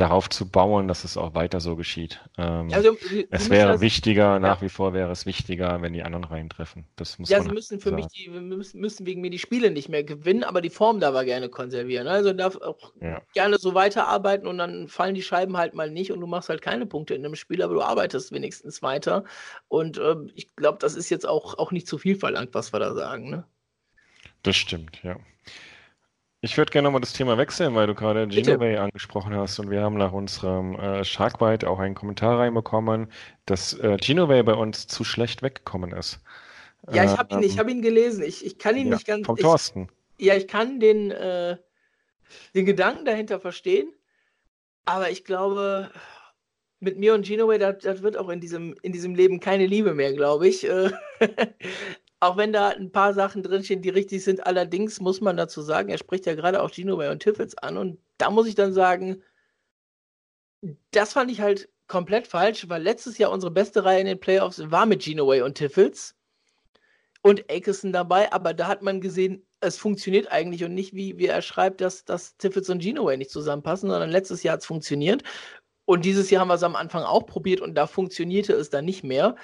darauf 0.00 0.30
zu 0.30 0.48
bauen, 0.48 0.86
dass 0.86 1.04
es 1.04 1.16
auch 1.16 1.34
weiter 1.34 1.60
so 1.60 1.76
geschieht. 1.76 2.20
Ähm, 2.38 2.68
also, 2.72 2.96
es 3.30 3.50
wäre 3.50 3.72
das, 3.72 3.80
wichtiger, 3.80 4.34
ja. 4.34 4.38
nach 4.38 4.62
wie 4.62 4.68
vor 4.68 4.92
wäre 4.92 5.10
es 5.10 5.26
wichtiger, 5.26 5.82
wenn 5.82 5.92
die 5.92 6.02
anderen 6.02 6.24
reintreffen. 6.24 6.84
Das 6.96 7.18
muss 7.18 7.28
ja, 7.28 7.42
sie 7.42 7.50
müssen 7.50 7.80
für 7.80 7.90
sagen. 7.90 8.02
mich 8.02 8.06
die, 8.08 8.28
müssen, 8.28 8.80
müssen 8.80 9.06
wegen 9.06 9.20
mir 9.20 9.30
die 9.30 9.38
Spiele 9.38 9.70
nicht 9.70 9.88
mehr 9.88 10.04
gewinnen, 10.04 10.44
aber 10.44 10.60
die 10.60 10.70
Form 10.70 11.00
darf 11.00 11.14
er 11.14 11.24
gerne 11.24 11.48
konservieren. 11.48 12.06
Also 12.06 12.32
darf 12.32 12.56
auch 12.56 12.92
ja. 13.00 13.20
gerne 13.34 13.58
so 13.58 13.74
weiterarbeiten 13.74 14.46
und 14.46 14.58
dann 14.58 14.88
fallen 14.88 15.14
die 15.14 15.22
Scheiben 15.22 15.56
halt 15.56 15.74
mal 15.74 15.90
nicht 15.90 16.12
und 16.12 16.20
du 16.20 16.26
machst 16.26 16.48
halt 16.48 16.62
keine 16.62 16.86
Punkte 16.86 17.14
in 17.14 17.24
einem 17.24 17.34
Spiel, 17.34 17.62
aber 17.62 17.74
du 17.74 17.82
arbeitest 17.82 18.32
wenigstens 18.32 18.82
weiter. 18.82 19.24
Und 19.66 19.98
äh, 19.98 20.14
ich 20.34 20.54
glaube, 20.54 20.78
das 20.80 20.94
ist 20.94 21.10
jetzt 21.10 21.26
auch, 21.26 21.58
auch 21.58 21.72
nicht 21.72 21.88
zu 21.88 21.98
viel 21.98 22.14
verlangt, 22.14 22.54
was 22.54 22.72
wir 22.72 22.78
da 22.78 22.94
sagen. 22.94 23.30
Ne? 23.30 23.44
Das 24.42 24.56
stimmt, 24.56 25.02
ja. 25.02 25.16
Ich 26.40 26.56
würde 26.56 26.70
gerne 26.70 26.86
nochmal 26.86 27.00
das 27.00 27.12
Thema 27.12 27.36
wechseln, 27.36 27.74
weil 27.74 27.88
du 27.88 27.94
gerade 27.94 28.28
Genoway 28.28 28.76
angesprochen 28.76 29.34
hast 29.34 29.58
und 29.58 29.70
wir 29.70 29.82
haben 29.82 29.96
nach 29.96 30.12
unserem 30.12 30.76
äh, 30.76 31.04
Sharkbite 31.04 31.68
auch 31.68 31.80
einen 31.80 31.96
Kommentar 31.96 32.38
reinbekommen, 32.38 33.10
dass 33.46 33.72
äh, 33.74 33.96
Genoway 34.00 34.44
bei 34.44 34.54
uns 34.54 34.86
zu 34.86 35.02
schlecht 35.02 35.42
weggekommen 35.42 35.90
ist. 35.90 36.20
Ja, 36.92 37.04
ich 37.04 37.18
habe 37.18 37.34
ihn, 37.34 37.42
ich 37.42 37.54
ähm, 37.54 37.58
hab 37.58 37.68
ihn 37.68 37.82
gelesen. 37.82 38.22
Ich, 38.22 38.46
ich 38.46 38.58
kann 38.58 38.76
ihn 38.76 38.86
ja, 38.86 38.94
nicht 38.94 39.06
ganz. 39.06 39.26
Vom 39.26 39.36
Thorsten. 39.36 39.88
Ich, 40.16 40.26
ja, 40.26 40.36
ich 40.36 40.46
kann 40.46 40.78
den, 40.78 41.10
äh, 41.10 41.56
den 42.54 42.66
Gedanken 42.66 43.04
dahinter 43.04 43.40
verstehen, 43.40 43.92
aber 44.84 45.10
ich 45.10 45.24
glaube, 45.24 45.90
mit 46.78 46.98
mir 46.98 47.14
und 47.14 47.26
Genoway, 47.26 47.58
das, 47.58 47.78
das 47.78 48.02
wird 48.02 48.16
auch 48.16 48.28
in 48.28 48.40
diesem, 48.40 48.76
in 48.82 48.92
diesem 48.92 49.16
Leben 49.16 49.40
keine 49.40 49.66
Liebe 49.66 49.92
mehr, 49.92 50.12
glaube 50.12 50.46
ich. 50.46 50.64
Auch 52.20 52.36
wenn 52.36 52.52
da 52.52 52.68
ein 52.70 52.90
paar 52.90 53.14
Sachen 53.14 53.42
drinstehen, 53.42 53.82
die 53.82 53.90
richtig 53.90 54.24
sind. 54.24 54.46
Allerdings 54.46 55.00
muss 55.00 55.20
man 55.20 55.36
dazu 55.36 55.62
sagen, 55.62 55.88
er 55.88 55.98
spricht 55.98 56.26
ja 56.26 56.34
gerade 56.34 56.62
auch 56.62 56.70
Gino 56.70 56.96
und 56.96 57.20
Tiffels 57.22 57.56
an. 57.58 57.76
Und 57.76 57.98
da 58.18 58.30
muss 58.30 58.48
ich 58.48 58.54
dann 58.54 58.72
sagen, 58.72 59.22
das 60.90 61.12
fand 61.12 61.30
ich 61.30 61.40
halt 61.40 61.68
komplett 61.86 62.26
falsch, 62.26 62.68
weil 62.68 62.82
letztes 62.82 63.18
Jahr 63.18 63.30
unsere 63.30 63.52
beste 63.52 63.84
Reihe 63.84 64.00
in 64.00 64.06
den 64.06 64.20
Playoffs 64.20 64.70
war 64.70 64.86
mit 64.86 65.02
Genoway 65.02 65.42
und 65.42 65.54
Tiffels 65.56 66.16
und 67.22 67.50
Akeson 67.50 67.92
dabei, 67.92 68.32
aber 68.32 68.54
da 68.54 68.68
hat 68.68 68.82
man 68.82 69.00
gesehen, 69.00 69.44
es 69.60 69.76
funktioniert 69.76 70.30
eigentlich 70.30 70.62
und 70.64 70.74
nicht, 70.74 70.94
wie, 70.94 71.18
wie 71.18 71.26
er 71.26 71.42
schreibt, 71.42 71.80
dass, 71.80 72.04
dass 72.04 72.36
Tiffels 72.36 72.68
und 72.70 72.80
Genoway 72.80 73.16
nicht 73.16 73.30
zusammenpassen, 73.30 73.90
sondern 73.90 74.10
letztes 74.10 74.42
Jahr 74.42 74.54
hat 74.54 74.60
es 74.60 74.66
funktioniert. 74.66 75.22
Und 75.84 76.04
dieses 76.04 76.30
Jahr 76.30 76.42
haben 76.42 76.48
wir 76.48 76.54
es 76.54 76.62
am 76.62 76.76
Anfang 76.76 77.02
auch 77.02 77.26
probiert 77.26 77.60
und 77.60 77.74
da 77.74 77.86
funktionierte 77.86 78.52
es 78.52 78.70
dann 78.70 78.84
nicht 78.84 79.04
mehr. 79.04 79.36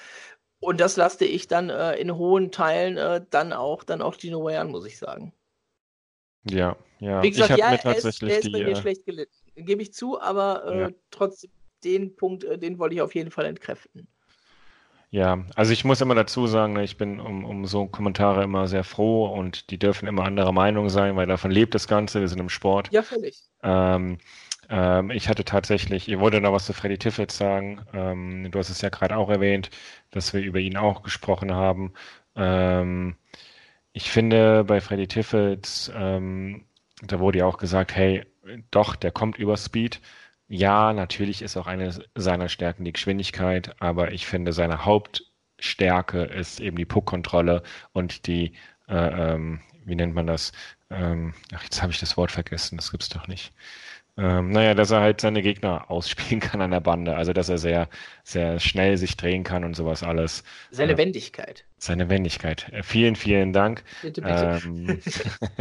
Und 0.64 0.80
das 0.80 0.96
laste 0.96 1.24
ich 1.24 1.46
dann 1.46 1.70
äh, 1.70 1.94
in 1.96 2.16
hohen 2.16 2.50
Teilen 2.50 2.96
äh, 2.96 3.20
dann 3.30 3.52
auch 3.52 3.84
dann 3.84 4.02
auch 4.02 4.16
Gino 4.18 4.42
Way 4.42 4.56
an, 4.56 4.70
muss 4.70 4.86
ich 4.86 4.98
sagen. 4.98 5.32
Ja, 6.48 6.76
ja. 6.98 7.22
Wie 7.22 7.30
gesagt, 7.30 7.50
ich 7.50 7.56
ja, 7.58 7.70
mir 7.70 7.78
tatsächlich 7.78 8.32
er 8.32 8.38
ist, 8.38 8.44
er 8.44 8.50
ist 8.50 8.52
bei 8.52 8.64
mir 8.64 8.76
äh, 8.76 8.80
schlecht 8.80 9.06
gelitten. 9.06 9.32
Gebe 9.56 9.82
ich 9.82 9.92
zu, 9.92 10.20
aber 10.20 10.64
äh, 10.66 10.80
ja. 10.80 10.90
trotzdem 11.10 11.50
den 11.84 12.16
Punkt, 12.16 12.44
äh, 12.44 12.58
den 12.58 12.78
wollte 12.78 12.94
ich 12.94 13.02
auf 13.02 13.14
jeden 13.14 13.30
Fall 13.30 13.44
entkräften. 13.44 14.08
Ja, 15.10 15.44
also 15.54 15.72
ich 15.72 15.84
muss 15.84 16.00
immer 16.00 16.16
dazu 16.16 16.48
sagen, 16.48 16.72
ne, 16.72 16.82
ich 16.82 16.96
bin 16.96 17.20
um, 17.20 17.44
um 17.44 17.66
so 17.66 17.86
Kommentare 17.86 18.42
immer 18.42 18.66
sehr 18.66 18.82
froh 18.82 19.26
und 19.26 19.70
die 19.70 19.78
dürfen 19.78 20.08
immer 20.08 20.24
anderer 20.24 20.50
Meinung 20.50 20.88
sein, 20.88 21.14
weil 21.14 21.26
davon 21.26 21.52
lebt 21.52 21.74
das 21.74 21.86
Ganze, 21.86 22.20
wir 22.20 22.26
sind 22.26 22.40
im 22.40 22.48
Sport. 22.48 22.88
Ja, 22.90 23.02
völlig. 23.02 23.38
Ähm, 23.62 24.18
ähm, 24.70 25.10
ich 25.10 25.28
hatte 25.28 25.44
tatsächlich, 25.44 26.08
ihr 26.08 26.20
wollte 26.20 26.40
noch 26.40 26.52
was 26.52 26.66
zu 26.66 26.72
Freddy 26.72 26.98
Tiffels 26.98 27.36
sagen. 27.36 27.80
Ähm, 27.92 28.50
du 28.50 28.58
hast 28.58 28.70
es 28.70 28.80
ja 28.80 28.88
gerade 28.90 29.16
auch 29.16 29.28
erwähnt, 29.30 29.70
dass 30.10 30.32
wir 30.32 30.40
über 30.42 30.58
ihn 30.60 30.76
auch 30.76 31.02
gesprochen 31.02 31.52
haben. 31.54 31.92
Ähm, 32.36 33.16
ich 33.92 34.10
finde 34.10 34.64
bei 34.64 34.80
Freddy 34.80 35.08
Tiffels, 35.08 35.92
ähm, 35.94 36.66
da 37.02 37.20
wurde 37.20 37.38
ja 37.40 37.46
auch 37.46 37.58
gesagt, 37.58 37.94
hey, 37.96 38.24
doch, 38.70 38.96
der 38.96 39.12
kommt 39.12 39.38
über 39.38 39.56
Speed. 39.56 40.00
Ja, 40.48 40.92
natürlich 40.92 41.42
ist 41.42 41.56
auch 41.56 41.66
eine 41.66 41.92
seiner 42.14 42.48
Stärken 42.48 42.84
die 42.84 42.92
Geschwindigkeit, 42.92 43.76
aber 43.80 44.12
ich 44.12 44.26
finde 44.26 44.52
seine 44.52 44.84
Hauptstärke 44.84 46.24
ist 46.24 46.60
eben 46.60 46.76
die 46.76 46.84
Puckkontrolle 46.84 47.62
und 47.92 48.26
die 48.26 48.54
äh, 48.88 49.34
ähm, 49.34 49.60
wie 49.84 49.94
nennt 49.94 50.14
man 50.14 50.26
das? 50.26 50.52
Ähm, 50.90 51.34
ach, 51.54 51.62
jetzt 51.64 51.82
habe 51.82 51.92
ich 51.92 52.00
das 52.00 52.16
Wort 52.16 52.32
vergessen, 52.32 52.76
das 52.76 52.90
gibt's 52.90 53.08
doch 53.08 53.26
nicht. 53.28 53.52
Ähm, 54.16 54.50
naja, 54.50 54.74
dass 54.74 54.92
er 54.92 55.00
halt 55.00 55.20
seine 55.20 55.42
Gegner 55.42 55.90
ausspielen 55.90 56.40
kann 56.40 56.60
an 56.60 56.70
der 56.70 56.80
Bande. 56.80 57.16
Also, 57.16 57.32
dass 57.32 57.48
er 57.48 57.58
sehr, 57.58 57.88
sehr 58.22 58.60
schnell 58.60 58.96
sich 58.96 59.16
drehen 59.16 59.42
kann 59.42 59.64
und 59.64 59.74
sowas 59.74 60.02
alles. 60.02 60.44
Seine 60.70 60.92
äh, 60.92 60.98
Wendigkeit. 60.98 61.64
Seine 61.78 62.08
Wendigkeit. 62.08 62.68
Äh, 62.72 62.82
vielen, 62.82 63.16
vielen 63.16 63.52
Dank. 63.52 63.82
Bitte, 64.02 64.22
bitte. 64.22 64.60
Ähm, 64.64 65.00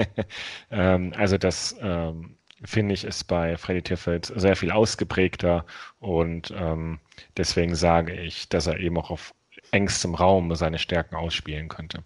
ähm, 0.71 1.13
also, 1.17 1.37
das 1.37 1.75
ähm, 1.81 2.37
finde 2.63 2.93
ich 2.93 3.03
ist 3.03 3.25
bei 3.25 3.57
Freddy 3.57 3.81
Tiffels 3.81 4.27
sehr 4.27 4.55
viel 4.55 4.71
ausgeprägter 4.71 5.65
und 5.99 6.53
ähm, 6.55 6.99
deswegen 7.35 7.75
sage 7.75 8.13
ich, 8.13 8.49
dass 8.49 8.67
er 8.67 8.79
eben 8.79 8.97
auch 8.97 9.09
auf 9.09 9.33
engstem 9.71 10.15
Raum 10.15 10.53
seine 10.55 10.79
Stärken 10.79 11.15
ausspielen 11.15 11.67
könnte. 11.67 12.03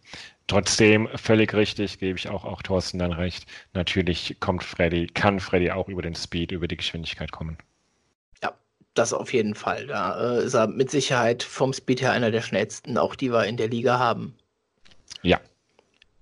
Trotzdem 0.47 1.09
völlig 1.15 1.53
richtig, 1.53 1.99
gebe 1.99 2.17
ich 2.17 2.29
auch, 2.29 2.45
auch 2.45 2.61
Thorsten 2.61 2.99
dann 2.99 3.11
recht. 3.11 3.45
Natürlich 3.73 4.37
kommt 4.39 4.63
Freddy, 4.63 5.07
kann 5.07 5.41
Freddy 5.41 5.71
auch 5.71 5.89
über 5.89 6.01
den 6.01 6.15
Speed, 6.15 6.53
über 6.53 6.69
die 6.69 6.77
Geschwindigkeit 6.77 7.33
kommen. 7.33 7.57
Ja, 8.41 8.53
das 8.93 9.11
auf 9.11 9.33
jeden 9.33 9.55
Fall. 9.55 9.87
Da 9.87 10.37
äh, 10.37 10.45
ist 10.45 10.53
er 10.53 10.67
mit 10.67 10.89
Sicherheit 10.89 11.43
vom 11.43 11.73
Speed 11.73 12.01
her 12.01 12.13
einer 12.13 12.31
der 12.31 12.41
schnellsten, 12.41 12.97
auch 12.97 13.15
die 13.15 13.29
wir 13.31 13.45
in 13.45 13.57
der 13.57 13.67
Liga 13.67 13.99
haben. 13.99 14.37
Ja. 15.21 15.41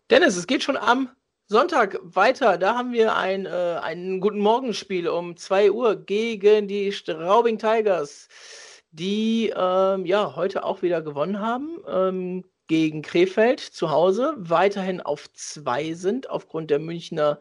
Dennis, 0.09 0.35
es 0.37 0.47
geht 0.47 0.63
schon 0.63 0.77
am 0.77 1.09
Sonntag 1.45 1.99
weiter. 2.01 2.57
Da 2.57 2.75
haben 2.75 2.93
wir 2.93 3.15
ein, 3.15 3.45
äh, 3.45 3.79
ein 3.83 4.21
guten 4.21 4.39
Morgenspiel 4.39 5.07
um 5.07 5.37
2 5.37 5.71
Uhr 5.71 5.95
gegen 5.97 6.67
die 6.67 6.91
Straubing 6.91 7.59
Tigers, 7.59 8.27
die 8.91 9.53
ähm, 9.55 10.07
ja 10.07 10.35
heute 10.35 10.63
auch 10.63 10.81
wieder 10.81 11.03
gewonnen 11.03 11.39
haben. 11.39 11.77
Ähm, 11.87 12.43
gegen 12.67 13.01
Krefeld 13.01 13.59
zu 13.59 13.91
Hause 13.91 14.33
weiterhin 14.37 15.01
auf 15.01 15.31
zwei 15.33 15.93
sind, 15.93 16.29
aufgrund 16.29 16.71
der 16.71 16.79
Münchner 16.79 17.39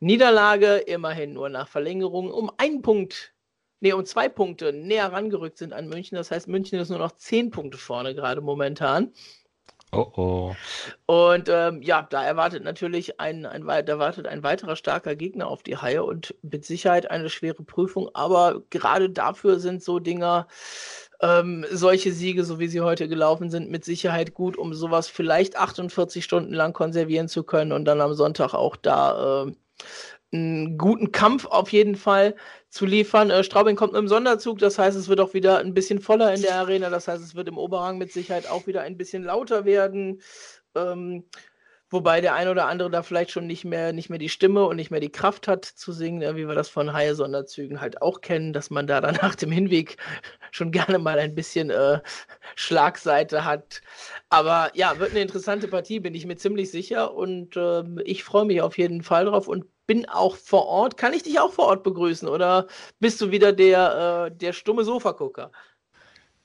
Niederlage, 0.00 0.76
immerhin 0.76 1.34
nur 1.34 1.48
nach 1.48 1.68
Verlängerung, 1.68 2.30
um 2.30 2.50
einen 2.56 2.80
Punkt, 2.80 3.34
nee, 3.80 3.92
um 3.92 4.04
zwei 4.06 4.28
Punkte 4.28 4.72
näher 4.72 5.12
rangerückt 5.12 5.58
sind 5.58 5.72
an 5.72 5.88
München. 5.88 6.16
Das 6.16 6.30
heißt, 6.30 6.48
München 6.48 6.78
ist 6.78 6.88
nur 6.88 6.98
noch 6.98 7.12
zehn 7.12 7.50
Punkte 7.50 7.78
vorne 7.78 8.14
gerade 8.14 8.40
momentan. 8.40 9.12
Oh 9.92 10.06
oh. 10.16 10.56
Und 11.06 11.48
ähm, 11.48 11.82
ja, 11.82 12.06
da 12.08 12.24
erwartet 12.24 12.62
natürlich 12.62 13.18
ein, 13.20 13.44
ein, 13.44 13.66
da 13.66 13.80
erwartet 13.80 14.26
ein 14.26 14.44
weiterer 14.44 14.76
starker 14.76 15.16
Gegner 15.16 15.48
auf 15.48 15.64
die 15.64 15.76
Haie 15.76 16.04
und 16.04 16.34
mit 16.42 16.64
Sicherheit 16.64 17.10
eine 17.10 17.28
schwere 17.28 17.64
Prüfung. 17.64 18.08
Aber 18.14 18.62
gerade 18.70 19.10
dafür 19.10 19.58
sind 19.58 19.82
so 19.82 19.98
Dinger 19.98 20.46
ähm, 21.22 21.66
solche 21.70 22.12
Siege, 22.12 22.44
so 22.44 22.58
wie 22.58 22.68
sie 22.68 22.80
heute 22.80 23.08
gelaufen 23.08 23.50
sind, 23.50 23.70
mit 23.70 23.84
Sicherheit 23.84 24.34
gut, 24.34 24.56
um 24.56 24.72
sowas 24.74 25.08
vielleicht 25.08 25.56
48 25.56 26.24
Stunden 26.24 26.54
lang 26.54 26.72
konservieren 26.72 27.28
zu 27.28 27.42
können 27.44 27.72
und 27.72 27.84
dann 27.84 28.00
am 28.00 28.14
Sonntag 28.14 28.54
auch 28.54 28.76
da 28.76 29.46
äh, 29.46 29.52
einen 30.32 30.78
guten 30.78 31.12
Kampf 31.12 31.44
auf 31.46 31.72
jeden 31.72 31.96
Fall 31.96 32.36
zu 32.70 32.86
liefern. 32.86 33.30
Äh, 33.30 33.44
Straubing 33.44 33.76
kommt 33.76 33.92
mit 33.92 33.98
einem 33.98 34.08
Sonderzug, 34.08 34.58
das 34.58 34.78
heißt, 34.78 34.96
es 34.96 35.08
wird 35.08 35.20
auch 35.20 35.34
wieder 35.34 35.58
ein 35.58 35.74
bisschen 35.74 36.00
voller 36.00 36.32
in 36.32 36.42
der 36.42 36.56
Arena, 36.56 36.88
das 36.88 37.08
heißt, 37.08 37.22
es 37.22 37.34
wird 37.34 37.48
im 37.48 37.58
Oberrang 37.58 37.98
mit 37.98 38.12
Sicherheit 38.12 38.48
auch 38.48 38.66
wieder 38.66 38.82
ein 38.82 38.96
bisschen 38.96 39.24
lauter 39.24 39.64
werden. 39.64 40.22
Ähm, 40.74 41.24
Wobei 41.90 42.20
der 42.20 42.34
ein 42.34 42.46
oder 42.46 42.66
andere 42.66 42.88
da 42.88 43.02
vielleicht 43.02 43.32
schon 43.32 43.48
nicht 43.48 43.64
mehr, 43.64 43.92
nicht 43.92 44.10
mehr 44.10 44.18
die 44.20 44.28
Stimme 44.28 44.64
und 44.66 44.76
nicht 44.76 44.92
mehr 44.92 45.00
die 45.00 45.10
Kraft 45.10 45.48
hat 45.48 45.64
zu 45.64 45.92
singen, 45.92 46.36
wie 46.36 46.46
wir 46.46 46.54
das 46.54 46.68
von 46.68 46.92
Haie 46.92 47.16
Sonderzügen 47.16 47.80
halt 47.80 48.00
auch 48.00 48.20
kennen, 48.20 48.52
dass 48.52 48.70
man 48.70 48.86
da 48.86 49.00
dann 49.00 49.14
nach 49.22 49.34
dem 49.34 49.50
Hinweg 49.50 49.96
schon 50.52 50.70
gerne 50.70 51.00
mal 51.00 51.18
ein 51.18 51.34
bisschen 51.34 51.70
äh, 51.70 52.00
Schlagseite 52.54 53.44
hat. 53.44 53.82
Aber 54.28 54.70
ja, 54.74 54.98
wird 55.00 55.10
eine 55.10 55.20
interessante 55.20 55.66
Partie, 55.66 55.98
bin 55.98 56.14
ich 56.14 56.26
mir 56.26 56.36
ziemlich 56.36 56.70
sicher. 56.70 57.12
Und 57.14 57.56
äh, 57.56 57.82
ich 58.04 58.22
freue 58.22 58.44
mich 58.44 58.62
auf 58.62 58.78
jeden 58.78 59.02
Fall 59.02 59.24
drauf 59.24 59.48
und 59.48 59.66
bin 59.86 60.08
auch 60.08 60.36
vor 60.36 60.66
Ort. 60.66 60.96
Kann 60.96 61.12
ich 61.12 61.24
dich 61.24 61.40
auch 61.40 61.52
vor 61.52 61.66
Ort 61.66 61.82
begrüßen 61.82 62.28
oder 62.28 62.68
bist 63.00 63.20
du 63.20 63.32
wieder 63.32 63.52
der, 63.52 64.28
äh, 64.28 64.36
der 64.36 64.52
stumme 64.52 64.84
Sofagucker? 64.84 65.50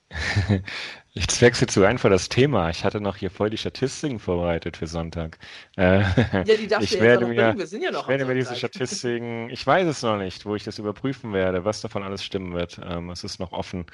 Ich 1.17 1.41
wechsle 1.41 1.65
zu 1.67 1.85
einfach 1.85 2.09
das 2.09 2.27
Thema. 2.27 2.69
Ich 2.69 2.83
hatte 2.83 2.99
noch 2.99 3.15
hier 3.15 3.31
voll 3.31 3.49
die 3.49 3.57
Statistiken 3.57 4.19
vorbereitet 4.19 4.75
für 4.75 4.85
Sonntag. 4.85 5.39
Äh, 5.77 6.01
ja, 6.01 6.43
die 6.43 6.67
darfst 6.67 6.91
ich 6.91 6.97
du 6.97 7.03
werde 7.05 7.25
mir, 7.25 7.57
Wir 7.57 7.67
sind 7.67 7.83
ja 7.83 7.91
noch 7.91 8.01
Ich 8.01 8.07
werde 8.09 8.25
mir 8.25 8.35
diese 8.35 8.53
Statistiken, 8.53 9.49
ich 9.49 9.65
weiß 9.65 9.87
es 9.87 10.03
noch 10.03 10.17
nicht, 10.17 10.45
wo 10.45 10.55
ich 10.55 10.65
das 10.65 10.77
überprüfen 10.77 11.31
werde, 11.31 11.63
was 11.63 11.79
davon 11.79 12.03
alles 12.03 12.21
stimmen 12.21 12.53
wird. 12.53 12.81
Ähm, 12.83 13.09
es 13.11 13.23
ist 13.23 13.39
noch 13.39 13.53
offen, 13.53 13.85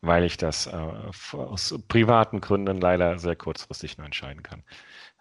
weil 0.00 0.24
ich 0.24 0.36
das 0.36 0.66
äh, 0.66 0.70
aus 1.36 1.74
privaten 1.88 2.40
Gründen 2.40 2.80
leider 2.80 3.18
sehr 3.18 3.36
kurzfristig 3.36 3.98
nur 3.98 4.06
entscheiden 4.06 4.42
kann. 4.42 4.62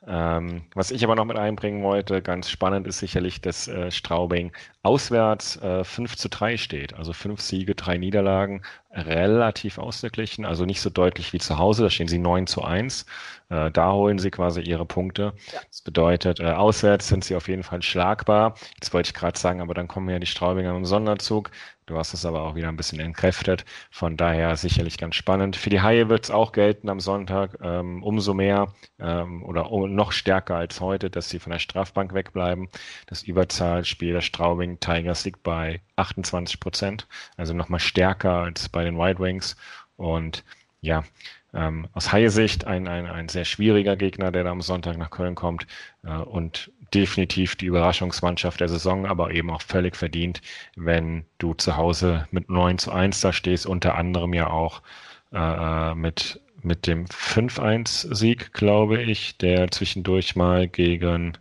Ähm, 0.05 0.63
was 0.75 0.91
ich 0.91 1.03
aber 1.03 1.15
noch 1.15 1.25
mit 1.25 1.37
einbringen 1.37 1.81
wollte, 1.83 2.21
ganz 2.21 2.49
spannend 2.49 2.85
ist 2.85 2.99
sicherlich, 2.99 3.41
dass 3.41 3.67
äh, 3.67 3.89
Straubing 3.89 4.51
auswärts 4.83 5.57
äh, 5.57 5.83
5 5.83 6.15
zu 6.15 6.29
3 6.29 6.57
steht. 6.57 6.93
Also 6.93 7.13
fünf 7.13 7.41
Siege, 7.41 7.73
drei 7.73 7.97
Niederlagen, 7.97 8.61
relativ 8.91 9.79
ausgeglichen, 9.79 10.45
also 10.45 10.65
nicht 10.65 10.81
so 10.81 10.89
deutlich 10.91 11.33
wie 11.33 11.39
zu 11.39 11.57
Hause. 11.57 11.83
Da 11.83 11.89
stehen 11.89 12.07
sie 12.07 12.19
9 12.19 12.45
zu 12.45 12.63
1. 12.63 13.05
Äh, 13.49 13.71
da 13.71 13.91
holen 13.91 14.19
sie 14.19 14.29
quasi 14.29 14.61
ihre 14.61 14.85
Punkte. 14.85 15.33
Ja. 15.51 15.59
Das 15.67 15.81
bedeutet, 15.81 16.39
äh, 16.39 16.51
auswärts 16.51 17.07
sind 17.07 17.23
sie 17.25 17.35
auf 17.35 17.47
jeden 17.47 17.63
Fall 17.63 17.81
schlagbar. 17.81 18.53
Jetzt 18.75 18.93
wollte 18.93 19.09
ich 19.09 19.13
gerade 19.15 19.37
sagen, 19.39 19.61
aber 19.61 19.73
dann 19.73 19.87
kommen 19.87 20.09
ja 20.09 20.19
die 20.19 20.27
Straubinger 20.27 20.75
im 20.75 20.85
Sonderzug. 20.85 21.49
Du 21.87 21.97
hast 21.97 22.13
es 22.13 22.25
aber 22.25 22.41
auch 22.41 22.55
wieder 22.55 22.67
ein 22.67 22.75
bisschen 22.75 22.99
entkräftet. 22.99 23.63
Von 23.89 24.17
daher 24.17 24.57
sicherlich 24.57 24.97
ganz 24.97 25.15
spannend. 25.15 25.55
Für 25.55 25.69
die 25.69 25.81
Haie 25.81 26.09
wird 26.09 26.25
es 26.25 26.31
auch 26.31 26.51
gelten 26.51 26.89
am 26.89 26.99
Sonntag. 26.99 27.57
Ähm, 27.61 28.03
umso 28.03 28.33
mehr 28.33 28.73
ähm, 28.99 29.41
oder 29.43 29.69
noch 29.87 30.11
stärker 30.11 30.57
als 30.57 30.81
heute, 30.81 31.09
dass 31.09 31.29
sie 31.29 31.39
von 31.39 31.53
der 31.53 31.59
Strafbank 31.59 32.13
wegbleiben. 32.13 32.67
Das 33.05 33.23
Überzahlspiel 33.23 34.11
der 34.11 34.21
Straubing 34.21 34.81
Tigers 34.81 35.23
liegt 35.23 35.43
bei 35.43 35.79
28 35.95 36.59
Prozent. 36.59 37.07
Also 37.37 37.53
nochmal 37.53 37.79
stärker 37.79 38.33
als 38.33 38.67
bei 38.67 38.83
den 38.83 38.97
White 38.99 39.19
Wings. 39.19 39.55
Und 39.95 40.43
ja, 40.81 41.05
ähm, 41.53 41.87
aus 41.93 42.11
Haie-Sicht 42.11 42.67
ein, 42.67 42.89
ein, 42.89 43.07
ein 43.07 43.29
sehr 43.29 43.45
schwieriger 43.45 43.95
Gegner, 43.95 44.31
der 44.33 44.43
da 44.43 44.51
am 44.51 44.61
Sonntag 44.61 44.97
nach 44.97 45.09
Köln 45.09 45.35
kommt 45.35 45.65
äh, 46.03 46.11
und 46.11 46.69
definitiv 46.93 47.55
die 47.55 47.65
Überraschungsmannschaft 47.65 48.59
der 48.59 48.69
Saison, 48.69 49.05
aber 49.05 49.31
eben 49.31 49.49
auch 49.49 49.61
völlig 49.61 49.95
verdient, 49.95 50.41
wenn 50.75 51.25
du 51.37 51.53
zu 51.53 51.77
Hause 51.77 52.27
mit 52.31 52.49
9 52.49 52.77
zu 52.77 52.91
1 52.91 53.21
da 53.21 53.33
stehst, 53.33 53.65
unter 53.65 53.95
anderem 53.95 54.33
ja 54.33 54.49
auch 54.49 54.81
äh, 55.33 55.95
mit, 55.95 56.41
mit 56.61 56.87
dem 56.87 57.05
5-1-Sieg, 57.05 58.53
glaube 58.53 59.01
ich, 59.01 59.37
der 59.37 59.71
zwischendurch 59.71 60.35
mal 60.35 60.67
gegen, 60.67 61.37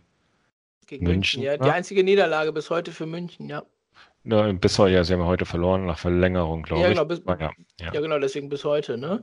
gegen 0.87 1.03
München. 1.05 1.41
München 1.41 1.43
ja, 1.43 1.57
die 1.57 1.71
einzige 1.71 2.03
Niederlage 2.03 2.51
bis 2.53 2.69
heute 2.69 2.91
für 2.91 3.05
München, 3.05 3.49
ja. 3.49 3.63
Ja, 4.29 4.51
bis 4.51 4.77
heute, 4.77 4.93
ja, 4.93 5.03
sie 5.05 5.13
haben 5.13 5.23
heute 5.23 5.45
verloren 5.45 5.85
nach 5.85 5.99
Verlängerung, 5.99 6.63
glaube 6.63 6.81
ja, 6.81 6.89
genau, 6.89 7.05
bis, 7.05 7.21
ja, 7.25 7.37
ja. 7.39 7.93
ja, 7.93 8.01
genau, 8.01 8.19
deswegen 8.19 8.49
bis 8.49 8.65
heute, 8.65 8.97
ne? 8.97 9.21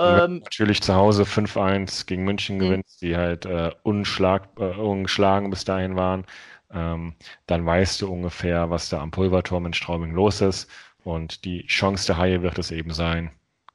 Ähm, 0.00 0.40
natürlich 0.40 0.82
zu 0.82 0.94
Hause 0.94 1.22
5-1 1.22 2.06
gegen 2.06 2.24
München 2.24 2.56
mhm. 2.56 2.60
gewinnt, 2.60 2.86
die 3.00 3.16
halt 3.16 3.46
äh, 3.46 3.70
unschlag, 3.84 4.48
äh, 4.58 4.74
ungeschlagen 4.74 5.50
bis 5.50 5.64
dahin 5.64 5.94
waren. 5.94 6.26
Ähm, 6.72 7.14
dann 7.46 7.64
weißt 7.64 8.02
du 8.02 8.12
ungefähr, 8.12 8.70
was 8.70 8.88
da 8.88 9.00
am 9.00 9.12
Pulverturm 9.12 9.66
in 9.66 9.72
Straubing 9.72 10.12
los 10.12 10.40
ist. 10.40 10.68
Und 11.04 11.44
die 11.44 11.66
Chance 11.66 12.06
der 12.06 12.18
Haie 12.18 12.42
wird 12.42 12.58
es 12.58 12.72
eben 12.72 12.90
sein, 12.90 13.30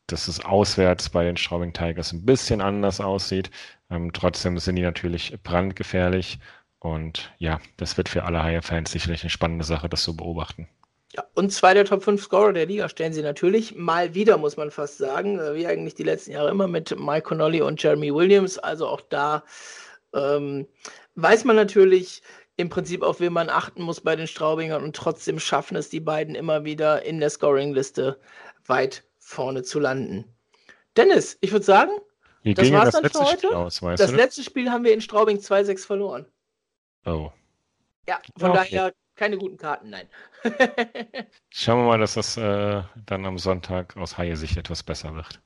dass 0.07 0.27
es 0.27 0.43
auswärts 0.43 1.09
bei 1.09 1.23
den 1.23 1.37
Straubing 1.37 1.71
Tigers 1.71 2.11
ein 2.11 2.25
bisschen 2.25 2.59
anders 2.59 2.99
aussieht. 2.99 3.49
Ähm, 3.89 4.11
trotzdem 4.11 4.57
sind 4.57 4.75
die 4.75 4.81
natürlich 4.81 5.37
brandgefährlich 5.41 6.39
und 6.79 7.31
ja, 7.37 7.59
das 7.77 7.97
wird 7.97 8.09
für 8.09 8.23
alle 8.23 8.41
Haie-Fans 8.41 8.91
sicherlich 8.91 9.21
eine 9.23 9.29
spannende 9.29 9.65
Sache, 9.65 9.89
das 9.89 10.03
zu 10.03 10.15
beobachten. 10.15 10.67
Ja, 11.13 11.23
und 11.33 11.51
zwei 11.51 11.73
der 11.73 11.85
Top 11.85 12.03
5 12.03 12.21
Scorer 12.21 12.53
der 12.53 12.67
Liga 12.67 12.87
stellen 12.87 13.13
sie 13.13 13.23
natürlich 13.23 13.75
mal 13.75 14.13
wieder, 14.13 14.37
muss 14.37 14.57
man 14.57 14.69
fast 14.69 14.99
sagen, 14.99 15.39
äh, 15.39 15.55
wie 15.55 15.65
eigentlich 15.65 15.95
die 15.95 16.03
letzten 16.03 16.31
Jahre 16.31 16.51
immer 16.51 16.67
mit 16.67 16.97
Mike 16.99 17.23
Connolly 17.23 17.61
und 17.61 17.81
Jeremy 17.81 18.13
Williams. 18.13 18.59
Also 18.59 18.87
auch 18.87 19.01
da 19.01 19.43
ähm, 20.13 20.67
weiß 21.15 21.45
man 21.45 21.55
natürlich 21.55 22.21
im 22.57 22.69
Prinzip, 22.69 23.01
auf 23.01 23.19
wen 23.19 23.33
man 23.33 23.49
achten 23.49 23.81
muss 23.81 24.01
bei 24.01 24.15
den 24.15 24.27
Straubingern 24.27 24.83
und 24.83 24.95
trotzdem 24.95 25.39
schaffen 25.39 25.77
es 25.77 25.89
die 25.89 25.99
beiden 25.99 26.35
immer 26.35 26.63
wieder 26.63 27.03
in 27.03 27.19
der 27.19 27.29
Scoring-Liste 27.29 28.19
weit 28.67 29.03
vorne 29.17 29.63
zu 29.63 29.79
landen. 29.79 30.25
Dennis, 30.95 31.37
ich 31.41 31.51
würde 31.51 31.65
sagen, 31.65 31.91
Wie 32.43 32.53
das 32.53 32.71
war's 32.71 32.91
das 32.91 33.01
dann 33.01 33.11
für 33.11 33.31
heute. 33.31 33.57
Aus, 33.57 33.79
das 33.79 34.11
letzte 34.11 34.43
Spiel 34.43 34.69
haben 34.69 34.83
wir 34.83 34.93
in 34.93 35.01
Straubing 35.01 35.37
2-6 35.37 35.85
verloren. 35.85 36.25
Oh. 37.05 37.31
Ja, 38.07 38.19
von 38.37 38.51
okay. 38.51 38.59
daher 38.71 38.93
keine 39.19 39.37
guten 39.37 39.57
Karten, 39.57 39.89
nein. 39.89 40.07
Schauen 41.49 41.79
wir 41.79 41.87
mal, 41.87 41.99
dass 41.99 42.13
das 42.13 42.37
äh, 42.37 42.81
dann 43.05 43.25
am 43.25 43.37
Sonntag 43.37 43.97
aus 43.97 44.17
Haie-Sicht 44.17 44.55
etwas 44.55 44.81
besser 44.81 45.13
wird. 45.13 45.41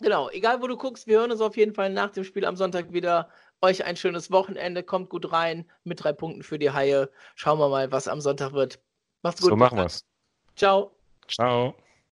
Genau, 0.00 0.28
egal 0.30 0.60
wo 0.60 0.66
du 0.66 0.76
guckst, 0.76 1.06
wir 1.06 1.20
hören 1.20 1.30
uns 1.30 1.40
auf 1.40 1.56
jeden 1.56 1.72
Fall 1.72 1.90
nach 1.90 2.10
dem 2.10 2.24
Spiel 2.24 2.44
am 2.44 2.56
Sonntag 2.56 2.92
wieder. 2.92 3.28
Euch 3.62 3.84
ein 3.84 3.96
schönes 3.96 4.32
Wochenende, 4.32 4.82
kommt 4.82 5.08
gut 5.08 5.32
rein 5.32 5.70
mit 5.84 6.02
drei 6.02 6.12
Punkten 6.12 6.42
für 6.42 6.58
die 6.58 6.72
Haie. 6.72 7.08
Schauen 7.36 7.60
wir 7.60 7.68
mal, 7.68 7.92
was 7.92 8.08
am 8.08 8.20
Sonntag 8.20 8.52
wird. 8.52 8.80
Macht's 9.22 9.40
gut. 9.40 9.50
So 9.50 9.56
machen 9.56 9.78
wir's. 9.78 10.04
Ciao. 10.56 10.90
Ciao. 11.28 11.76